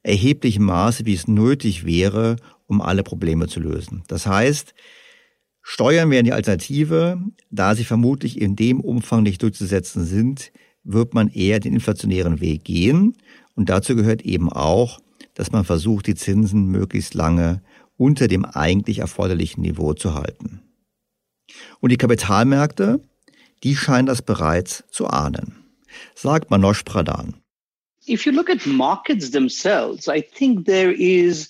erheblichem 0.09 0.65
Maße, 0.65 1.05
wie 1.05 1.13
es 1.13 1.27
nötig 1.27 1.85
wäre, 1.85 2.35
um 2.67 2.81
alle 2.81 3.03
Probleme 3.03 3.47
zu 3.47 3.59
lösen. 3.59 4.03
Das 4.07 4.27
heißt, 4.27 4.73
Steuern 5.61 6.09
wären 6.09 6.25
die 6.25 6.33
Alternative. 6.33 7.21
Da 7.51 7.75
sie 7.75 7.83
vermutlich 7.83 8.41
in 8.41 8.55
dem 8.55 8.79
Umfang 8.79 9.23
nicht 9.23 9.41
durchzusetzen 9.43 10.05
sind, 10.05 10.51
wird 10.83 11.13
man 11.13 11.29
eher 11.29 11.59
den 11.59 11.73
inflationären 11.73 12.41
Weg 12.41 12.63
gehen. 12.63 13.17
Und 13.55 13.69
dazu 13.69 13.95
gehört 13.95 14.23
eben 14.23 14.51
auch, 14.51 14.99
dass 15.35 15.51
man 15.51 15.65
versucht, 15.65 16.07
die 16.07 16.15
Zinsen 16.15 16.67
möglichst 16.67 17.13
lange 17.13 17.61
unter 17.97 18.27
dem 18.27 18.45
eigentlich 18.45 18.99
erforderlichen 18.99 19.61
Niveau 19.61 19.93
zu 19.93 20.15
halten. 20.15 20.61
Und 21.79 21.91
die 21.91 21.97
Kapitalmärkte, 21.97 23.01
die 23.63 23.75
scheinen 23.75 24.05
das 24.05 24.21
bereits 24.21 24.83
zu 24.89 25.07
ahnen. 25.07 25.55
Sagt 26.15 26.49
Manoj 26.49 26.83
Pradhan. 26.83 27.38
If 28.09 28.25
you 28.25 28.31
look 28.31 28.49
at 28.49 28.65
markets 28.65 29.29
themselves, 29.29 30.07
I 30.07 30.21
think 30.21 30.65
there 30.65 30.91
is 30.91 31.49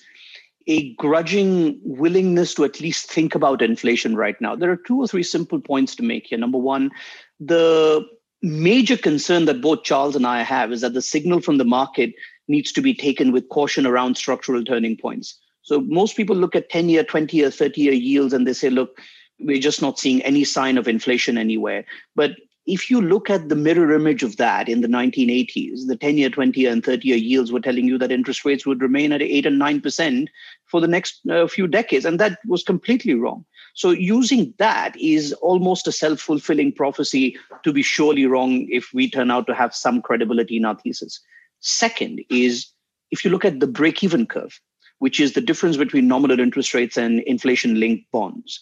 a 0.67 0.93
grudging 0.95 1.79
willingness 1.83 2.53
to 2.55 2.65
at 2.65 2.81
least 2.81 3.09
think 3.09 3.33
about 3.33 3.61
inflation 3.61 4.15
right 4.15 4.39
now. 4.41 4.55
There 4.55 4.69
are 4.69 4.77
two 4.77 4.99
or 4.99 5.07
three 5.07 5.23
simple 5.23 5.59
points 5.59 5.95
to 5.95 6.03
make 6.03 6.27
here. 6.27 6.37
Number 6.37 6.57
one, 6.57 6.91
the 7.39 8.05
major 8.41 8.97
concern 8.97 9.45
that 9.45 9.61
both 9.61 9.83
Charles 9.83 10.15
and 10.15 10.27
I 10.27 10.43
have 10.43 10.71
is 10.71 10.81
that 10.81 10.93
the 10.93 11.01
signal 11.01 11.41
from 11.41 11.57
the 11.57 11.65
market 11.65 12.13
needs 12.47 12.71
to 12.73 12.81
be 12.81 12.93
taken 12.93 13.31
with 13.31 13.49
caution 13.49 13.87
around 13.87 14.17
structural 14.17 14.63
turning 14.63 14.97
points. 14.97 15.39
So 15.61 15.81
most 15.81 16.17
people 16.17 16.35
look 16.35 16.55
at 16.55 16.69
10 16.69 16.89
year, 16.89 17.03
20 17.03 17.37
year, 17.37 17.51
30 17.51 17.81
year 17.81 17.93
yields 17.93 18.33
and 18.33 18.45
they 18.45 18.53
say, 18.53 18.69
look, 18.69 18.99
we're 19.39 19.61
just 19.61 19.81
not 19.81 19.97
seeing 19.97 20.21
any 20.23 20.43
sign 20.43 20.77
of 20.77 20.87
inflation 20.87 21.37
anywhere. 21.37 21.85
But 22.15 22.31
if 22.69 22.89
you 22.89 23.01
look 23.01 23.31
at 23.31 23.49
the 23.49 23.55
mirror 23.55 23.91
image 23.93 24.21
of 24.21 24.37
that 24.37 24.69
in 24.69 24.81
the 24.81 24.87
1980s, 24.87 25.87
the 25.87 25.95
10 25.95 26.17
year, 26.19 26.29
20 26.29 26.59
year, 26.59 26.71
and 26.71 26.85
30 26.85 27.07
year 27.07 27.17
yields 27.17 27.51
were 27.51 27.59
telling 27.59 27.87
you 27.87 27.97
that 27.97 28.11
interest 28.11 28.45
rates 28.45 28.65
would 28.65 28.81
remain 28.81 29.11
at 29.11 29.23
8 29.23 29.47
and 29.47 29.59
9% 29.59 30.27
for 30.65 30.79
the 30.79 30.87
next 30.87 31.19
uh, 31.31 31.47
few 31.47 31.65
decades. 31.67 32.05
And 32.05 32.19
that 32.19 32.37
was 32.45 32.63
completely 32.63 33.15
wrong. 33.15 33.43
So 33.73 33.89
using 33.89 34.53
that 34.59 34.95
is 34.99 35.33
almost 35.33 35.87
a 35.87 35.91
self 35.91 36.19
fulfilling 36.19 36.71
prophecy 36.71 37.37
to 37.63 37.73
be 37.73 37.81
surely 37.81 38.27
wrong 38.27 38.67
if 38.69 38.89
we 38.93 39.09
turn 39.09 39.31
out 39.31 39.47
to 39.47 39.55
have 39.55 39.73
some 39.73 40.01
credibility 40.01 40.57
in 40.57 40.65
our 40.65 40.77
thesis. 40.77 41.19
Second 41.61 42.21
is 42.29 42.67
if 43.09 43.25
you 43.25 43.31
look 43.31 43.45
at 43.45 43.59
the 43.59 43.67
break 43.67 44.03
even 44.03 44.27
curve, 44.27 44.61
which 44.99 45.19
is 45.19 45.33
the 45.33 45.41
difference 45.41 45.77
between 45.77 46.07
nominal 46.07 46.39
interest 46.39 46.73
rates 46.75 46.97
and 46.97 47.21
inflation 47.21 47.79
linked 47.79 48.05
bonds 48.11 48.59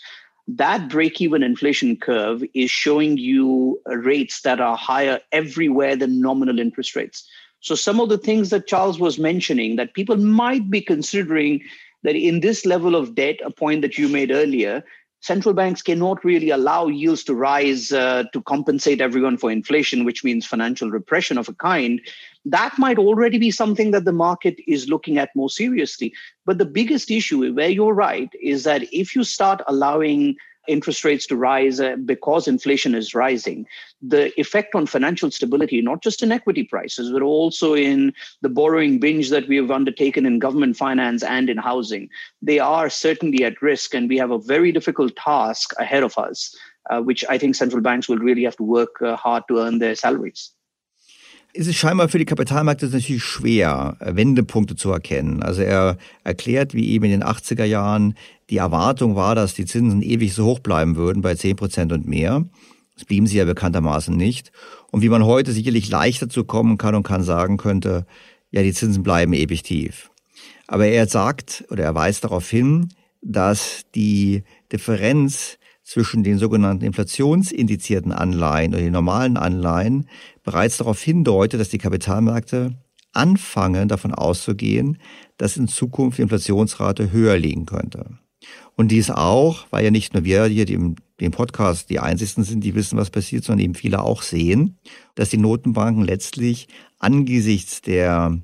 that 0.48 0.90
break 0.90 1.20
even 1.22 1.44
inflation 1.44 1.98
curve 1.98 2.44
is 2.54 2.72
showing 2.72 3.18
you 3.18 3.82
rates 3.86 4.42
that 4.42 4.62
are 4.62 4.78
higher 4.78 5.20
everywhere 5.32 5.96
than 5.96 6.22
nominal 6.22 6.60
interest 6.60 6.96
rates. 6.96 7.28
So, 7.60 7.76
some 7.76 8.00
of 8.00 8.10
the 8.10 8.18
things 8.18 8.50
that 8.52 8.68
Charles 8.68 9.00
was 9.00 9.20
mentioning 9.20 9.76
that 9.76 9.94
people 9.94 10.16
might 10.16 10.70
be 10.70 10.80
considering 10.80 11.62
that 12.04 12.16
in 12.16 12.40
this 12.40 12.66
level 12.66 12.96
of 12.96 13.16
debt, 13.16 13.40
a 13.44 13.52
point 13.52 13.82
that 13.82 13.98
you 13.98 14.08
made 14.08 14.32
earlier, 14.32 14.84
central 15.22 15.54
banks 15.54 15.82
cannot 15.82 16.24
really 16.24 16.52
allow 16.52 16.88
yields 16.88 17.24
to 17.24 17.34
rise 17.34 17.92
uh, 17.92 18.24
to 18.34 18.42
compensate 18.44 19.02
everyone 19.02 19.38
for 19.38 19.52
inflation, 19.52 20.06
which 20.06 20.24
means 20.24 20.46
financial 20.46 20.90
repression 20.90 21.38
of 21.38 21.50
a 21.50 21.54
kind, 21.54 22.02
that 22.46 22.74
might 22.78 22.98
already 22.98 23.38
be 23.38 23.52
something 23.52 23.92
that 23.92 24.06
the 24.06 24.14
market 24.14 24.56
is 24.68 24.88
looking 24.88 25.18
at 25.18 25.36
more 25.36 25.50
seriously. 25.50 26.14
But 26.46 26.60
the 26.60 26.66
biggest 26.66 27.12
issue, 27.12 27.54
where 27.54 27.70
you're 27.70 27.94
right, 27.94 28.30
is 28.42 28.64
that 28.64 28.84
if 28.94 29.16
you 29.16 29.24
start 29.24 29.62
allowing 29.68 30.38
interest 30.68 31.04
rates 31.04 31.26
to 31.28 31.36
rise 31.36 31.80
uh, 31.80 31.96
because 32.06 32.48
inflation 32.48 32.96
is 32.96 33.14
rising, 33.14 33.66
the 34.02 34.38
effect 34.40 34.76
on 34.76 34.86
financial 34.86 35.32
stability, 35.32 35.82
not 35.82 36.02
just 36.02 36.22
in 36.22 36.32
equity 36.32 36.64
prices, 36.64 37.12
but 37.12 37.22
also 37.22 37.74
in 37.74 38.14
the 38.42 38.50
borrowing 38.50 39.00
binge 39.00 39.30
that 39.30 39.48
we 39.48 39.56
have 39.58 39.72
undertaken 39.72 40.26
in 40.26 40.40
government 40.40 40.78
finance 40.78 41.24
and 41.24 41.50
in 41.50 41.58
housing, 41.58 42.10
they 42.42 42.60
are 42.60 42.90
certainly 42.90 43.44
at 43.44 43.62
risk. 43.62 43.94
And 43.94 44.10
we 44.10 44.18
have 44.18 44.32
a 44.32 44.40
very 44.40 44.72
difficult 44.72 45.16
task 45.16 45.74
ahead 45.80 46.04
of 46.04 46.18
us, 46.18 46.56
uh, 46.90 47.02
which 47.02 47.26
I 47.30 47.38
think 47.38 47.56
central 47.56 47.82
banks 47.82 48.08
will 48.08 48.20
really 48.20 48.44
have 48.44 48.58
to 48.58 48.64
work 48.64 49.02
uh, 49.02 49.16
hard 49.16 49.44
to 49.48 49.60
earn 49.60 49.80
their 49.80 49.96
salaries. 49.96 50.52
ist 51.58 51.74
scheinbar 51.76 52.08
für 52.08 52.20
die 52.20 52.26
Kapitalmärkte 52.26 52.88
natürlich 52.88 53.24
schwer, 53.24 53.98
Wendepunkte 54.00 54.76
zu 54.76 54.92
erkennen. 54.92 55.42
Also 55.42 55.62
er 55.64 55.98
erklärt, 56.24 56.74
wie 56.74 56.90
eben 56.90 57.06
in 57.06 57.12
den 57.12 57.24
80er 57.24 57.64
Jahren 57.64 58.16
die 58.50 58.58
Erwartung 58.58 59.16
war, 59.16 59.36
dass 59.36 59.54
die 59.54 59.66
Zinsen 59.66 60.02
ewig 60.02 60.34
so 60.34 60.46
hoch 60.46 60.60
bleiben 60.60 60.96
würden, 60.96 61.22
bei 61.22 61.36
10 61.36 61.56
Prozent 61.56 61.92
und 61.92 62.08
mehr. 62.08 62.46
Das 62.96 63.06
blieben 63.06 63.28
sie 63.28 63.38
ja 63.38 63.46
bekanntermaßen 63.46 64.16
nicht. 64.16 64.52
Und 64.92 65.02
wie 65.02 65.10
man 65.10 65.26
heute 65.26 65.52
sicherlich 65.52 65.90
leichter 65.90 66.30
zu 66.30 66.44
kommen 66.44 66.78
kann 66.78 66.96
und 66.96 67.04
kann 67.04 67.24
sagen 67.24 67.58
könnte, 67.58 68.06
ja, 68.52 68.64
die 68.64 68.74
Zinsen 68.74 69.04
bleiben 69.04 69.34
ewig 69.34 69.64
tief. 69.64 70.10
Aber 70.68 70.88
er 70.88 71.08
sagt 71.08 71.66
oder 71.70 71.84
er 71.84 71.96
weist 71.96 72.24
darauf 72.24 72.50
hin, 72.50 72.90
dass 73.22 73.82
die 73.96 74.44
Differenz 74.72 75.58
zwischen 75.84 76.24
den 76.24 76.38
sogenannten 76.38 76.84
inflationsindizierten 76.84 78.12
Anleihen 78.12 78.74
oder 78.74 78.82
den 78.82 78.94
normalen 78.94 79.38
Anleihen 79.38 80.10
bereits 80.44 80.78
darauf 80.78 81.02
hindeutet, 81.02 81.62
dass 81.62 81.70
die 81.70 81.78
Kapitalmärkte 81.78 82.78
anfangen, 83.14 83.88
davon 83.88 84.14
auszugehen, 84.14 84.98
dass 85.38 85.58
in 85.58 85.68
Zukunft 85.68 86.18
die 86.18 86.24
Inflationsrate 86.24 87.12
höher 87.12 87.38
liegen 87.38 87.66
könnte. 87.66 88.18
Und 88.78 88.90
dies 88.90 89.10
auch, 89.10 89.66
weil 89.72 89.84
ja 89.84 89.92
nicht 89.92 90.14
nur 90.14 90.24
wir 90.24 90.46
hier 90.46 90.66
dem, 90.66 90.96
dem 91.20 91.32
Podcast 91.32 91.90
die 91.90 92.00
einzigen 92.00 92.44
sind, 92.44 92.64
die 92.64 92.76
wissen, 92.76 92.98
was 92.98 93.10
passiert, 93.10 93.44
sondern 93.44 93.66
eben 93.66 93.76
viele 93.76 94.04
auch 94.04 94.22
sehen, 94.22 94.78
dass 95.16 95.30
die 95.30 95.38
Notenbanken 95.38 96.06
letztlich 96.06 96.68
angesichts 97.00 97.82
der 97.82 98.40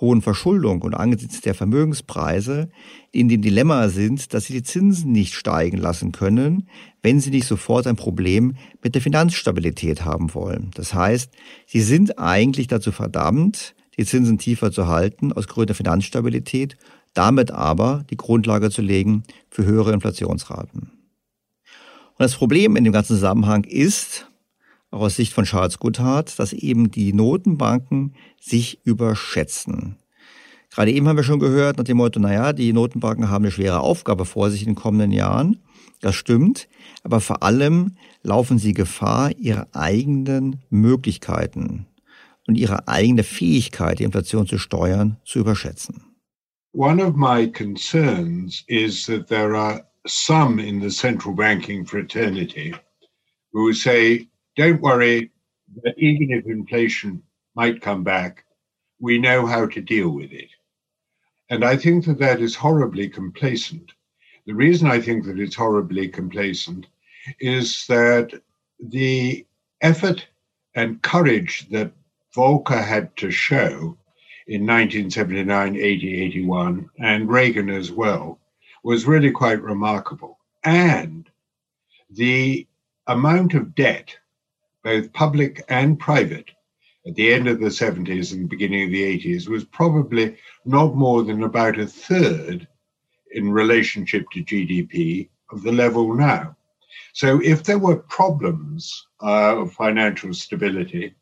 hohen 0.00 0.22
Verschuldung 0.22 0.80
und 0.82 0.94
angesichts 0.94 1.42
der 1.42 1.54
Vermögenspreise 1.54 2.70
in 3.12 3.28
dem 3.28 3.42
Dilemma 3.42 3.90
sind, 3.90 4.32
dass 4.32 4.46
sie 4.46 4.54
die 4.54 4.62
Zinsen 4.62 5.12
nicht 5.12 5.34
steigen 5.34 5.76
lassen 5.76 6.12
können, 6.12 6.68
wenn 7.02 7.20
sie 7.20 7.30
nicht 7.30 7.46
sofort 7.46 7.86
ein 7.86 7.96
Problem 7.96 8.56
mit 8.82 8.94
der 8.94 9.02
Finanzstabilität 9.02 10.04
haben 10.04 10.32
wollen. 10.34 10.70
Das 10.74 10.94
heißt, 10.94 11.30
sie 11.66 11.80
sind 11.80 12.18
eigentlich 12.18 12.68
dazu 12.68 12.90
verdammt, 12.90 13.74
die 13.98 14.04
Zinsen 14.04 14.38
tiefer 14.38 14.70
zu 14.70 14.86
halten 14.86 15.32
aus 15.32 15.48
Gründen 15.48 15.68
der 15.68 15.76
Finanzstabilität, 15.76 16.76
damit 17.14 17.50
aber 17.50 18.04
die 18.10 18.16
Grundlage 18.16 18.70
zu 18.70 18.82
legen 18.82 19.24
für 19.50 19.64
höhere 19.64 19.92
Inflationsraten. 19.92 20.90
Und 22.18 22.24
das 22.24 22.34
Problem 22.34 22.76
in 22.76 22.84
dem 22.84 22.92
ganzen 22.92 23.14
Zusammenhang 23.14 23.64
ist, 23.64 24.28
auch 24.90 25.00
aus 25.00 25.16
Sicht 25.16 25.32
von 25.32 25.44
Charles 25.44 25.78
Goodhart, 25.78 26.38
dass 26.38 26.52
eben 26.52 26.90
die 26.90 27.12
Notenbanken 27.12 28.14
sich 28.40 28.80
überschätzen. 28.84 29.96
Gerade 30.70 30.92
eben 30.92 31.08
haben 31.08 31.16
wir 31.16 31.24
schon 31.24 31.40
gehört 31.40 31.78
nach 31.78 31.84
dem 31.84 31.96
Motto, 31.96 32.20
naja, 32.20 32.52
die 32.52 32.72
Notenbanken 32.72 33.30
haben 33.30 33.44
eine 33.44 33.52
schwere 33.52 33.80
Aufgabe 33.80 34.24
vor 34.24 34.50
sich 34.50 34.62
in 34.62 34.70
den 34.70 34.74
kommenden 34.74 35.12
Jahren. 35.12 35.60
Das 36.00 36.14
stimmt. 36.14 36.68
Aber 37.02 37.20
vor 37.20 37.42
allem 37.42 37.96
laufen 38.22 38.58
sie 38.58 38.74
Gefahr, 38.74 39.32
ihre 39.38 39.66
eigenen 39.74 40.62
Möglichkeiten 40.70 41.86
und 42.46 42.56
ihre 42.56 42.88
eigene 42.88 43.24
Fähigkeit, 43.24 43.98
die 43.98 44.04
Inflation 44.04 44.46
zu 44.46 44.58
steuern, 44.58 45.16
zu 45.24 45.38
überschätzen. 45.38 46.07
One 46.72 47.00
of 47.00 47.16
my 47.16 47.46
concerns 47.46 48.62
is 48.68 49.06
that 49.06 49.28
there 49.28 49.56
are 49.56 49.86
some 50.06 50.58
in 50.58 50.80
the 50.80 50.90
central 50.90 51.34
banking 51.34 51.84
fraternity 51.84 52.74
who 53.52 53.72
say 53.72 54.28
don't 54.54 54.82
worry 54.82 55.30
that 55.82 55.94
even 55.98 56.30
if 56.30 56.46
inflation 56.46 57.22
might 57.54 57.80
come 57.80 58.04
back, 58.04 58.44
we 59.00 59.18
know 59.18 59.46
how 59.46 59.66
to 59.66 59.80
deal 59.80 60.10
with 60.10 60.32
it. 60.32 60.50
And 61.50 61.64
I 61.64 61.76
think 61.76 62.04
that 62.04 62.18
that 62.18 62.40
is 62.40 62.54
horribly 62.54 63.08
complacent. 63.08 63.92
The 64.46 64.54
reason 64.54 64.88
I 64.88 65.00
think 65.00 65.24
that 65.24 65.38
it's 65.38 65.56
horribly 65.56 66.08
complacent 66.08 66.86
is 67.40 67.86
that 67.86 68.32
the 68.78 69.46
effort 69.80 70.26
and 70.74 71.02
courage 71.02 71.68
that 71.70 71.92
Volcker 72.34 72.84
had 72.84 73.16
to 73.16 73.30
show 73.30 73.96
in 74.48 74.62
1979, 74.62 75.76
80, 75.76 76.22
81, 76.24 76.90
and 76.98 77.28
Reagan 77.28 77.68
as 77.68 77.92
well, 77.92 78.40
was 78.82 79.06
really 79.06 79.30
quite 79.30 79.62
remarkable. 79.62 80.38
And 80.64 81.28
the 82.10 82.66
amount 83.06 83.54
of 83.54 83.74
debt 83.74 84.16
both 84.82 85.12
public 85.12 85.62
and 85.68 85.98
private, 85.98 86.50
at 87.06 87.14
the 87.14 87.32
end 87.32 87.46
of 87.46 87.60
the 87.60 87.66
70s 87.66 88.32
and 88.32 88.48
beginning 88.48 88.84
of 88.84 88.90
the 88.90 89.18
80s 89.18 89.48
was 89.48 89.64
probably 89.64 90.36
not 90.64 90.94
more 90.94 91.22
than 91.22 91.42
about 91.42 91.78
a 91.78 91.86
third 91.86 92.66
in 93.32 93.50
relationship 93.50 94.24
to 94.30 94.44
GDP 94.44 95.28
of 95.50 95.62
the 95.62 95.72
level 95.72 96.14
now. 96.14 96.56
So 97.12 97.40
if 97.42 97.64
there 97.64 97.78
were 97.78 97.96
problems 97.96 99.06
uh, 99.22 99.58
of 99.58 99.72
financial 99.72 100.32
stability, 100.32 101.14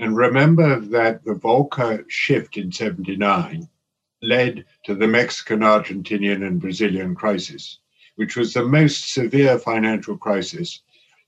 and 0.00 0.16
remember 0.16 0.80
that 0.80 1.22
the 1.26 1.34
Volcker 1.34 2.02
shift 2.08 2.56
in 2.56 2.72
79 2.72 3.68
led 4.22 4.64
to 4.84 4.94
the 4.94 5.06
Mexican, 5.06 5.60
Argentinian, 5.60 6.46
and 6.46 6.58
Brazilian 6.58 7.14
crisis, 7.14 7.80
which 8.16 8.34
was 8.34 8.54
the 8.54 8.64
most 8.64 9.12
severe 9.12 9.58
financial 9.58 10.16
crisis 10.16 10.80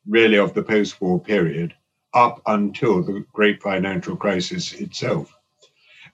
really 0.09 0.39
of 0.39 0.55
the 0.55 0.63
post-war 0.63 1.21
period 1.21 1.75
up 2.15 2.41
until 2.47 3.03
the 3.03 3.23
great 3.35 3.63
financial 3.63 4.17
crisis 4.17 4.73
itself. 4.73 5.35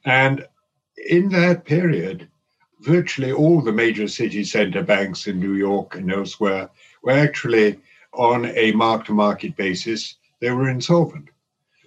And 0.04 0.44
in 1.08 1.28
that 1.28 1.64
period, 1.64 2.28
virtually 2.80 3.30
all 3.30 3.60
the 3.60 3.72
major 3.72 4.08
city 4.08 4.42
center 4.42 4.82
banks 4.82 5.28
in 5.28 5.38
New 5.38 5.54
York 5.54 5.94
and 5.94 6.12
elsewhere 6.12 6.70
were 7.04 7.12
actually 7.12 7.78
on 8.14 8.46
a 8.46 8.72
mark 8.72 9.04
to 9.04 9.12
market 9.12 9.56
basis, 9.56 10.16
they 10.40 10.50
were 10.50 10.68
insolvent. 10.68 11.28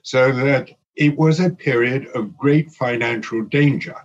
So 0.04 0.32
that 0.32 0.72
it 0.96 1.18
was 1.18 1.40
a 1.40 1.50
period 1.50 2.08
of 2.16 2.38
great 2.38 2.72
financial 2.72 3.44
danger, 3.44 3.96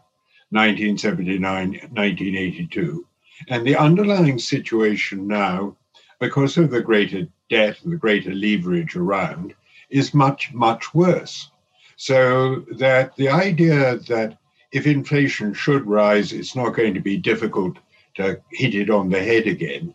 1979, 0.51 1.41
1982. 1.41 3.07
And 3.49 3.67
the 3.67 3.77
underlying 3.77 4.39
situation 4.39 5.27
now, 5.27 5.77
because 6.21 6.57
of 6.57 6.71
the 6.71 6.81
greater 6.81 7.27
debt 7.51 7.79
and 7.83 7.93
the 7.93 7.97
greater 7.97 8.33
leverage 8.33 8.97
around, 8.97 9.55
is 9.91 10.15
much, 10.15 10.53
much 10.53 10.95
worse. 10.95 11.51
So 11.97 12.65
that 12.79 13.17
the 13.17 13.29
idea 13.29 13.97
that 14.09 14.39
if 14.73 14.87
inflation 14.87 15.55
should 15.55 15.87
rise, 15.87 16.33
it's 16.33 16.55
not 16.55 16.75
going 16.75 16.95
to 16.95 17.01
be 17.01 17.17
difficult 17.17 17.79
to 18.17 18.41
hit 18.53 18.75
it 18.75 18.91
on 18.91 19.09
the 19.09 19.23
head 19.23 19.47
again. 19.47 19.95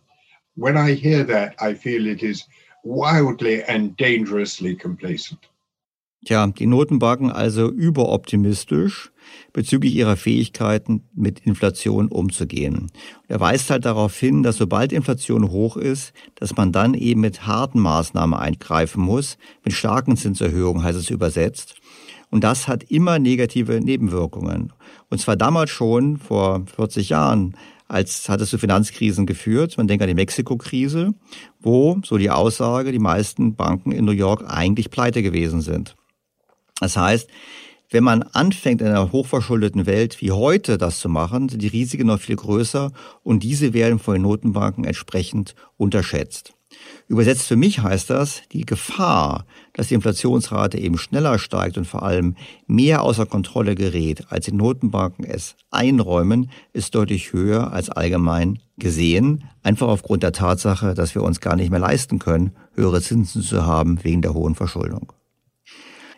When 0.56 0.78
I 0.78 0.94
hear 0.94 1.24
that, 1.26 1.56
I 1.60 1.74
feel 1.74 2.08
it 2.08 2.24
is 2.24 2.46
wildly 2.84 3.64
and 3.64 3.96
dangerously 3.98 4.76
complacent. 4.76 5.48
Tja, 6.24 6.46
die 6.46 6.68
Notenbanken 6.68 7.32
also 7.32 7.68
überoptimistisch 7.68 9.12
bezüglich 9.54 9.96
ihrer 9.96 10.18
Fähigkeiten, 10.18 11.04
mit 11.16 11.40
Inflation 11.40 12.10
umzugehen. 12.10 12.92
er 13.28 13.40
weist 13.40 13.70
halt 13.72 13.86
darauf 13.86 14.16
hin, 14.18 14.44
dass 14.44 14.58
sobald 14.58 14.94
Inflation 14.94 15.50
hoch 15.50 15.78
ist, 15.78 16.14
dass 16.36 16.56
man 16.56 16.72
dann 16.72 16.94
eben 16.94 17.22
mit 17.22 17.48
harten 17.48 17.80
Maßnahmen 17.80 18.40
eingreifen 18.40 19.02
muss, 19.02 19.38
mit 19.64 19.74
starken 19.74 20.16
Zinserhöhungen 20.16 20.84
heißt 20.84 20.98
es 20.98 21.10
übersetzt. 21.10 21.76
Und 22.30 22.44
das 22.44 22.68
hat 22.68 22.84
immer 22.84 23.18
negative 23.18 23.82
Nebenwirkungen. 23.82 24.72
Und 25.10 25.20
zwar 25.20 25.36
damals 25.36 25.72
schon, 25.72 26.18
vor 26.18 26.64
40 26.76 27.10
Jahren, 27.10 27.58
als 27.88 28.30
hat 28.30 28.40
es 28.40 28.50
zu 28.50 28.58
Finanzkrisen 28.58 29.26
geführt. 29.26 29.78
Man 29.78 29.88
denkt 29.88 30.02
an 30.02 30.08
die 30.08 30.16
Mexiko-Krise, 30.16 31.14
wo, 31.60 32.00
so 32.06 32.18
die 32.18 32.30
Aussage, 32.30 32.94
die 32.94 33.00
meisten 33.00 33.56
Banken 33.56 33.92
in 33.92 34.06
New 34.06 34.12
York 34.12 34.46
eigentlich 34.48 34.92
pleite 34.92 35.22
gewesen 35.22 35.62
sind. 35.62 35.96
Das 36.82 36.98
heißt, 36.98 37.30
wenn 37.92 38.04
man 38.04 38.24
anfängt 38.24 38.82
in 38.82 38.88
einer 38.88 39.12
hochverschuldeten 39.12 39.86
Welt 39.86 40.20
wie 40.22 40.32
heute 40.32 40.78
das 40.78 41.00
zu 41.00 41.10
machen, 41.10 41.48
sind 41.48 41.62
die 41.62 41.68
Risiken 41.68 42.08
noch 42.08 42.20
viel 42.20 42.38
größer 42.38 42.92
und 43.22 43.44
diese 43.44 43.74
werden 43.74 44.00
von 44.00 44.16
den 44.16 44.24
Notenbanken 44.24 44.84
entsprechend 44.84 45.56
unterschätzt. 45.78 46.54
Übersetzt 47.08 47.48
für 47.48 47.58
mich 47.58 47.80
heißt 47.80 48.10
das, 48.10 48.44
die 48.54 48.66
Gefahr, 48.66 49.46
dass 49.74 49.90
die 49.90 49.94
Inflationsrate 49.94 50.78
eben 50.78 50.98
schneller 50.98 51.38
steigt 51.38 51.78
und 51.78 51.86
vor 51.86 52.04
allem 52.04 52.36
mehr 52.66 53.02
außer 53.04 53.26
Kontrolle 53.26 53.76
gerät, 53.76 54.26
als 54.30 54.46
die 54.46 54.54
Notenbanken 54.54 55.26
es 55.26 55.56
einräumen, 55.70 56.50
ist 56.72 56.96
deutlich 56.96 57.34
höher 57.34 57.74
als 57.74 57.90
allgemein 57.90 58.60
gesehen, 58.78 59.44
einfach 59.62 59.90
aufgrund 59.90 60.24
der 60.24 60.32
Tatsache, 60.32 60.94
dass 60.94 61.14
wir 61.14 61.24
uns 61.24 61.42
gar 61.42 61.58
nicht 61.58 61.70
mehr 61.70 61.80
leisten 61.80 62.20
können, 62.20 62.56
höhere 62.74 63.02
Zinsen 63.02 63.42
zu 63.42 63.66
haben 63.66 64.04
wegen 64.04 64.22
der 64.22 64.34
hohen 64.34 64.56
Verschuldung. 64.56 65.12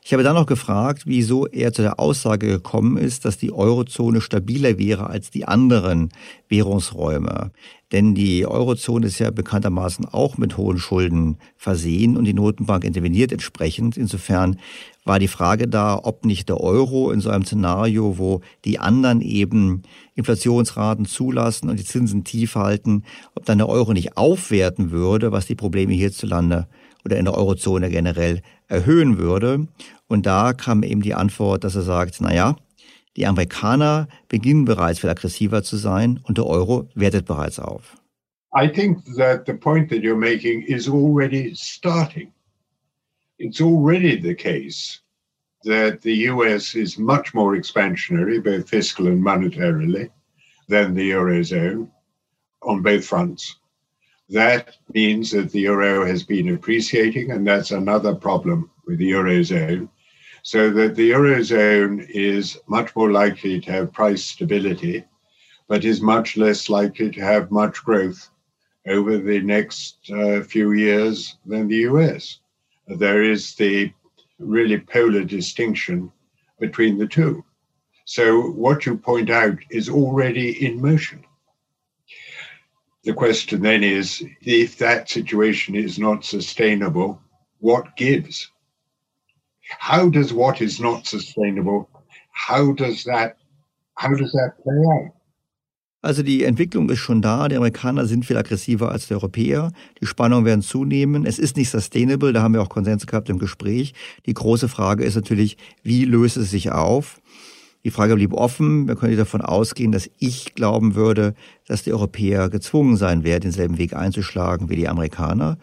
Ich 0.06 0.12
habe 0.12 0.24
dann 0.24 0.36
noch 0.36 0.48
gefragt, 0.48 1.04
wieso 1.06 1.48
er 1.48 1.72
zu 1.72 1.82
der 1.82 1.98
Aussage 1.98 2.48
gekommen 2.48 2.98
ist, 2.98 3.24
dass 3.24 3.38
die 3.38 3.54
Eurozone 3.54 4.20
stabiler 4.20 4.78
wäre 4.78 5.08
als 5.08 5.32
die 5.32 5.46
anderen 5.46 6.10
Währungsräume. 6.50 7.52
Denn 7.94 8.14
die 8.14 8.46
Eurozone 8.46 9.08
ist 9.08 9.20
ja 9.20 9.32
bekanntermaßen 9.32 10.06
auch 10.06 10.38
mit 10.38 10.58
hohen 10.58 10.78
Schulden 10.78 11.38
versehen 11.56 12.18
und 12.18 12.26
die 12.26 12.34
Notenbank 12.34 12.84
interveniert 12.84 13.32
entsprechend. 13.32 13.96
Insofern 13.96 14.60
war 15.06 15.20
die 15.20 15.30
Frage 15.30 15.70
da, 15.70 15.98
ob 16.04 16.26
nicht 16.26 16.50
der 16.50 16.60
Euro 16.60 17.12
in 17.12 17.22
so 17.22 17.30
einem 17.30 17.46
Szenario, 17.46 18.18
wo 18.18 18.42
die 18.66 18.80
anderen 18.80 19.22
eben 19.22 19.84
Inflationsraten 20.16 21.06
zulassen 21.06 21.70
und 21.70 21.80
die 21.80 21.86
Zinsen 21.86 22.26
tief 22.26 22.56
halten, 22.56 23.04
ob 23.36 23.46
dann 23.46 23.60
der 23.60 23.70
Euro 23.70 23.94
nicht 23.94 24.18
aufwerten 24.18 24.92
würde, 24.92 25.32
was 25.32 25.46
die 25.46 25.56
Probleme 25.56 25.94
hierzulande 25.94 26.68
oder 27.06 27.18
in 27.18 27.26
der 27.26 27.36
Eurozone 27.36 27.90
generell 27.90 28.42
erhöhen 28.68 29.18
würde. 29.18 29.68
Und 30.08 30.26
da 30.26 30.54
kam 30.54 30.84
eben 30.84 31.02
die 31.02 31.14
Antwort, 31.14 31.64
dass 31.64 31.76
er 31.76 31.82
sagt, 31.82 32.22
na 32.22 32.34
ja, 32.34 32.56
die 33.16 33.28
Amerikaner 33.28 34.08
beginnen 34.28 34.66
bereits 34.66 35.00
viel 35.00 35.10
aggressiver 35.10 35.64
zu 35.64 35.78
sein 35.78 36.20
und 36.24 36.38
der 36.38 36.48
Euro 36.48 36.90
wertet 36.96 37.26
bereits 37.26 37.60
auf. 37.60 37.96
I 38.56 38.68
think 38.68 39.04
that 39.18 39.46
the 39.48 39.54
point 39.54 39.90
that 39.90 40.04
you're 40.04 40.16
making 40.16 40.64
is 40.64 40.88
already 40.88 41.54
starting. 41.56 42.32
It's 43.40 43.60
already 43.60 44.20
the 44.20 44.36
case 44.36 45.02
that 45.64 46.02
the 46.02 46.30
US 46.30 46.76
is 46.76 46.98
much 46.98 47.34
more 47.34 47.56
expansionary, 47.56 48.44
both 48.44 48.70
fiscal 48.70 49.08
and 49.08 49.24
monetarily, 49.24 50.10
than 50.70 50.94
the 50.94 51.12
Eurozone 51.12 51.90
on 52.62 52.82
both 52.82 53.06
fronts. 53.06 53.60
That 54.30 54.78
means 54.94 55.32
that 55.32 55.52
the 55.52 55.62
euro 55.62 56.06
has 56.06 56.24
been 56.24 56.54
appreciating, 56.54 57.32
and 57.32 57.46
that's 57.46 57.72
another 57.72 58.16
problem 58.16 58.72
with 58.88 58.98
the 58.98 59.12
eurozone. 59.12 59.90
So 60.44 60.70
that 60.72 60.96
the 60.96 61.12
eurozone 61.12 62.10
is 62.10 62.58
much 62.68 62.96
more 62.96 63.12
likely 63.12 63.60
to 63.62 63.72
have 63.72 63.94
price 63.94 64.24
stability, 64.24 65.04
but 65.68 65.86
is 65.86 66.02
much 66.02 66.38
less 66.38 66.70
likely 66.70 67.12
to 67.12 67.22
have 67.22 67.52
much 67.52 67.84
growth 67.84 68.30
over 68.88 69.18
the 69.18 69.42
next 69.42 70.10
uh, 70.12 70.42
few 70.42 70.74
years 70.74 71.38
than 71.46 71.68
the 71.68 71.84
US. 71.90 72.40
There 72.88 73.24
is 73.24 73.56
the 73.56 73.94
really 74.40 74.80
polar 74.80 75.24
distinction 75.24 76.12
between 76.60 76.98
the 76.98 77.08
two. 77.08 77.44
So, 78.06 78.52
what 78.52 78.86
you 78.86 78.98
point 78.98 79.30
out 79.30 79.58
is 79.70 79.88
already 79.90 80.66
in 80.66 80.82
motion. 80.82 81.26
The 83.04 83.14
question 83.14 83.62
then 83.62 83.84
is 83.84 84.24
if 84.42 84.78
that 84.78 85.10
situation 85.10 85.76
is 85.76 86.00
not 86.00 86.24
sustainable, 86.24 87.22
what 87.60 87.96
gives? 87.98 88.50
How 89.80 90.10
does 90.10 90.34
what 90.34 90.62
is 90.62 90.80
not 90.80 91.06
sustainable, 91.06 91.90
how 92.32 92.72
does 92.74 93.04
that, 93.04 93.38
how 93.96 94.14
does 94.14 94.32
that 94.32 94.54
play 94.64 94.82
out? 94.94 95.12
Also 96.04 96.22
die 96.22 96.44
Entwicklung 96.44 96.90
ist 96.90 97.00
schon 97.00 97.22
da. 97.22 97.48
Die 97.48 97.56
Amerikaner 97.56 98.06
sind 98.06 98.26
viel 98.26 98.36
aggressiver 98.36 98.92
als 98.92 99.08
die 99.08 99.14
Europäer. 99.14 99.72
Die 100.02 100.06
Spannungen 100.06 100.44
werden 100.44 100.62
zunehmen. 100.62 101.26
Es 101.26 101.40
ist 101.40 101.56
nicht 101.56 101.70
sustainable. 101.70 102.34
Da 102.34 102.42
haben 102.42 102.54
wir 102.54 102.62
auch 102.62 102.68
Konsens 102.68 103.08
gehabt 103.08 103.30
im 103.30 103.40
Gespräch. 103.40 103.94
Die 104.26 104.34
große 104.34 104.68
Frage 104.68 105.06
ist 105.06 105.16
natürlich, 105.16 105.56
wie 105.82 106.04
löst 106.04 106.36
es 106.36 106.52
sich 106.52 106.74
auf? 106.74 107.22
Die 107.86 107.92
Frage 107.92 108.16
blieb 108.16 108.34
offen. 108.34 108.88
Wir 108.88 108.96
können 108.96 109.18
davon 109.18 109.42
ausgehen, 109.42 109.92
dass 109.92 110.10
ich 110.18 110.56
glauben 110.56 110.96
würde, 110.96 111.36
dass 111.68 111.84
die 111.84 111.92
Europäer 111.92 112.50
gezwungen 112.50 112.96
sein 112.96 113.24
werden, 113.24 113.42
denselben 113.42 113.78
Weg 113.78 113.94
einzuschlagen 113.94 114.70
wie 114.70 114.78
die 114.78 114.88
Amerikaner. 114.88 115.58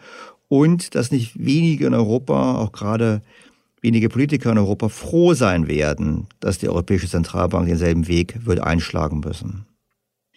Und 0.47 0.93
dass 0.95 1.11
nicht 1.11 1.43
wenige 1.43 1.87
in 1.87 1.93
Europa, 1.93 2.57
auch 2.57 2.71
gerade 2.71 3.21
wenige 3.81 4.09
Politiker 4.09 4.51
in 4.51 4.59
Europa, 4.59 4.89
froh 4.89 5.33
sein 5.33 5.67
werden, 5.67 6.27
dass 6.39 6.59
die 6.59 6.69
Europäische 6.69 7.09
Zentralbank 7.09 7.67
denselben 7.67 8.07
Weg 8.07 8.45
wird 8.45 8.59
einschlagen 8.59 9.21
müssen. 9.21 9.65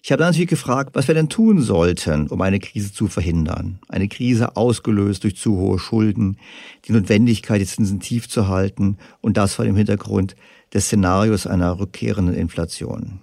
Ich 0.05 0.13
habe 0.13 0.19
dann 0.19 0.33
natürlich 0.33 0.51
gefragt, 0.51 0.91
was 0.93 1.09
wir 1.09 1.15
denn 1.15 1.31
tun 1.31 1.63
sollten, 1.63 2.27
um 2.27 2.43
eine 2.43 2.61
Krise 2.61 2.93
zu 2.93 3.09
verhindern. 3.09 3.79
Eine 3.89 4.07
Krise 4.07 4.55
ausgelöst 4.55 5.25
durch 5.25 5.39
zu 5.39 5.57
hohe 5.57 5.79
Schulden, 5.79 6.37
die 6.85 6.93
Notwendigkeit, 6.93 7.59
die 7.63 7.65
Zinsen 7.65 8.01
tief 8.01 8.29
zu 8.29 8.49
halten 8.49 8.99
und 9.23 9.39
das 9.39 9.55
vor 9.55 9.65
dem 9.65 9.77
Hintergrund 9.77 10.37
des 10.75 10.89
Szenarios 10.89 11.47
einer 11.47 11.81
rückkehrenden 11.81 12.35
Inflation? 12.35 13.21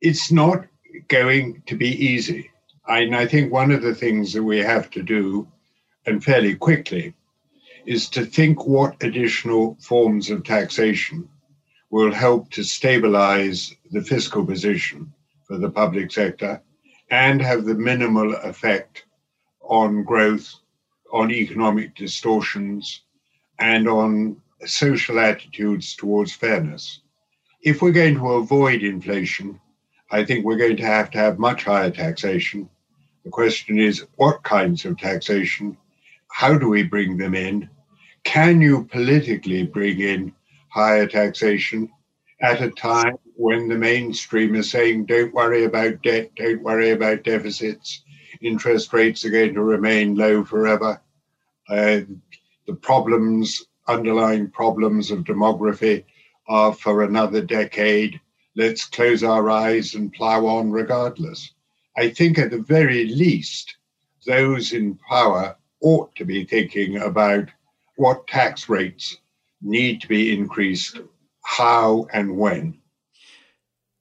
It's 0.00 0.30
not 0.30 0.60
going 1.10 1.62
to 1.66 1.76
be 1.76 1.88
easy. 1.88 2.48
And 2.84 3.14
I 3.14 3.26
think 3.26 3.52
one 3.52 3.70
of 3.70 3.82
the 3.82 3.92
things 3.92 4.32
that 4.32 4.44
we 4.44 4.66
have 4.66 4.88
to 4.92 5.02
do, 5.02 5.46
and 6.06 6.24
fairly 6.24 6.54
quickly, 6.54 7.12
is 7.84 8.08
to 8.12 8.22
think 8.24 8.66
what 8.66 8.94
additional 9.02 9.76
forms 9.78 10.30
of 10.30 10.42
taxation 10.42 11.28
will 11.90 12.14
help 12.14 12.50
to 12.52 12.62
stabilize 12.62 13.76
the 13.92 14.00
fiscal 14.00 14.42
position 14.42 15.13
for 15.44 15.58
the 15.58 15.70
public 15.70 16.10
sector 16.10 16.60
and 17.10 17.40
have 17.40 17.64
the 17.64 17.74
minimal 17.74 18.34
effect 18.36 19.04
on 19.62 20.02
growth, 20.02 20.54
on 21.12 21.30
economic 21.30 21.94
distortions, 21.94 23.02
and 23.58 23.88
on 23.88 24.36
social 24.64 25.18
attitudes 25.18 25.94
towards 25.94 26.32
fairness. 26.32 27.00
If 27.62 27.82
we're 27.82 27.92
going 27.92 28.16
to 28.16 28.32
avoid 28.32 28.82
inflation, 28.82 29.60
I 30.10 30.24
think 30.24 30.44
we're 30.44 30.56
going 30.56 30.76
to 30.76 30.86
have 30.86 31.10
to 31.12 31.18
have 31.18 31.38
much 31.38 31.64
higher 31.64 31.90
taxation. 31.90 32.68
The 33.24 33.30
question 33.30 33.78
is 33.78 34.04
what 34.16 34.42
kinds 34.42 34.84
of 34.84 34.98
taxation? 34.98 35.76
How 36.30 36.58
do 36.58 36.68
we 36.68 36.82
bring 36.82 37.16
them 37.16 37.34
in? 37.34 37.68
Can 38.24 38.60
you 38.60 38.84
politically 38.84 39.64
bring 39.64 40.00
in 40.00 40.32
higher 40.68 41.06
taxation 41.06 41.90
at 42.40 42.60
a 42.60 42.70
time 42.70 43.18
when 43.36 43.68
the 43.68 43.76
mainstream 43.76 44.54
is 44.54 44.70
saying, 44.70 45.06
don't 45.06 45.34
worry 45.34 45.64
about 45.64 46.02
debt, 46.02 46.30
don't 46.36 46.62
worry 46.62 46.90
about 46.90 47.24
deficits, 47.24 48.02
interest 48.40 48.92
rates 48.92 49.24
are 49.24 49.30
going 49.30 49.54
to 49.54 49.62
remain 49.62 50.14
low 50.14 50.44
forever? 50.44 51.00
Uh, 51.68 52.00
the 52.66 52.74
problems 52.74 53.66
underlying 53.86 54.50
problems 54.50 55.10
of 55.10 55.24
demography 55.24 56.04
are 56.48 56.72
for 56.72 57.02
another 57.02 57.42
decade. 57.42 58.20
Let's 58.56 58.84
close 58.84 59.22
our 59.22 59.50
eyes 59.50 59.94
and 59.94 60.12
plow 60.12 60.46
on 60.46 60.70
regardless. 60.70 61.52
I 61.96 62.10
think 62.10 62.38
at 62.38 62.50
the 62.50 62.58
very 62.58 63.06
least, 63.06 63.76
those 64.26 64.72
in 64.72 64.98
power 65.08 65.56
ought 65.80 66.14
to 66.16 66.24
be 66.24 66.44
thinking 66.44 66.98
about 66.98 67.48
what 67.96 68.26
tax 68.26 68.68
rates 68.68 69.18
need 69.60 70.00
to 70.00 70.08
be 70.08 70.32
increased, 70.36 70.98
how 71.42 72.06
and 72.12 72.36
when. 72.36 72.78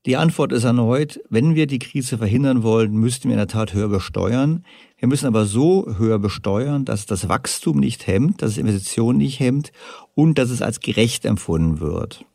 Die 0.06 0.18
Antwort 0.18 0.52
ist 0.52 0.66
erneut, 0.66 1.22
wenn 1.30 1.56
wir 1.56 1.66
die 1.66 1.80
Krise 1.80 2.18
verhindern 2.18 2.62
wollen, 2.62 2.92
müssten 2.92 3.30
wir 3.30 3.34
in 3.34 3.38
der 3.38 3.48
Tat 3.48 3.74
höher 3.74 3.88
besteuern. 3.88 4.66
Wir 4.98 5.08
müssen 5.08 5.28
aber 5.28 5.46
so 5.46 5.96
höher 5.98 6.20
besteuern, 6.20 6.84
dass 6.84 7.06
das 7.06 7.30
Wachstum 7.30 7.80
nicht 7.80 8.06
hemmt, 8.06 8.42
dass 8.42 8.52
es 8.52 8.58
Investitionen 8.58 9.18
nicht 9.18 9.40
hemmt 9.40 9.72
und 10.14 10.38
dass 10.38 10.50
es 10.50 10.62
als 10.62 10.82
gerecht 10.82 11.24
empfunden 11.24 11.80
wird. 11.80 12.26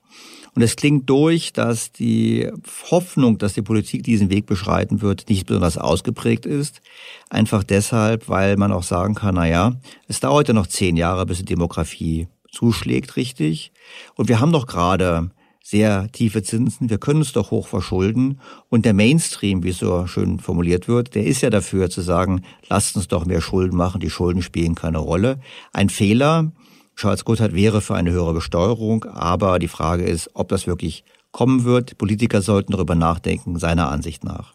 Und 0.54 0.62
es 0.62 0.76
klingt 0.76 1.10
durch, 1.10 1.52
dass 1.52 1.92
die 1.92 2.50
Hoffnung, 2.90 3.36
dass 3.36 3.52
die 3.52 3.62
Politik 3.62 4.02
diesen 4.02 4.30
Weg 4.30 4.46
beschreiten 4.46 5.02
wird, 5.02 5.28
nicht 5.28 5.46
besonders 5.46 5.76
ausgeprägt 5.76 6.46
ist. 6.46 6.80
Einfach 7.28 7.62
deshalb, 7.62 8.30
weil 8.30 8.56
man 8.56 8.72
auch 8.72 8.82
sagen 8.82 9.14
kann, 9.14 9.34
na 9.34 9.46
ja, 9.46 9.74
es 10.08 10.20
dauert 10.20 10.48
ja 10.48 10.54
noch 10.54 10.66
zehn 10.66 10.96
Jahre, 10.96 11.26
bis 11.26 11.38
die 11.38 11.44
Demografie 11.44 12.28
zuschlägt 12.50 13.16
richtig. 13.16 13.72
Und 14.14 14.28
wir 14.30 14.40
haben 14.40 14.52
doch 14.52 14.66
gerade 14.66 15.30
sehr 15.68 16.10
tiefe 16.12 16.42
Zinsen, 16.42 16.88
wir 16.88 16.96
können 16.96 17.20
es 17.20 17.32
doch 17.32 17.50
hoch 17.50 17.66
verschulden. 17.66 18.40
Und 18.70 18.86
der 18.86 18.94
Mainstream, 18.94 19.62
wie 19.62 19.68
es 19.68 19.78
so 19.78 20.06
schön 20.06 20.40
formuliert 20.40 20.88
wird, 20.88 21.14
der 21.14 21.26
ist 21.26 21.42
ja 21.42 21.50
dafür 21.50 21.90
zu 21.90 22.00
sagen, 22.00 22.40
lasst 22.70 22.96
uns 22.96 23.06
doch 23.06 23.26
mehr 23.26 23.42
Schulden 23.42 23.76
machen, 23.76 24.00
die 24.00 24.08
Schulden 24.08 24.40
spielen 24.40 24.74
keine 24.74 24.96
Rolle. 24.96 25.40
Ein 25.74 25.90
Fehler, 25.90 26.52
Charles 26.96 27.26
Goodhart 27.26 27.54
wäre 27.54 27.82
für 27.82 27.96
eine 27.96 28.12
höhere 28.12 28.32
Besteuerung, 28.32 29.04
aber 29.04 29.58
die 29.58 29.68
Frage 29.68 30.04
ist, 30.04 30.30
ob 30.32 30.48
das 30.48 30.66
wirklich 30.66 31.04
kommen 31.32 31.64
wird. 31.64 31.98
Politiker 31.98 32.40
sollten 32.40 32.72
darüber 32.72 32.94
nachdenken, 32.94 33.58
seiner 33.58 33.90
Ansicht 33.90 34.24
nach. 34.24 34.54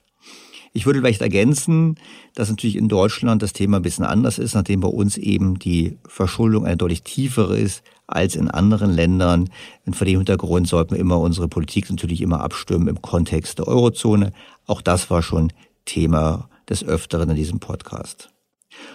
Ich 0.74 0.88
würde 0.88 1.00
vielleicht 1.00 1.22
ergänzen, 1.22 2.00
dass 2.34 2.50
natürlich 2.50 2.76
in 2.76 2.90
Deutschland 2.90 3.44
das 3.44 3.54
Thema 3.54 3.78
ein 3.78 3.84
bisschen 3.84 4.06
anders 4.06 4.40
ist, 4.40 4.56
nachdem 4.56 4.80
bei 4.80 4.88
uns 4.88 5.18
eben 5.18 5.60
die 5.60 6.00
Verschuldung 6.08 6.66
eine 6.66 6.78
deutlich 6.78 7.04
tiefere 7.04 7.56
ist 7.56 7.84
als 8.08 8.36
in 8.36 8.50
anderen 8.50 8.92
Ländern. 8.92 9.50
Und 9.86 9.96
vor 9.96 10.06
dem 10.06 10.18
Hintergrund 10.18 10.68
sollten 10.68 10.96
wir 10.96 11.00
immer 11.00 11.20
unsere 11.20 11.48
Politik 11.48 11.90
natürlich 11.90 12.22
immer 12.22 12.42
abstimmen 12.42 12.88
im 12.88 13.02
Kontext 13.02 13.60
der 13.60 13.68
Eurozone. 13.68 14.32
Auch 14.66 14.82
das 14.82 15.10
war 15.10 15.22
schon 15.22 15.52
Thema 15.86 16.50
des 16.70 16.84
Öfteren 16.84 17.30
in 17.30 17.36
diesem 17.36 17.60
Podcast. 17.60 18.30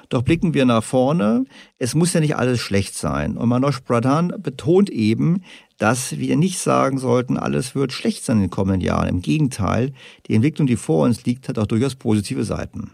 Doch 0.09 0.23
blicken 0.23 0.55
wir 0.55 0.65
nach 0.65 0.83
vorne. 0.83 1.45
Es 1.79 1.95
muss 1.95 2.13
ja 2.13 2.21
nicht 2.21 2.37
alles 2.37 2.61
schlecht 2.61 2.95
sein. 2.95 3.37
Und 3.37 3.49
Manoj 3.49 3.81
Pradhan 3.85 4.33
betont 4.39 4.91
eben, 4.91 5.43
dass 5.77 6.19
wir 6.19 6.37
nicht 6.37 6.59
sagen 6.59 6.99
sollten, 6.99 7.37
alles 7.37 7.75
wird 7.75 7.93
schlecht 7.93 8.25
sein 8.25 8.39
in 8.39 8.45
den 8.45 8.51
kommenden 8.51 8.81
Jahren. 8.81 9.09
Im 9.09 9.23
Gegenteil, 9.23 9.93
die 10.27 10.35
Entwicklung, 10.35 10.67
die 10.67 10.77
vor 10.77 11.05
uns 11.05 11.25
liegt, 11.25 11.49
hat 11.49 11.59
auch 11.59 11.67
durchaus 11.67 11.95
positive 11.95 12.45
Seiten. 12.45 12.91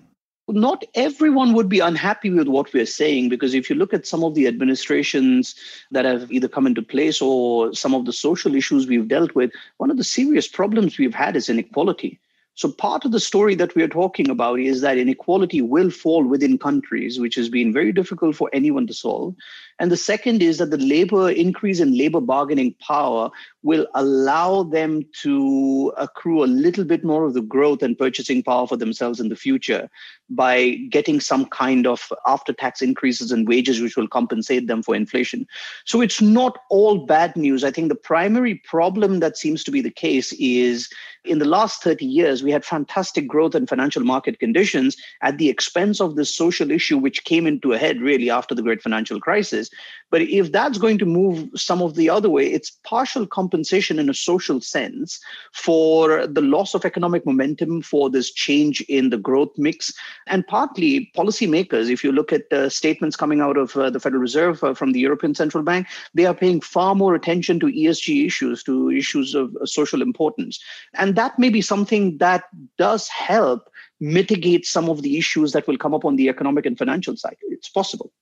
Not 0.49 0.85
everyone 0.95 1.55
would 1.55 1.69
be 1.69 1.81
unhappy 1.81 2.31
with 2.31 2.49
what 2.49 2.73
we're 2.73 2.87
saying 2.87 3.29
because 3.29 3.55
if 3.55 3.71
you 3.71 3.77
look 3.77 3.95
at 3.95 4.07
some 4.07 4.23
of 4.23 4.35
the 4.35 4.47
administrations 4.47 5.55
that 5.91 6.05
have 6.05 6.31
either 6.31 6.49
come 6.49 6.67
into 6.67 6.83
place 6.83 7.23
or 7.23 7.73
some 7.73 7.95
of 7.95 8.05
the 8.05 8.13
social 8.13 8.55
issues 8.55 8.87
we've 8.87 9.09
dealt 9.09 9.35
with, 9.35 9.51
one 9.79 9.91
of 9.91 9.97
the 9.97 10.05
serious 10.05 10.47
problems 10.47 10.99
we've 10.99 11.15
had 11.15 11.35
is 11.37 11.49
inequality. 11.49 12.21
So, 12.57 12.71
part 12.71 13.05
of 13.05 13.11
the 13.11 13.19
story 13.19 13.57
that 13.57 13.75
we 13.75 13.83
are 13.83 13.89
talking 13.89 14.31
about 14.31 14.61
is 14.61 14.81
that 14.81 14.97
inequality 14.97 15.61
will 15.61 15.91
fall 15.91 16.23
within 16.23 16.57
countries, 16.57 17.19
which 17.19 17.35
has 17.35 17.49
been 17.49 17.73
very 17.73 17.91
difficult 17.91 18.37
for 18.37 18.49
anyone 18.53 18.87
to 18.87 18.95
solve. 18.95 19.35
And 19.81 19.91
the 19.91 19.97
second 19.97 20.41
is 20.41 20.59
that 20.59 20.71
the 20.71 20.79
labor 20.79 21.31
increase 21.31 21.81
in 21.81 21.99
labor 21.99 22.21
bargaining 22.21 22.75
power 22.75 23.31
will 23.65 23.89
allow 23.97 24.63
them 24.63 25.05
to 25.23 25.93
accrue 25.97 26.45
a 26.45 26.47
little 26.47 26.85
bit 26.85 27.03
more 27.03 27.25
of 27.25 27.35
the 27.35 27.43
growth 27.43 27.83
and 27.83 27.99
purchasing 27.99 28.41
power 28.41 28.69
for 28.69 28.77
themselves 28.77 29.19
in 29.19 29.31
the 29.31 29.37
future 29.37 29.91
by 30.31 30.71
getting 30.91 31.21
some 31.21 31.47
kind 31.47 31.87
of 31.87 32.13
after 32.27 32.53
tax 32.53 32.81
increases 32.81 33.31
in 33.31 33.45
wages, 33.45 33.81
which 33.81 33.97
will 33.97 34.09
compensate 34.09 34.67
them 34.67 34.83
for 34.83 34.95
inflation. 34.95 35.47
So 35.85 36.01
it's 36.01 36.21
not 36.21 36.59
all 36.71 37.07
bad 37.07 37.37
news. 37.37 37.65
I 37.65 37.71
think 37.71 37.89
the 37.89 37.95
primary 37.95 38.57
problem 38.57 39.21
that 39.21 39.37
seems 39.37 39.63
to 39.65 39.71
be 39.71 39.81
the 39.81 39.91
case 39.91 40.33
is 40.35 40.89
in 41.25 41.39
the 41.39 41.45
last 41.45 41.83
30 41.83 42.05
years, 42.05 42.43
we 42.43 42.53
had 42.53 42.65
fantastic 42.65 43.27
growth 43.27 43.55
in 43.55 43.67
financial 43.67 44.05
market 44.05 44.39
conditions 44.39 44.97
at 45.23 45.39
the 45.39 45.49
expense 45.49 46.01
of 46.01 46.17
this 46.17 46.35
social 46.35 46.71
issue, 46.71 46.99
which 46.99 47.25
came 47.25 47.47
into 47.47 47.73
a 47.73 47.79
head 47.79 48.01
really 48.01 48.31
after 48.31 48.55
the 48.55 48.63
great 48.63 48.83
financial 48.83 49.21
crisis. 49.21 49.71
But 50.15 50.23
if 50.23 50.53
that's 50.53 50.79
going 50.79 50.99
to 50.99 51.07
move 51.07 51.49
some 51.57 51.83
of 51.83 51.97
the 51.97 52.09
other 52.09 52.31
way, 52.31 52.47
it's 52.47 52.71
partial 52.85 53.27
compensation 53.27 53.99
in 53.99 54.09
a 54.09 54.15
social 54.15 54.61
sense 54.61 55.19
for 55.53 56.29
the 56.29 56.41
loss 56.41 56.73
of 56.73 56.85
economic 56.85 57.27
momentum, 57.27 57.83
for 57.83 58.09
this 58.09 58.31
change 58.31 58.81
in 58.83 59.11
the 59.11 59.19
growth 59.19 59.51
mix, 59.57 59.93
and 60.29 60.47
partly 60.47 61.11
policymakers. 61.17 61.91
If 61.91 62.05
you 62.05 62.13
look 62.13 62.33
at 62.33 62.45
uh, 62.53 62.69
statements 62.69 63.17
coming 63.17 63.41
out 63.41 63.57
of 63.57 63.77
uh, 63.77 63.91
the 63.91 63.99
Federal 63.99 64.23
Reserve 64.23 64.63
uh, 64.63 64.73
from 64.73 64.93
the 64.93 65.01
European 65.01 65.35
Central 65.35 65.65
Bank, 65.65 65.89
they 66.15 66.27
are 66.27 66.35
paying 66.43 66.61
far 66.61 66.95
more 66.95 67.17
attention 67.17 67.59
to 67.59 67.67
ESG 67.67 68.25
issues, 68.25 68.63
to 68.63 68.93
issues 68.93 69.35
of 69.35 69.57
uh, 69.57 69.67
social 69.67 70.01
importance. 70.01 70.61
And 70.95 71.17
that 71.17 71.41
may 71.41 71.49
be 71.49 71.61
something 71.61 72.19
that 72.19 72.45
does 72.79 73.09
help 73.09 73.69
mitigate 73.99 74.65
some 74.65 74.89
of 74.89 75.03
the 75.03 75.19
issues 75.19 75.51
that 75.55 75.67
will 75.67 75.77
come 75.77 75.93
up 75.93 76.05
on 76.05 76.15
the 76.15 76.29
economic 76.29 76.67
and 76.67 76.79
financial 76.79 77.17
side. 77.17 77.37
It's 77.51 77.69
possible. 77.69 78.13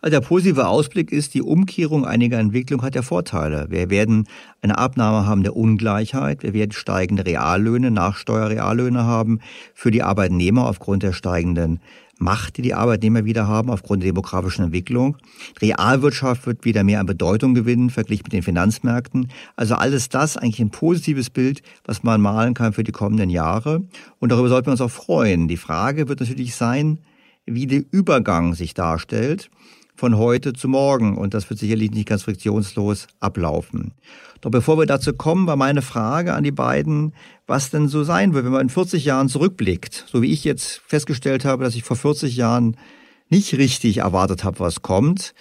Also 0.00 0.18
der 0.18 0.26
positive 0.26 0.66
Ausblick 0.66 1.12
ist, 1.12 1.34
die 1.34 1.42
Umkehrung 1.42 2.04
einiger 2.04 2.38
Entwicklungen 2.38 2.84
hat 2.84 2.94
ja 2.94 3.02
Vorteile. 3.02 3.66
Wir 3.70 3.90
werden 3.90 4.26
eine 4.62 4.78
Abnahme 4.78 5.26
haben 5.26 5.42
der 5.42 5.56
Ungleichheit, 5.56 6.42
wir 6.42 6.52
werden 6.52 6.72
steigende 6.72 7.24
Reallöhne, 7.24 7.90
Nachsteuerreallöhne 7.90 9.04
haben 9.04 9.40
für 9.74 9.90
die 9.90 10.02
Arbeitnehmer 10.02 10.66
aufgrund 10.68 11.02
der 11.02 11.12
steigenden 11.12 11.80
Macht, 12.18 12.56
die 12.56 12.62
die 12.62 12.72
Arbeitnehmer 12.72 13.26
wieder 13.26 13.46
haben 13.46 13.68
aufgrund 13.68 14.02
der 14.02 14.08
demografischen 14.08 14.64
Entwicklung. 14.64 15.18
Realwirtschaft 15.60 16.46
wird 16.46 16.64
wieder 16.64 16.82
mehr 16.82 17.00
an 17.00 17.06
Bedeutung 17.06 17.52
gewinnen, 17.52 17.90
verglichen 17.90 18.24
mit 18.24 18.32
den 18.32 18.42
Finanzmärkten. 18.42 19.28
Also 19.54 19.74
alles 19.74 20.08
das 20.08 20.38
eigentlich 20.38 20.60
ein 20.60 20.70
positives 20.70 21.28
Bild, 21.28 21.60
was 21.84 22.04
man 22.04 22.22
malen 22.22 22.54
kann 22.54 22.72
für 22.72 22.84
die 22.84 22.92
kommenden 22.92 23.28
Jahre. 23.28 23.82
Und 24.18 24.32
darüber 24.32 24.48
sollten 24.48 24.68
wir 24.68 24.72
uns 24.72 24.80
auch 24.80 24.90
freuen. 24.90 25.46
Die 25.46 25.58
Frage 25.58 26.08
wird 26.08 26.20
natürlich 26.20 26.54
sein, 26.54 26.98
wie 27.44 27.66
der 27.66 27.82
Übergang 27.90 28.54
sich 28.54 28.72
darstellt 28.72 29.50
von 29.96 30.16
heute 30.16 30.52
zu 30.52 30.68
morgen. 30.68 31.16
Und 31.16 31.34
das 31.34 31.48
wird 31.50 31.58
sicherlich 31.58 31.90
nicht 31.90 32.08
ganz 32.08 32.22
friktionslos 32.22 33.08
ablaufen. 33.20 33.92
Doch 34.40 34.50
bevor 34.50 34.78
wir 34.78 34.86
dazu 34.86 35.12
kommen, 35.14 35.46
war 35.46 35.56
meine 35.56 35.82
Frage 35.82 36.34
an 36.34 36.44
die 36.44 36.52
beiden, 36.52 37.14
was 37.46 37.70
denn 37.70 37.88
so 37.88 38.04
sein 38.04 38.34
wird, 38.34 38.44
wenn 38.44 38.52
man 38.52 38.62
in 38.62 38.68
40 38.68 39.04
Jahren 39.04 39.28
zurückblickt. 39.28 40.04
So 40.08 40.22
wie 40.22 40.32
ich 40.32 40.44
jetzt 40.44 40.82
festgestellt 40.86 41.44
habe, 41.44 41.64
dass 41.64 41.74
ich 41.74 41.82
vor 41.82 41.96
40 41.96 42.36
Jahren 42.36 42.76
nicht 43.28 43.54
richtig 43.54 43.98
erwartet 43.98 44.44
habe, 44.44 44.60
was 44.60 44.82
kommt. 44.82 45.34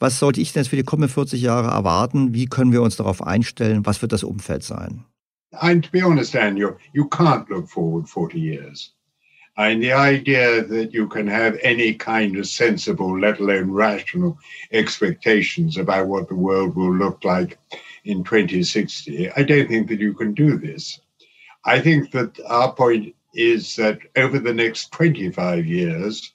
Was 0.00 0.18
sollte 0.18 0.40
ich 0.40 0.52
denn 0.52 0.62
jetzt 0.62 0.70
für 0.70 0.76
die 0.76 0.84
kommenden 0.84 1.12
40 1.12 1.40
Jahre 1.42 1.68
erwarten? 1.68 2.32
Wie 2.32 2.46
können 2.46 2.72
wir 2.72 2.82
uns 2.82 2.96
darauf 2.96 3.22
einstellen? 3.22 3.84
Was 3.84 4.00
wird 4.00 4.12
das 4.12 4.24
Umfeld 4.24 4.62
sein? 4.62 5.04
And 5.50 5.84
to 5.84 5.90
be 5.90 6.02
honest, 6.02 6.34
Daniel, 6.34 6.76
you 6.92 7.04
can't 7.04 7.48
look 7.48 7.68
forward 7.68 8.08
40 8.08 8.38
years. 8.38 8.94
And 9.58 9.82
the 9.82 9.92
idea 9.92 10.62
that 10.62 10.94
you 10.94 11.08
can 11.08 11.26
have 11.26 11.58
any 11.64 11.92
kind 11.92 12.36
of 12.36 12.46
sensible, 12.46 13.18
let 13.18 13.40
alone 13.40 13.72
rational, 13.72 14.38
expectations 14.70 15.76
about 15.76 16.06
what 16.06 16.28
the 16.28 16.36
world 16.36 16.76
will 16.76 16.94
look 16.94 17.24
like 17.24 17.58
in 18.04 18.22
2060, 18.22 19.32
I 19.32 19.42
don't 19.42 19.66
think 19.66 19.88
that 19.88 19.98
you 19.98 20.14
can 20.14 20.32
do 20.32 20.58
this. 20.58 21.00
I 21.64 21.80
think 21.80 22.12
that 22.12 22.38
our 22.46 22.72
point 22.72 23.16
is 23.34 23.74
that 23.76 23.98
over 24.16 24.38
the 24.38 24.54
next 24.54 24.92
25 24.92 25.66
years, 25.66 26.32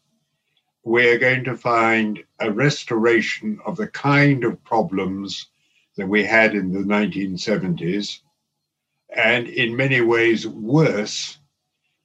we're 0.83 1.17
going 1.17 1.45
to 1.45 1.55
find 1.55 2.21
a 2.41 2.51
restoration 2.51 3.57
of 3.65 3.77
the 3.77 3.87
kind 3.87 4.43
of 4.43 4.61
problems 4.65 5.47
that 5.95 6.07
we 6.07 6.25
had 6.25 6.55
in 6.55 6.73
the 6.73 6.79
1970s, 6.79 8.19
and 9.15 9.47
in 9.47 9.77
many 9.77 10.01
ways 10.01 10.45
worse 10.45 11.37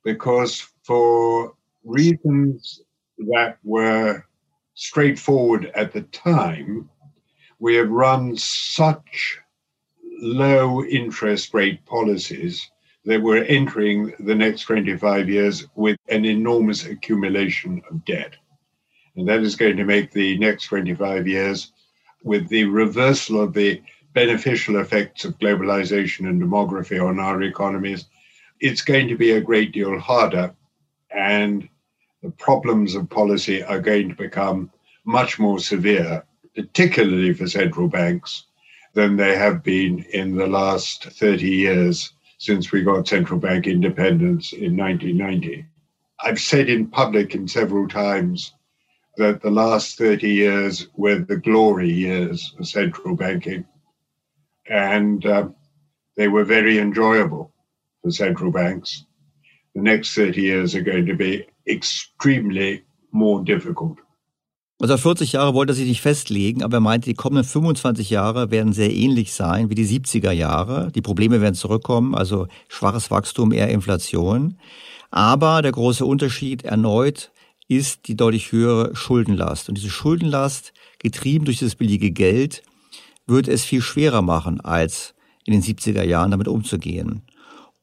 because 0.04 0.68
for 0.88 1.52
reasons 1.84 2.80
that 3.18 3.58
were 3.62 4.24
straightforward 4.72 5.70
at 5.74 5.92
the 5.92 6.00
time, 6.00 6.88
we 7.58 7.74
have 7.74 7.90
run 7.90 8.34
such 8.38 9.38
low 10.22 10.82
interest 10.84 11.52
rate 11.52 11.84
policies 11.84 12.70
that 13.04 13.20
we're 13.20 13.44
entering 13.44 14.14
the 14.20 14.34
next 14.34 14.62
25 14.62 15.28
years 15.28 15.66
with 15.74 15.98
an 16.08 16.24
enormous 16.24 16.86
accumulation 16.86 17.82
of 17.90 18.02
debt. 18.06 18.34
And 19.14 19.28
that 19.28 19.40
is 19.40 19.56
going 19.56 19.76
to 19.76 19.84
make 19.84 20.10
the 20.10 20.38
next 20.38 20.68
25 20.68 21.28
years, 21.28 21.70
with 22.24 22.48
the 22.48 22.64
reversal 22.64 23.42
of 23.42 23.52
the 23.52 23.82
beneficial 24.14 24.80
effects 24.80 25.26
of 25.26 25.38
globalization 25.38 26.30
and 26.30 26.40
demography 26.40 26.98
on 26.98 27.20
our 27.20 27.42
economies, 27.42 28.06
it's 28.60 28.80
going 28.80 29.06
to 29.08 29.16
be 29.16 29.32
a 29.32 29.40
great 29.40 29.72
deal 29.72 29.98
harder 29.98 30.54
and 31.10 31.68
the 32.22 32.30
problems 32.30 32.94
of 32.94 33.08
policy 33.08 33.62
are 33.62 33.80
going 33.80 34.08
to 34.08 34.14
become 34.14 34.70
much 35.04 35.38
more 35.38 35.58
severe, 35.58 36.24
particularly 36.54 37.32
for 37.32 37.46
central 37.46 37.88
banks, 37.88 38.44
than 38.94 39.16
they 39.16 39.36
have 39.36 39.62
been 39.62 40.04
in 40.12 40.36
the 40.36 40.46
last 40.46 41.04
30 41.04 41.48
years 41.48 42.12
since 42.38 42.72
we 42.72 42.82
got 42.82 43.08
central 43.08 43.38
bank 43.38 43.66
independence 43.66 44.52
in 44.52 44.76
1990. 44.76 45.64
I've 46.20 46.40
said 46.40 46.68
in 46.68 46.88
public 46.88 47.34
in 47.34 47.46
several 47.46 47.88
times 47.88 48.54
that 49.16 49.40
the 49.42 49.50
last 49.50 49.98
30 49.98 50.28
years 50.28 50.88
were 50.96 51.18
the 51.18 51.36
glory 51.36 51.92
years 51.92 52.54
of 52.58 52.66
central 52.66 53.16
banking. 53.16 53.64
And 54.68 55.24
uh, 55.26 55.48
they 56.16 56.28
were 56.28 56.44
very 56.44 56.78
enjoyable 56.78 57.52
for 58.02 58.10
central 58.10 58.52
banks. 58.52 59.04
The 59.78 59.84
next 59.84 60.14
30 60.14 60.40
years 60.40 60.74
are 60.74 60.82
going 60.82 61.06
to 61.06 61.14
be 61.14 61.46
extremely 61.66 62.84
more 63.12 63.42
difficult. 63.44 63.98
Also 64.80 64.96
40 64.96 65.32
Jahre 65.32 65.54
wollte 65.54 65.72
er 65.72 65.76
sich 65.76 65.88
nicht 65.88 66.02
festlegen, 66.02 66.62
aber 66.62 66.76
er 66.76 66.80
meinte, 66.80 67.10
die 67.10 67.14
kommenden 67.14 67.44
25 67.44 68.10
Jahre 68.10 68.52
werden 68.52 68.72
sehr 68.72 68.94
ähnlich 68.94 69.32
sein 69.32 69.70
wie 69.70 69.74
die 69.74 69.86
70er 69.86 70.30
Jahre. 70.30 70.92
Die 70.94 71.02
Probleme 71.02 71.40
werden 71.40 71.56
zurückkommen, 71.56 72.14
also 72.14 72.46
schwaches 72.68 73.10
Wachstum, 73.10 73.50
eher 73.50 73.68
Inflation. 73.70 74.56
Aber 75.10 75.62
der 75.62 75.72
große 75.72 76.04
Unterschied 76.04 76.62
erneut 76.62 77.32
ist 77.66 78.06
die 78.06 78.16
deutlich 78.16 78.52
höhere 78.52 78.94
Schuldenlast. 78.94 79.68
Und 79.68 79.76
diese 79.76 79.90
Schuldenlast, 79.90 80.72
getrieben 81.00 81.44
durch 81.44 81.58
das 81.58 81.74
billige 81.74 82.12
Geld, 82.12 82.62
wird 83.26 83.48
es 83.48 83.64
viel 83.64 83.82
schwerer 83.82 84.22
machen, 84.22 84.60
als 84.60 85.14
in 85.44 85.52
den 85.52 85.62
70er 85.62 86.04
Jahren 86.04 86.30
damit 86.30 86.46
umzugehen. 86.46 87.22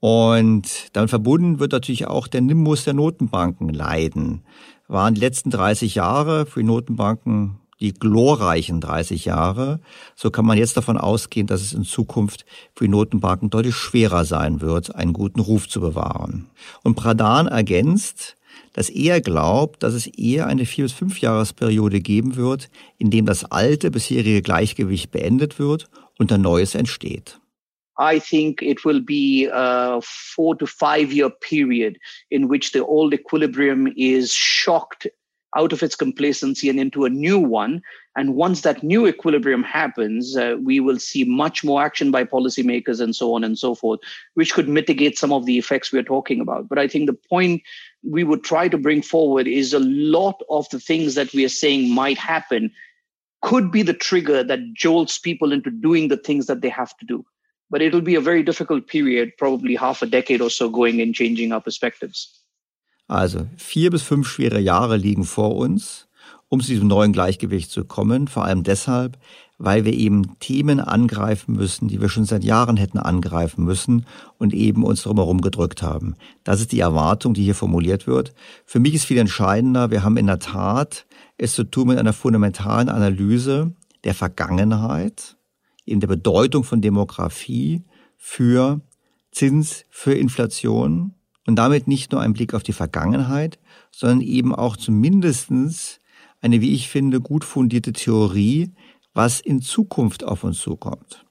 Und 0.06 0.90
damit 0.94 1.10
verbunden 1.10 1.58
wird 1.58 1.72
natürlich 1.72 2.06
auch 2.06 2.28
der 2.28 2.42
Nimbus 2.42 2.84
der 2.84 2.94
Notenbanken 2.94 3.70
leiden. 3.70 4.44
Waren 4.88 5.16
die 5.16 5.20
letzten 5.20 5.50
30 5.50 5.96
Jahre 5.96 6.46
für 6.46 6.60
die 6.60 6.68
Notenbanken 6.68 7.58
die 7.80 7.92
glorreichen 7.92 8.82
30 8.82 9.26
Jahre, 9.26 9.80
so 10.16 10.30
kann 10.30 10.46
man 10.46 10.60
jetzt 10.60 10.78
davon 10.78 11.00
ausgehen, 11.00 11.48
dass 11.48 11.62
es 11.62 11.74
in 11.74 11.86
Zukunft 11.86 12.46
für 12.76 12.84
die 12.84 12.92
Notenbanken 12.92 13.50
deutlich 13.50 13.74
schwerer 13.74 14.26
sein 14.26 14.62
wird, 14.62 14.94
einen 14.94 15.12
guten 15.12 15.40
Ruf 15.40 15.68
zu 15.68 15.82
bewahren. 15.82 16.52
Und 16.84 16.94
Pradhan 16.94 17.48
ergänzt, 17.48 18.38
dass 18.74 18.92
er 18.92 19.22
glaubt, 19.22 19.82
dass 19.82 19.96
es 19.96 20.06
eher 20.06 20.46
eine 20.46 20.68
vier 20.68 20.86
bis 20.86 20.94
fünf 20.94 21.20
Jahresperiode 21.20 22.00
geben 22.00 22.36
wird, 22.36 22.70
in 23.00 23.10
dem 23.10 23.26
das 23.26 23.44
alte 23.44 23.90
bisherige 23.90 24.44
Gleichgewicht 24.44 25.10
beendet 25.10 25.58
wird 25.58 25.90
und 26.20 26.32
ein 26.32 26.42
neues 26.42 26.76
entsteht. 26.76 27.40
I 27.98 28.20
think 28.20 28.62
it 28.62 28.84
will 28.84 29.00
be 29.00 29.50
a 29.52 30.02
four 30.02 30.56
to 30.56 30.68
five 30.68 31.12
year 31.12 31.30
period 31.30 31.98
in 32.30 32.48
which 32.48 32.72
the 32.72 32.86
old 32.86 33.14
equilibrium 33.14 33.94
is 33.96 34.34
shocked 34.34 35.08
out 35.56 35.72
of 35.72 35.82
its 35.82 35.96
complacency 35.96 36.70
and 36.70 36.80
into 36.80 37.06
a 37.06 37.10
new 37.10 37.40
one. 37.40 37.82
And 38.18 38.36
once 38.36 38.62
that 38.62 38.84
new 38.84 39.08
equilibrium 39.08 39.64
happens, 39.64 40.36
uh, 40.36 40.58
we 40.62 40.80
will 40.80 41.00
see 41.00 41.24
much 41.24 41.64
more 41.64 41.82
action 41.82 42.12
by 42.12 42.26
policymakers 42.26 43.00
and 43.00 43.16
so 43.16 43.34
on 43.34 43.44
and 43.44 43.58
so 43.58 43.74
forth, 43.74 44.00
which 44.34 44.54
could 44.54 44.68
mitigate 44.68 45.18
some 45.18 45.32
of 45.32 45.46
the 45.46 45.58
effects 45.58 45.92
we're 45.92 46.04
talking 46.04 46.42
about. 46.42 46.68
But 46.68 46.78
I 46.78 46.88
think 46.88 47.08
the 47.08 47.18
point 47.30 47.62
we 48.04 48.24
would 48.24 48.44
try 48.44 48.68
to 48.68 48.78
bring 48.78 49.02
forward 49.02 49.48
is 49.48 49.74
a 49.74 49.80
lot 49.80 50.42
of 50.50 50.70
the 50.70 50.80
things 50.80 51.16
that 51.16 51.34
we 51.34 51.46
are 51.46 51.50
saying 51.50 51.94
might 51.94 52.18
happen 52.18 52.72
could 53.42 53.72
be 53.72 53.82
the 53.82 53.94
trigger 53.94 54.44
that 54.44 54.74
jolts 54.74 55.18
people 55.18 55.52
into 55.52 55.70
doing 55.70 56.08
the 56.08 56.18
things 56.18 56.48
that 56.48 56.62
they 56.62 56.70
have 56.70 56.96
to 56.98 57.06
do. 57.06 57.26
But 57.70 57.82
it'll 57.82 58.02
be 58.02 58.16
a 58.16 58.22
very 58.22 58.44
difficult 58.44 58.88
period, 58.88 59.38
probably 59.38 59.76
half 59.76 60.02
a 60.02 60.06
decade 60.06 60.42
or 60.42 60.50
so, 60.50 60.70
going 60.70 61.02
and 61.02 61.16
changing 61.16 61.52
our 61.52 61.62
perspectives. 61.62 62.46
Also 63.08 63.48
vier 63.58 63.92
bis 63.92 64.02
fünf 64.02 64.28
schwere 64.28 64.60
Jahre 64.60 64.98
liegen 64.98 65.26
vor 65.26 65.56
uns, 65.56 66.08
um 66.50 66.60
zu 66.60 66.68
diesem 66.68 66.88
neuen 66.88 67.12
Gleichgewicht 67.12 67.72
zu 67.72 67.86
kommen. 67.86 68.28
Vor 68.28 68.46
allem 68.46 68.64
deshalb, 68.64 69.18
weil 69.58 69.86
wir 69.86 69.94
eben 69.94 70.38
Themen 70.40 70.80
angreifen 70.80 71.56
müssen, 71.56 71.88
die 71.88 72.02
wir 72.02 72.10
schon 72.10 72.26
seit 72.26 72.44
Jahren 72.44 72.78
hätten 72.78 72.98
angreifen 72.98 73.64
müssen 73.64 74.06
und 74.38 74.54
eben 74.54 74.84
uns 74.84 75.04
drumherum 75.04 75.42
gedrückt 75.42 75.82
haben. 75.82 76.16
Das 76.44 76.60
ist 76.60 76.72
die 76.72 76.80
Erwartung, 76.80 77.34
die 77.34 77.44
hier 77.44 77.56
formuliert 77.56 78.08
wird. 78.08 78.34
Für 78.66 78.80
mich 78.80 78.94
ist 78.94 79.06
viel 79.06 79.18
entscheidender, 79.18 79.92
wir 79.92 80.04
haben 80.04 80.18
in 80.18 80.28
der 80.28 80.40
Tat 80.40 81.06
es 81.38 81.54
zu 81.54 81.64
tun 81.64 81.90
mit 81.90 81.98
einer 81.98 82.14
fundamentalen 82.14 82.90
Analyse 82.90 83.74
der 84.04 84.14
Vergangenheit, 84.14 85.36
eben 85.86 86.00
der 86.00 86.08
Bedeutung 86.08 86.64
von 86.64 86.82
Demografie 86.82 87.84
für 88.18 88.82
Zins, 89.32 89.86
für 89.90 90.14
Inflation 90.14 91.14
und 91.46 91.56
damit 91.58 91.88
nicht 91.88 92.12
nur 92.12 92.22
ein 92.22 92.34
Blick 92.34 92.54
auf 92.54 92.64
die 92.64 92.74
Vergangenheit, 92.74 93.60
sondern 93.92 94.22
eben 94.22 94.56
auch 94.56 94.78
zumindestens 94.78 96.00
eine, 96.42 96.62
wie 96.62 96.74
ich 96.74 96.90
finde, 96.90 97.22
gut 97.22 97.44
fundierte 97.44 97.94
Theorie, 97.94 98.72
was 99.14 99.40
in 99.40 99.62
Zukunft 99.62 100.24
auf 100.24 100.44
uns 100.44 100.60
zukommt. 100.60 101.26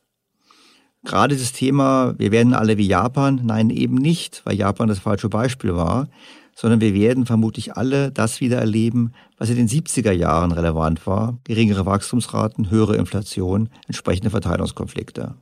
Gerade 1.05 1.37
das 1.37 1.53
Thema, 1.53 2.15
wir 2.19 2.33
werden 2.33 2.55
alle 2.55 2.79
wie 2.79 2.87
Japan, 2.87 3.41
nein, 3.45 3.69
eben 3.71 3.97
nicht, 3.97 4.43
weil 4.45 4.57
Japan 4.57 4.89
das 4.89 5.01
falsche 5.01 5.29
Beispiel 5.29 5.75
war, 5.75 6.09
sondern 6.55 6.81
wir 6.81 6.95
werden 6.95 7.27
vermutlich 7.27 7.77
alle 7.77 8.11
das 8.11 8.41
wieder 8.41 8.59
erleben, 8.59 9.13
was 9.39 9.51
in 9.51 9.57
den 9.57 9.69
70er 9.69 10.13
Jahren 10.13 10.53
relevant 10.53 11.07
war. 11.07 11.39
Geringere 11.45 11.87
Wachstumsraten, 11.87 12.71
höhere 12.71 12.97
Inflation, 12.97 13.69
entsprechende 13.87 14.31
Verteilungskonflikte. 14.31 15.35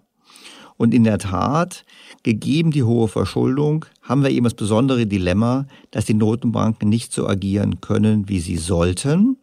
Und 0.76 0.94
in 0.94 1.04
der 1.04 1.18
Tat, 1.18 1.84
gegeben 2.22 2.70
die 2.70 2.82
hohe 2.82 3.08
Verschuldung, 3.08 3.84
haben 4.00 4.22
wir 4.22 4.30
eben 4.30 4.44
das 4.44 4.54
besondere 4.54 5.06
Dilemma, 5.06 5.66
dass 5.90 6.06
die 6.06 6.14
Notenbanken 6.14 6.88
nicht 6.88 7.12
so 7.12 7.28
agieren 7.28 7.80
können, 7.80 8.28
wie 8.28 8.40
sie 8.40 8.56
sollten. 8.56 9.36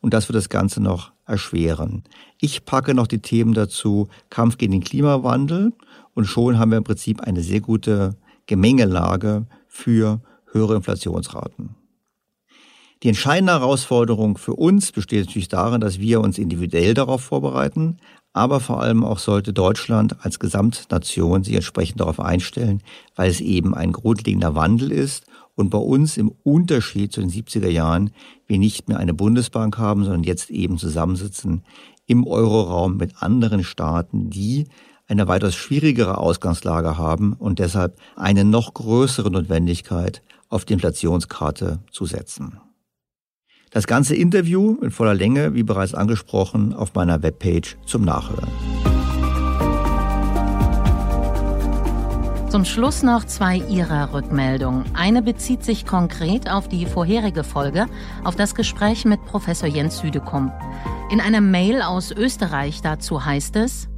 Und 0.00 0.14
das 0.14 0.28
wird 0.28 0.36
das 0.36 0.48
Ganze 0.48 0.82
noch 0.82 1.12
erschweren. 1.26 2.02
Ich 2.40 2.64
packe 2.64 2.94
noch 2.94 3.06
die 3.06 3.20
Themen 3.20 3.54
dazu 3.54 4.08
Kampf 4.30 4.58
gegen 4.58 4.72
den 4.72 4.84
Klimawandel 4.84 5.72
und 6.14 6.26
schon 6.26 6.58
haben 6.58 6.70
wir 6.70 6.78
im 6.78 6.84
Prinzip 6.84 7.20
eine 7.20 7.42
sehr 7.42 7.60
gute 7.60 8.16
Gemengelage 8.46 9.46
für 9.66 10.20
höhere 10.54 10.76
Inflationsraten. 10.76 11.74
Die 13.02 13.08
entscheidende 13.08 13.52
Herausforderung 13.52 14.38
für 14.38 14.54
uns 14.54 14.90
besteht 14.90 15.26
natürlich 15.26 15.48
darin, 15.48 15.82
dass 15.82 15.98
wir 15.98 16.22
uns 16.22 16.38
individuell 16.38 16.94
darauf 16.94 17.20
vorbereiten, 17.20 17.98
aber 18.32 18.60
vor 18.60 18.80
allem 18.80 19.04
auch 19.04 19.18
sollte 19.18 19.52
Deutschland 19.52 20.24
als 20.24 20.38
Gesamtnation 20.38 21.44
sich 21.44 21.54
entsprechend 21.54 22.00
darauf 22.00 22.18
einstellen, 22.18 22.82
weil 23.14 23.30
es 23.30 23.42
eben 23.42 23.74
ein 23.74 23.92
grundlegender 23.92 24.54
Wandel 24.54 24.90
ist 24.90 25.26
und 25.54 25.70
bei 25.70 25.78
uns 25.78 26.16
im 26.16 26.32
Unterschied 26.42 27.12
zu 27.12 27.20
den 27.20 27.30
70er 27.30 27.68
Jahren 27.68 28.10
wir 28.46 28.58
nicht 28.58 28.88
mehr 28.88 28.98
eine 28.98 29.14
Bundesbank 29.14 29.76
haben, 29.76 30.04
sondern 30.04 30.24
jetzt 30.24 30.50
eben 30.50 30.78
zusammensitzen 30.78 31.62
im 32.06 32.26
Euroraum 32.26 32.96
mit 32.96 33.22
anderen 33.22 33.64
Staaten, 33.64 34.30
die 34.30 34.66
eine 35.06 35.28
weitaus 35.28 35.54
schwierigere 35.54 36.18
Ausgangslage 36.18 36.96
haben 36.96 37.34
und 37.34 37.58
deshalb 37.58 37.98
eine 38.16 38.44
noch 38.44 38.74
größere 38.74 39.30
Notwendigkeit 39.30 40.22
auf 40.48 40.64
die 40.64 40.74
Inflationskarte 40.74 41.80
zu 41.90 42.06
setzen. 42.06 42.60
Das 43.70 43.86
ganze 43.86 44.14
Interview 44.14 44.78
in 44.82 44.90
voller 44.90 45.14
Länge, 45.14 45.54
wie 45.54 45.64
bereits 45.64 45.94
angesprochen, 45.94 46.72
auf 46.74 46.94
meiner 46.94 47.22
Webpage 47.22 47.76
zum 47.86 48.04
Nachhören. 48.04 48.48
Zum 52.54 52.64
Schluss 52.64 53.02
noch 53.02 53.24
zwei 53.24 53.56
Ihrer 53.56 54.12
Rückmeldungen. 54.12 54.84
Eine 54.94 55.22
bezieht 55.22 55.64
sich 55.64 55.86
konkret 55.86 56.48
auf 56.48 56.68
die 56.68 56.86
vorherige 56.86 57.42
Folge, 57.42 57.86
auf 58.22 58.36
das 58.36 58.54
Gespräch 58.54 59.04
mit 59.04 59.24
Professor 59.24 59.68
Jens 59.68 59.98
Südekum. 59.98 60.52
In 61.10 61.20
einer 61.20 61.40
Mail 61.40 61.82
aus 61.82 62.12
Österreich 62.12 62.80
dazu 62.80 63.24
heißt 63.24 63.56
es, 63.56 63.88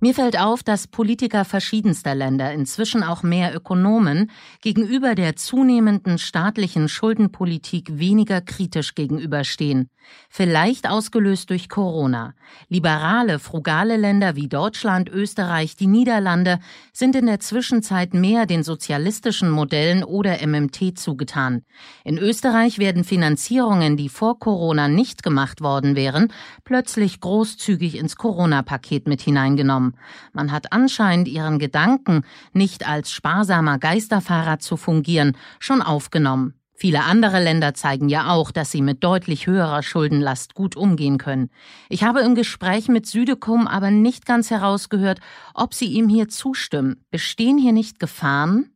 mir 0.00 0.14
fällt 0.14 0.38
auf, 0.38 0.62
dass 0.62 0.88
Politiker 0.88 1.44
verschiedenster 1.44 2.14
Länder, 2.14 2.52
inzwischen 2.52 3.02
auch 3.02 3.22
mehr 3.22 3.54
Ökonomen, 3.54 4.30
gegenüber 4.62 5.14
der 5.14 5.36
zunehmenden 5.36 6.18
staatlichen 6.18 6.88
Schuldenpolitik 6.88 7.98
weniger 7.98 8.40
kritisch 8.40 8.94
gegenüberstehen. 8.94 9.88
Vielleicht 10.28 10.88
ausgelöst 10.88 11.50
durch 11.50 11.68
Corona. 11.68 12.34
Liberale, 12.68 13.38
frugale 13.38 13.96
Länder 13.96 14.36
wie 14.36 14.48
Deutschland, 14.48 15.08
Österreich, 15.08 15.74
die 15.76 15.88
Niederlande 15.88 16.60
sind 16.92 17.16
in 17.16 17.26
der 17.26 17.40
Zwischenzeit 17.40 18.14
mehr 18.14 18.46
den 18.46 18.62
sozialistischen 18.62 19.50
Modellen 19.50 20.04
oder 20.04 20.46
MMT 20.46 20.96
zugetan. 20.96 21.64
In 22.04 22.16
Österreich 22.16 22.78
werden 22.78 23.02
Finanzierungen, 23.02 23.96
die 23.96 24.08
vor 24.08 24.38
Corona 24.38 24.88
nicht 24.88 25.22
gemacht 25.22 25.62
worden 25.62 25.96
wären, 25.96 26.32
plötzlich 26.64 27.20
großzügig 27.20 27.98
ins 27.98 28.16
Corona-Paket 28.16 29.08
mit 29.08 29.20
hineingenommen. 29.22 29.96
Man 30.32 30.52
hat 30.52 30.72
anscheinend 30.72 31.26
ihren 31.26 31.58
Gedanken, 31.58 32.24
nicht 32.52 32.86
als 32.86 33.10
sparsamer 33.10 33.78
Geisterfahrer 33.78 34.60
zu 34.60 34.76
fungieren, 34.76 35.36
schon 35.58 35.82
aufgenommen. 35.82 36.59
Viele 36.82 37.04
andere 37.04 37.44
Länder 37.44 37.74
zeigen 37.74 38.08
ja 38.08 38.32
auch, 38.32 38.50
dass 38.50 38.70
sie 38.70 38.80
mit 38.80 39.04
deutlich 39.04 39.46
höherer 39.46 39.82
Schuldenlast 39.82 40.54
gut 40.54 40.76
umgehen 40.76 41.18
können. 41.18 41.50
Ich 41.90 42.04
habe 42.04 42.20
im 42.20 42.34
Gespräch 42.34 42.88
mit 42.88 43.04
Südekum 43.04 43.66
aber 43.66 43.90
nicht 43.90 44.24
ganz 44.24 44.50
herausgehört, 44.50 45.20
ob 45.52 45.74
Sie 45.74 45.84
ihm 45.84 46.08
hier 46.08 46.28
zustimmen. 46.28 47.04
Bestehen 47.10 47.58
hier 47.58 47.72
nicht 47.72 48.00
Gefahren? 48.00 48.70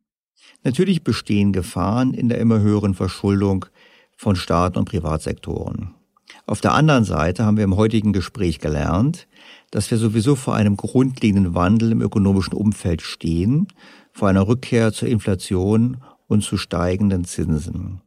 Natürlich 0.63 1.03
bestehen 1.03 1.51
Gefahren 1.51 2.13
in 2.13 2.29
der 2.29 2.37
immer 2.37 2.59
höheren 2.59 2.93
Verschuldung 2.93 3.65
von 4.15 4.35
Staaten 4.35 4.77
und 4.77 4.85
Privatsektoren. 4.85 5.95
Auf 6.45 6.61
der 6.61 6.75
anderen 6.75 7.05
Seite 7.05 7.43
haben 7.43 7.57
wir 7.57 7.63
im 7.63 7.75
heutigen 7.75 8.13
Gespräch 8.13 8.59
gelernt, 8.59 9.27
dass 9.71 9.89
wir 9.89 9.97
sowieso 9.97 10.35
vor 10.35 10.53
einem 10.53 10.77
grundlegenden 10.77 11.55
Wandel 11.55 11.91
im 11.91 12.01
ökonomischen 12.01 12.53
Umfeld 12.53 13.01
stehen, 13.01 13.67
vor 14.11 14.27
einer 14.27 14.47
Rückkehr 14.47 14.93
zur 14.93 15.07
Inflation 15.07 16.03
und 16.27 16.43
zu 16.43 16.57
steigenden 16.57 17.25
Zinsen. 17.25 18.01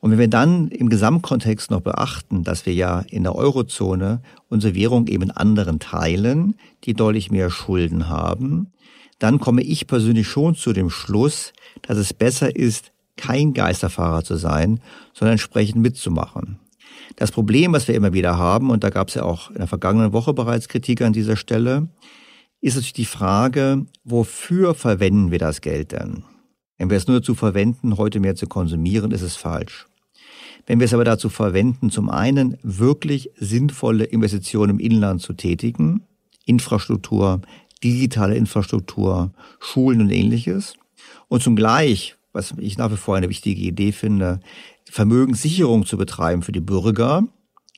Und 0.00 0.10
wenn 0.10 0.18
wir 0.18 0.28
dann 0.28 0.68
im 0.68 0.90
Gesamtkontext 0.90 1.70
noch 1.70 1.80
beachten, 1.80 2.44
dass 2.44 2.66
wir 2.66 2.74
ja 2.74 3.00
in 3.08 3.22
der 3.22 3.34
Eurozone 3.34 4.20
unsere 4.50 4.74
Währung 4.74 5.06
eben 5.06 5.22
in 5.22 5.30
anderen 5.30 5.78
teilen, 5.78 6.56
die 6.84 6.92
deutlich 6.92 7.30
mehr 7.30 7.48
Schulden 7.48 8.08
haben, 8.08 8.72
dann 9.18 9.40
komme 9.40 9.62
ich 9.62 9.86
persönlich 9.86 10.28
schon 10.28 10.54
zu 10.54 10.74
dem 10.74 10.90
Schluss, 10.90 11.54
dass 11.80 11.96
es 11.96 12.12
besser 12.12 12.54
ist, 12.54 12.92
kein 13.16 13.54
Geisterfahrer 13.54 14.24
zu 14.24 14.36
sein, 14.36 14.80
sondern 15.14 15.32
entsprechend 15.32 15.80
mitzumachen. 15.80 16.58
Das 17.16 17.32
Problem, 17.32 17.72
was 17.72 17.88
wir 17.88 17.94
immer 17.94 18.12
wieder 18.12 18.36
haben, 18.36 18.70
und 18.70 18.84
da 18.84 18.90
gab 18.90 19.08
es 19.08 19.14
ja 19.14 19.22
auch 19.22 19.50
in 19.50 19.56
der 19.56 19.68
vergangenen 19.68 20.12
Woche 20.12 20.34
bereits 20.34 20.68
Kritik 20.68 21.00
an 21.00 21.12
dieser 21.12 21.36
Stelle, 21.36 21.88
ist 22.60 22.74
natürlich 22.74 22.92
die 22.92 23.04
Frage, 23.04 23.86
wofür 24.04 24.74
verwenden 24.74 25.30
wir 25.30 25.38
das 25.38 25.60
Geld 25.60 25.92
denn? 25.92 26.24
Wenn 26.78 26.90
wir 26.90 26.96
es 26.96 27.06
nur 27.06 27.20
dazu 27.20 27.34
verwenden, 27.34 27.96
heute 27.96 28.20
mehr 28.20 28.34
zu 28.34 28.46
konsumieren, 28.46 29.12
ist 29.12 29.22
es 29.22 29.36
falsch. 29.36 29.86
Wenn 30.66 30.80
wir 30.80 30.86
es 30.86 30.94
aber 30.94 31.04
dazu 31.04 31.28
verwenden, 31.28 31.90
zum 31.90 32.08
einen 32.08 32.56
wirklich 32.62 33.30
sinnvolle 33.36 34.04
Investitionen 34.04 34.78
im 34.78 34.80
Inland 34.80 35.20
zu 35.20 35.34
tätigen, 35.34 36.02
Infrastruktur, 36.46 37.42
digitale 37.82 38.36
Infrastruktur, 38.36 39.32
Schulen 39.60 40.00
und 40.00 40.10
ähnliches, 40.10 40.74
und 41.28 41.42
zugleich, 41.42 42.16
was 42.32 42.54
ich 42.58 42.78
nach 42.78 42.90
wie 42.90 42.96
vor 42.96 43.16
eine 43.16 43.28
wichtige 43.28 43.60
Idee 43.60 43.92
finde, 43.92 44.40
Vermögenssicherung 44.90 45.86
zu 45.86 45.96
betreiben 45.96 46.42
für 46.42 46.52
die 46.52 46.60
Bürger, 46.60 47.24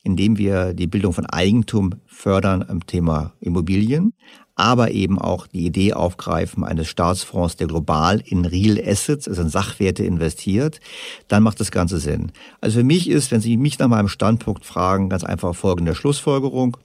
indem 0.03 0.37
wir 0.37 0.73
die 0.73 0.87
Bildung 0.87 1.13
von 1.13 1.25
Eigentum 1.25 1.95
fördern 2.05 2.63
am 2.67 2.85
Thema 2.85 3.33
Immobilien, 3.39 4.13
aber 4.57 4.89
eben 4.89 5.19
auch 5.19 5.45
die 5.45 5.67
Idee 5.67 5.93
aufgreifen 5.93 6.63
eines 6.63 6.87
Staatsfonds, 6.87 7.57
der 7.57 7.67
global 7.67 8.21
in 8.25 8.43
Real 8.43 8.81
Assets, 8.83 9.27
also 9.27 9.43
in 9.43 9.49
Sachwerte 9.49 10.03
investiert, 10.03 10.81
dann 11.27 11.43
macht 11.43 11.59
das 11.59 11.69
Ganze 11.69 11.99
Sinn. 11.99 12.31
Also 12.59 12.79
für 12.79 12.83
mich 12.83 13.07
ist, 13.07 13.31
wenn 13.31 13.39
Sie 13.39 13.55
mich 13.55 13.77
nach 13.77 13.87
meinem 13.87 14.07
Standpunkt 14.07 14.65
fragen, 14.65 15.09
ganz 15.09 15.23
einfach 15.23 15.55
folgende 15.55 15.93
Schlussfolgerung. 15.93 16.75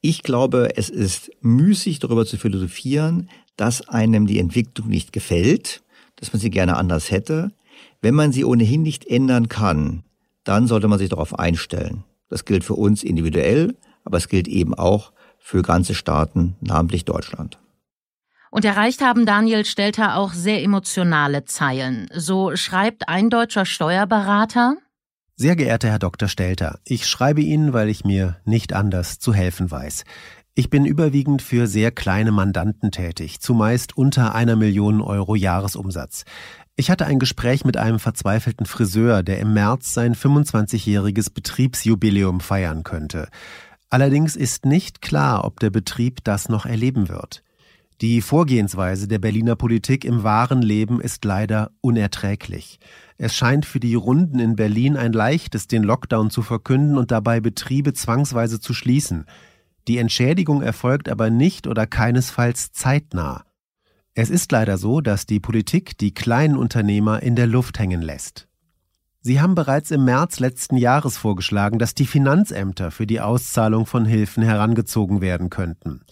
Ich 0.00 0.22
glaube, 0.22 0.76
es 0.76 0.88
ist 0.88 1.32
müßig 1.40 1.98
darüber 1.98 2.24
zu 2.26 2.36
philosophieren, 2.36 3.28
dass 3.56 3.88
einem 3.88 4.28
die 4.28 4.38
Entwicklung 4.38 4.88
nicht 4.88 5.12
gefällt, 5.12 5.82
dass 6.14 6.32
man 6.32 6.40
sie 6.40 6.50
gerne 6.50 6.76
anders 6.76 7.10
hätte. 7.10 7.50
Wenn 8.02 8.14
man 8.14 8.30
sie 8.30 8.44
ohnehin 8.44 8.82
nicht 8.82 9.04
ändern 9.06 9.48
kann, 9.48 10.04
dann 10.44 10.68
sollte 10.68 10.86
man 10.86 11.00
sich 11.00 11.08
darauf 11.08 11.36
einstellen. 11.38 12.04
Das 12.28 12.44
gilt 12.44 12.62
für 12.62 12.74
uns 12.74 13.02
individuell, 13.02 13.74
aber 14.04 14.18
es 14.18 14.28
gilt 14.28 14.46
eben 14.46 14.74
auch 14.74 15.10
für 15.44 15.60
ganze 15.60 15.94
Staaten, 15.94 16.56
namentlich 16.62 17.04
Deutschland. 17.04 17.58
Und 18.50 18.64
erreicht 18.64 19.02
haben 19.02 19.26
Daniel 19.26 19.66
Stelter 19.66 20.16
auch 20.16 20.32
sehr 20.32 20.62
emotionale 20.62 21.44
Zeilen. 21.44 22.08
So 22.14 22.56
schreibt 22.56 23.08
ein 23.08 23.28
deutscher 23.28 23.66
Steuerberater, 23.66 24.76
sehr 25.36 25.56
geehrter 25.56 25.88
Herr 25.88 25.98
Dr. 25.98 26.28
Stelter, 26.28 26.78
ich 26.84 27.08
schreibe 27.08 27.40
Ihnen, 27.40 27.72
weil 27.72 27.88
ich 27.88 28.04
mir 28.04 28.36
nicht 28.44 28.72
anders 28.72 29.18
zu 29.18 29.34
helfen 29.34 29.68
weiß. 29.68 30.04
Ich 30.54 30.70
bin 30.70 30.86
überwiegend 30.86 31.42
für 31.42 31.66
sehr 31.66 31.90
kleine 31.90 32.30
Mandanten 32.30 32.92
tätig, 32.92 33.40
zumeist 33.40 33.96
unter 33.96 34.36
einer 34.36 34.54
Million 34.54 35.00
Euro 35.00 35.34
Jahresumsatz. 35.34 36.24
Ich 36.76 36.88
hatte 36.88 37.06
ein 37.06 37.18
Gespräch 37.18 37.64
mit 37.64 37.76
einem 37.76 37.98
verzweifelten 37.98 38.64
Friseur, 38.64 39.24
der 39.24 39.40
im 39.40 39.52
März 39.52 39.92
sein 39.92 40.14
25-jähriges 40.14 41.32
Betriebsjubiläum 41.34 42.38
feiern 42.38 42.84
könnte. 42.84 43.28
Allerdings 43.90 44.36
ist 44.36 44.66
nicht 44.66 45.02
klar, 45.02 45.44
ob 45.44 45.60
der 45.60 45.70
Betrieb 45.70 46.24
das 46.24 46.48
noch 46.48 46.66
erleben 46.66 47.08
wird. 47.08 47.42
Die 48.00 48.20
Vorgehensweise 48.22 49.06
der 49.06 49.20
Berliner 49.20 49.54
Politik 49.54 50.04
im 50.04 50.24
wahren 50.24 50.62
Leben 50.62 51.00
ist 51.00 51.24
leider 51.24 51.70
unerträglich. 51.80 52.80
Es 53.18 53.36
scheint 53.36 53.66
für 53.66 53.78
die 53.78 53.94
Runden 53.94 54.40
in 54.40 54.56
Berlin 54.56 54.96
ein 54.96 55.12
leichtes, 55.12 55.68
den 55.68 55.84
Lockdown 55.84 56.30
zu 56.30 56.42
verkünden 56.42 56.98
und 56.98 57.12
dabei 57.12 57.38
Betriebe 57.38 57.92
zwangsweise 57.92 58.58
zu 58.58 58.74
schließen. 58.74 59.26
Die 59.86 59.98
Entschädigung 59.98 60.60
erfolgt 60.60 61.08
aber 61.08 61.30
nicht 61.30 61.68
oder 61.68 61.86
keinesfalls 61.86 62.72
zeitnah. 62.72 63.44
Es 64.14 64.28
ist 64.28 64.50
leider 64.50 64.76
so, 64.76 65.00
dass 65.00 65.26
die 65.26 65.40
Politik 65.40 65.96
die 65.98 66.14
kleinen 66.14 66.56
Unternehmer 66.56 67.22
in 67.22 67.36
der 67.36 67.46
Luft 67.46 67.78
hängen 67.78 68.02
lässt. 68.02 68.48
Sie 69.26 69.40
haben 69.40 69.54
bereits 69.54 69.90
im 69.90 70.04
März 70.04 70.38
letzten 70.38 70.76
Jahres 70.76 71.16
vorgeschlagen, 71.16 71.78
dass 71.78 71.94
die 71.94 72.04
Finanzämter 72.04 72.90
für 72.90 73.06
die 73.06 73.22
Auszahlung 73.22 73.86
von 73.86 74.04
Hilfen 74.04 74.42
herangezogen 74.42 75.22
werden 75.22 75.48
könnten. 75.48 76.02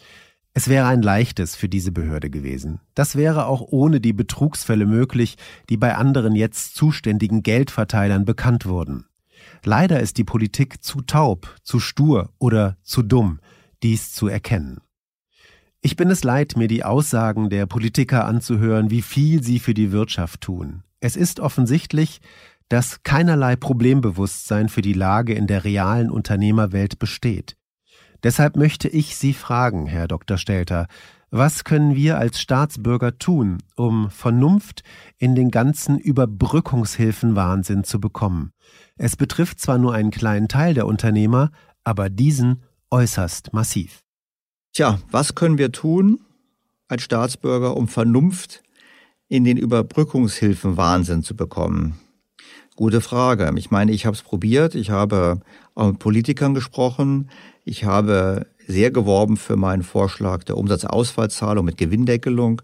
Es 0.54 0.66
wäre 0.66 0.86
ein 0.86 1.02
leichtes 1.02 1.54
für 1.54 1.68
diese 1.68 1.92
Behörde 1.92 2.30
gewesen. 2.30 2.80
Das 2.94 3.14
wäre 3.14 3.44
auch 3.44 3.60
ohne 3.60 4.00
die 4.00 4.14
Betrugsfälle 4.14 4.86
möglich, 4.86 5.36
die 5.68 5.76
bei 5.76 5.94
anderen 5.94 6.34
jetzt 6.34 6.74
zuständigen 6.74 7.42
Geldverteilern 7.42 8.24
bekannt 8.24 8.64
wurden. 8.64 9.04
Leider 9.62 10.00
ist 10.00 10.16
die 10.16 10.24
Politik 10.24 10.82
zu 10.82 11.02
taub, 11.02 11.54
zu 11.62 11.80
stur 11.80 12.30
oder 12.38 12.78
zu 12.82 13.02
dumm, 13.02 13.40
dies 13.82 14.14
zu 14.14 14.26
erkennen. 14.26 14.78
Ich 15.82 15.96
bin 15.96 16.08
es 16.08 16.24
leid, 16.24 16.56
mir 16.56 16.68
die 16.68 16.82
Aussagen 16.82 17.50
der 17.50 17.66
Politiker 17.66 18.24
anzuhören, 18.24 18.88
wie 18.88 19.02
viel 19.02 19.42
sie 19.42 19.58
für 19.58 19.74
die 19.74 19.92
Wirtschaft 19.92 20.40
tun. 20.40 20.82
Es 21.04 21.16
ist 21.16 21.40
offensichtlich, 21.40 22.20
dass 22.72 23.02
keinerlei 23.02 23.54
Problembewusstsein 23.54 24.70
für 24.70 24.80
die 24.80 24.94
Lage 24.94 25.34
in 25.34 25.46
der 25.46 25.62
realen 25.62 26.10
Unternehmerwelt 26.10 26.98
besteht. 26.98 27.58
Deshalb 28.22 28.56
möchte 28.56 28.88
ich 28.88 29.14
Sie 29.14 29.34
fragen, 29.34 29.86
Herr 29.86 30.08
Dr. 30.08 30.38
Stelter, 30.38 30.86
was 31.30 31.64
können 31.64 31.94
wir 31.94 32.16
als 32.16 32.40
Staatsbürger 32.40 33.18
tun, 33.18 33.58
um 33.76 34.08
Vernunft 34.08 34.84
in 35.18 35.34
den 35.34 35.50
ganzen 35.50 35.98
Überbrückungshilfenwahnsinn 35.98 37.84
zu 37.84 38.00
bekommen? 38.00 38.52
Es 38.96 39.16
betrifft 39.16 39.60
zwar 39.60 39.76
nur 39.76 39.92
einen 39.92 40.10
kleinen 40.10 40.48
Teil 40.48 40.72
der 40.72 40.86
Unternehmer, 40.86 41.50
aber 41.84 42.08
diesen 42.08 42.62
äußerst 42.88 43.52
massiv. 43.52 44.00
Tja, 44.72 44.98
was 45.10 45.34
können 45.34 45.58
wir 45.58 45.72
tun 45.72 46.22
als 46.88 47.02
Staatsbürger, 47.02 47.76
um 47.76 47.86
Vernunft 47.86 48.62
in 49.28 49.44
den 49.44 49.58
Überbrückungshilfenwahnsinn 49.58 51.22
zu 51.22 51.36
bekommen? 51.36 51.98
Gute 52.74 53.00
Frage. 53.02 53.52
Ich 53.56 53.70
meine, 53.70 53.92
ich 53.92 54.06
habe 54.06 54.16
es 54.16 54.22
probiert. 54.22 54.74
Ich 54.74 54.90
habe 54.90 55.40
auch 55.74 55.88
mit 55.88 55.98
Politikern 55.98 56.54
gesprochen. 56.54 57.28
Ich 57.64 57.84
habe 57.84 58.46
sehr 58.66 58.90
geworben 58.90 59.36
für 59.36 59.56
meinen 59.56 59.82
Vorschlag 59.82 60.44
der 60.44 60.56
Umsatzausfallzahlung 60.56 61.64
mit 61.64 61.76
Gewinndeckelung. 61.76 62.62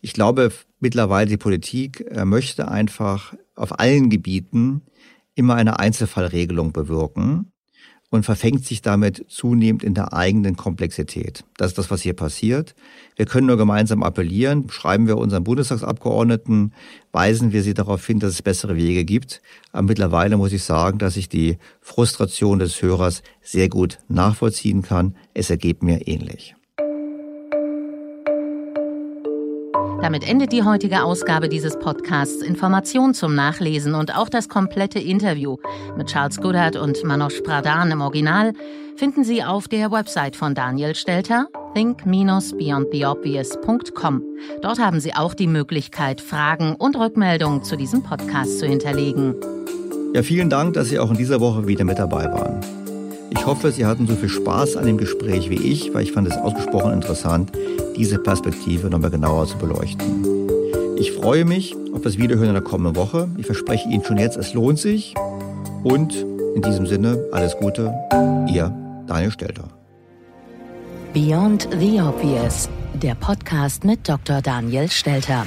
Ich 0.00 0.12
glaube 0.12 0.50
mittlerweile, 0.80 1.28
die 1.28 1.36
Politik 1.36 2.04
äh, 2.10 2.24
möchte 2.24 2.68
einfach 2.68 3.34
auf 3.54 3.78
allen 3.78 4.10
Gebieten 4.10 4.82
immer 5.34 5.54
eine 5.54 5.78
Einzelfallregelung 5.78 6.72
bewirken 6.72 7.52
und 8.10 8.24
verfängt 8.24 8.64
sich 8.64 8.82
damit 8.82 9.26
zunehmend 9.28 9.82
in 9.82 9.94
der 9.94 10.12
eigenen 10.12 10.56
Komplexität. 10.56 11.44
Das 11.56 11.68
ist 11.68 11.78
das, 11.78 11.90
was 11.90 12.02
hier 12.02 12.14
passiert. 12.14 12.74
Wir 13.16 13.26
können 13.26 13.46
nur 13.46 13.56
gemeinsam 13.56 14.02
appellieren, 14.02 14.68
schreiben 14.70 15.06
wir 15.06 15.18
unseren 15.18 15.44
Bundestagsabgeordneten, 15.44 16.72
weisen 17.12 17.52
wir 17.52 17.62
sie 17.62 17.74
darauf 17.74 18.06
hin, 18.06 18.18
dass 18.18 18.32
es 18.32 18.42
bessere 18.42 18.76
Wege 18.76 19.04
gibt. 19.04 19.42
Aber 19.72 19.82
mittlerweile 19.82 20.36
muss 20.36 20.52
ich 20.52 20.64
sagen, 20.64 20.98
dass 20.98 21.16
ich 21.16 21.28
die 21.28 21.58
Frustration 21.80 22.58
des 22.58 22.80
Hörers 22.82 23.22
sehr 23.42 23.68
gut 23.68 23.98
nachvollziehen 24.08 24.82
kann. 24.82 25.16
Es 25.34 25.50
ergeht 25.50 25.82
mir 25.82 26.06
ähnlich. 26.08 26.55
Damit 30.02 30.28
endet 30.28 30.52
die 30.52 30.62
heutige 30.62 31.02
Ausgabe 31.02 31.48
dieses 31.48 31.78
Podcasts. 31.78 32.42
Informationen 32.42 33.14
zum 33.14 33.34
Nachlesen 33.34 33.94
und 33.94 34.14
auch 34.16 34.28
das 34.28 34.48
komplette 34.48 34.98
Interview 34.98 35.56
mit 35.96 36.08
Charles 36.08 36.40
Goodhart 36.40 36.76
und 36.76 37.02
Manoj 37.04 37.40
Pradhan 37.42 37.90
im 37.90 38.02
Original 38.02 38.52
finden 38.96 39.24
Sie 39.24 39.42
auf 39.42 39.68
der 39.68 39.90
Website 39.90 40.36
von 40.36 40.54
Daniel 40.54 40.94
Stelter, 40.94 41.48
think-beyondtheobvious.com. 41.74 44.22
Dort 44.62 44.78
haben 44.78 45.00
Sie 45.00 45.14
auch 45.14 45.34
die 45.34 45.48
Möglichkeit, 45.48 46.20
Fragen 46.20 46.76
und 46.76 46.96
Rückmeldungen 46.96 47.62
zu 47.62 47.76
diesem 47.76 48.02
Podcast 48.02 48.58
zu 48.58 48.66
hinterlegen. 48.66 49.34
Ja, 50.14 50.22
vielen 50.22 50.48
Dank, 50.48 50.74
dass 50.74 50.88
Sie 50.88 50.98
auch 50.98 51.10
in 51.10 51.16
dieser 51.16 51.40
Woche 51.40 51.66
wieder 51.66 51.84
mit 51.84 51.98
dabei 51.98 52.32
waren. 52.32 52.60
Ich 53.30 53.46
hoffe, 53.46 53.72
Sie 53.72 53.86
hatten 53.86 54.06
so 54.06 54.14
viel 54.14 54.28
Spaß 54.28 54.76
an 54.76 54.86
dem 54.86 54.98
Gespräch 54.98 55.50
wie 55.50 55.56
ich, 55.56 55.92
weil 55.94 56.02
ich 56.02 56.12
fand 56.12 56.28
es 56.28 56.36
ausgesprochen 56.36 56.92
interessant, 56.92 57.52
diese 57.96 58.18
Perspektive 58.18 58.88
nochmal 58.88 59.10
genauer 59.10 59.46
zu 59.46 59.56
beleuchten. 59.58 60.46
Ich 60.98 61.12
freue 61.12 61.44
mich 61.44 61.74
auf 61.92 62.02
das 62.02 62.18
Wiederhören 62.18 62.48
in 62.48 62.54
der 62.54 62.62
kommenden 62.62 62.96
Woche. 62.96 63.28
Ich 63.36 63.46
verspreche 63.46 63.88
Ihnen 63.88 64.04
schon 64.04 64.18
jetzt, 64.18 64.36
es 64.36 64.54
lohnt 64.54 64.78
sich. 64.78 65.14
Und 65.82 66.14
in 66.54 66.62
diesem 66.62 66.86
Sinne, 66.86 67.22
alles 67.32 67.56
Gute, 67.56 67.92
Ihr 68.48 68.74
Daniel 69.06 69.30
Stelter. 69.30 69.68
Beyond 71.12 71.68
the 71.78 72.00
Obvious, 72.00 72.68
der 72.94 73.14
Podcast 73.14 73.84
mit 73.84 74.08
Dr. 74.08 74.40
Daniel 74.40 74.90
Stelter. 74.90 75.46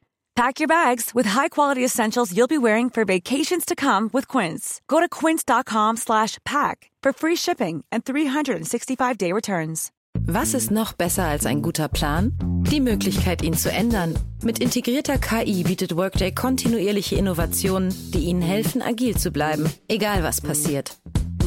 Pack 0.35 0.59
your 0.59 0.67
bags 0.67 1.11
with 1.13 1.25
high-quality 1.25 1.83
essentials 1.83 2.35
you'll 2.35 2.47
be 2.47 2.57
wearing 2.57 2.89
for 2.89 3.03
vacations 3.05 3.65
to 3.65 3.75
come 3.75 4.09
with 4.13 4.27
Quince. 4.27 4.81
Go 4.87 4.99
to 4.99 5.09
quince.com 5.09 5.97
slash 5.97 6.37
pack 6.45 6.89
for 7.03 7.11
free 7.13 7.35
shipping 7.35 7.83
and 7.91 8.05
365-day 8.05 9.33
returns. 9.33 9.91
Was 10.27 10.53
ist 10.53 10.71
noch 10.71 10.93
besser 10.93 11.23
als 11.23 11.45
ein 11.45 11.61
guter 11.61 11.87
Plan? 11.87 12.33
Die 12.69 12.79
Möglichkeit, 12.79 13.43
ihn 13.43 13.55
zu 13.55 13.71
ändern. 13.71 14.15
Mit 14.43 14.59
integrierter 14.59 15.17
KI 15.17 15.63
bietet 15.63 15.95
Workday 15.95 16.31
kontinuierliche 16.31 17.15
Innovationen, 17.15 17.93
die 18.13 18.25
Ihnen 18.25 18.41
helfen, 18.41 18.81
agil 18.81 19.17
zu 19.17 19.31
bleiben, 19.31 19.69
egal 19.87 20.23
was 20.23 20.39
passiert. 20.39 20.97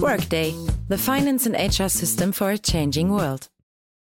Workday, 0.00 0.54
the 0.88 0.98
finance 0.98 1.46
and 1.46 1.56
HR 1.56 1.88
system 1.88 2.32
for 2.32 2.50
a 2.50 2.58
changing 2.58 3.10
world. 3.10 3.48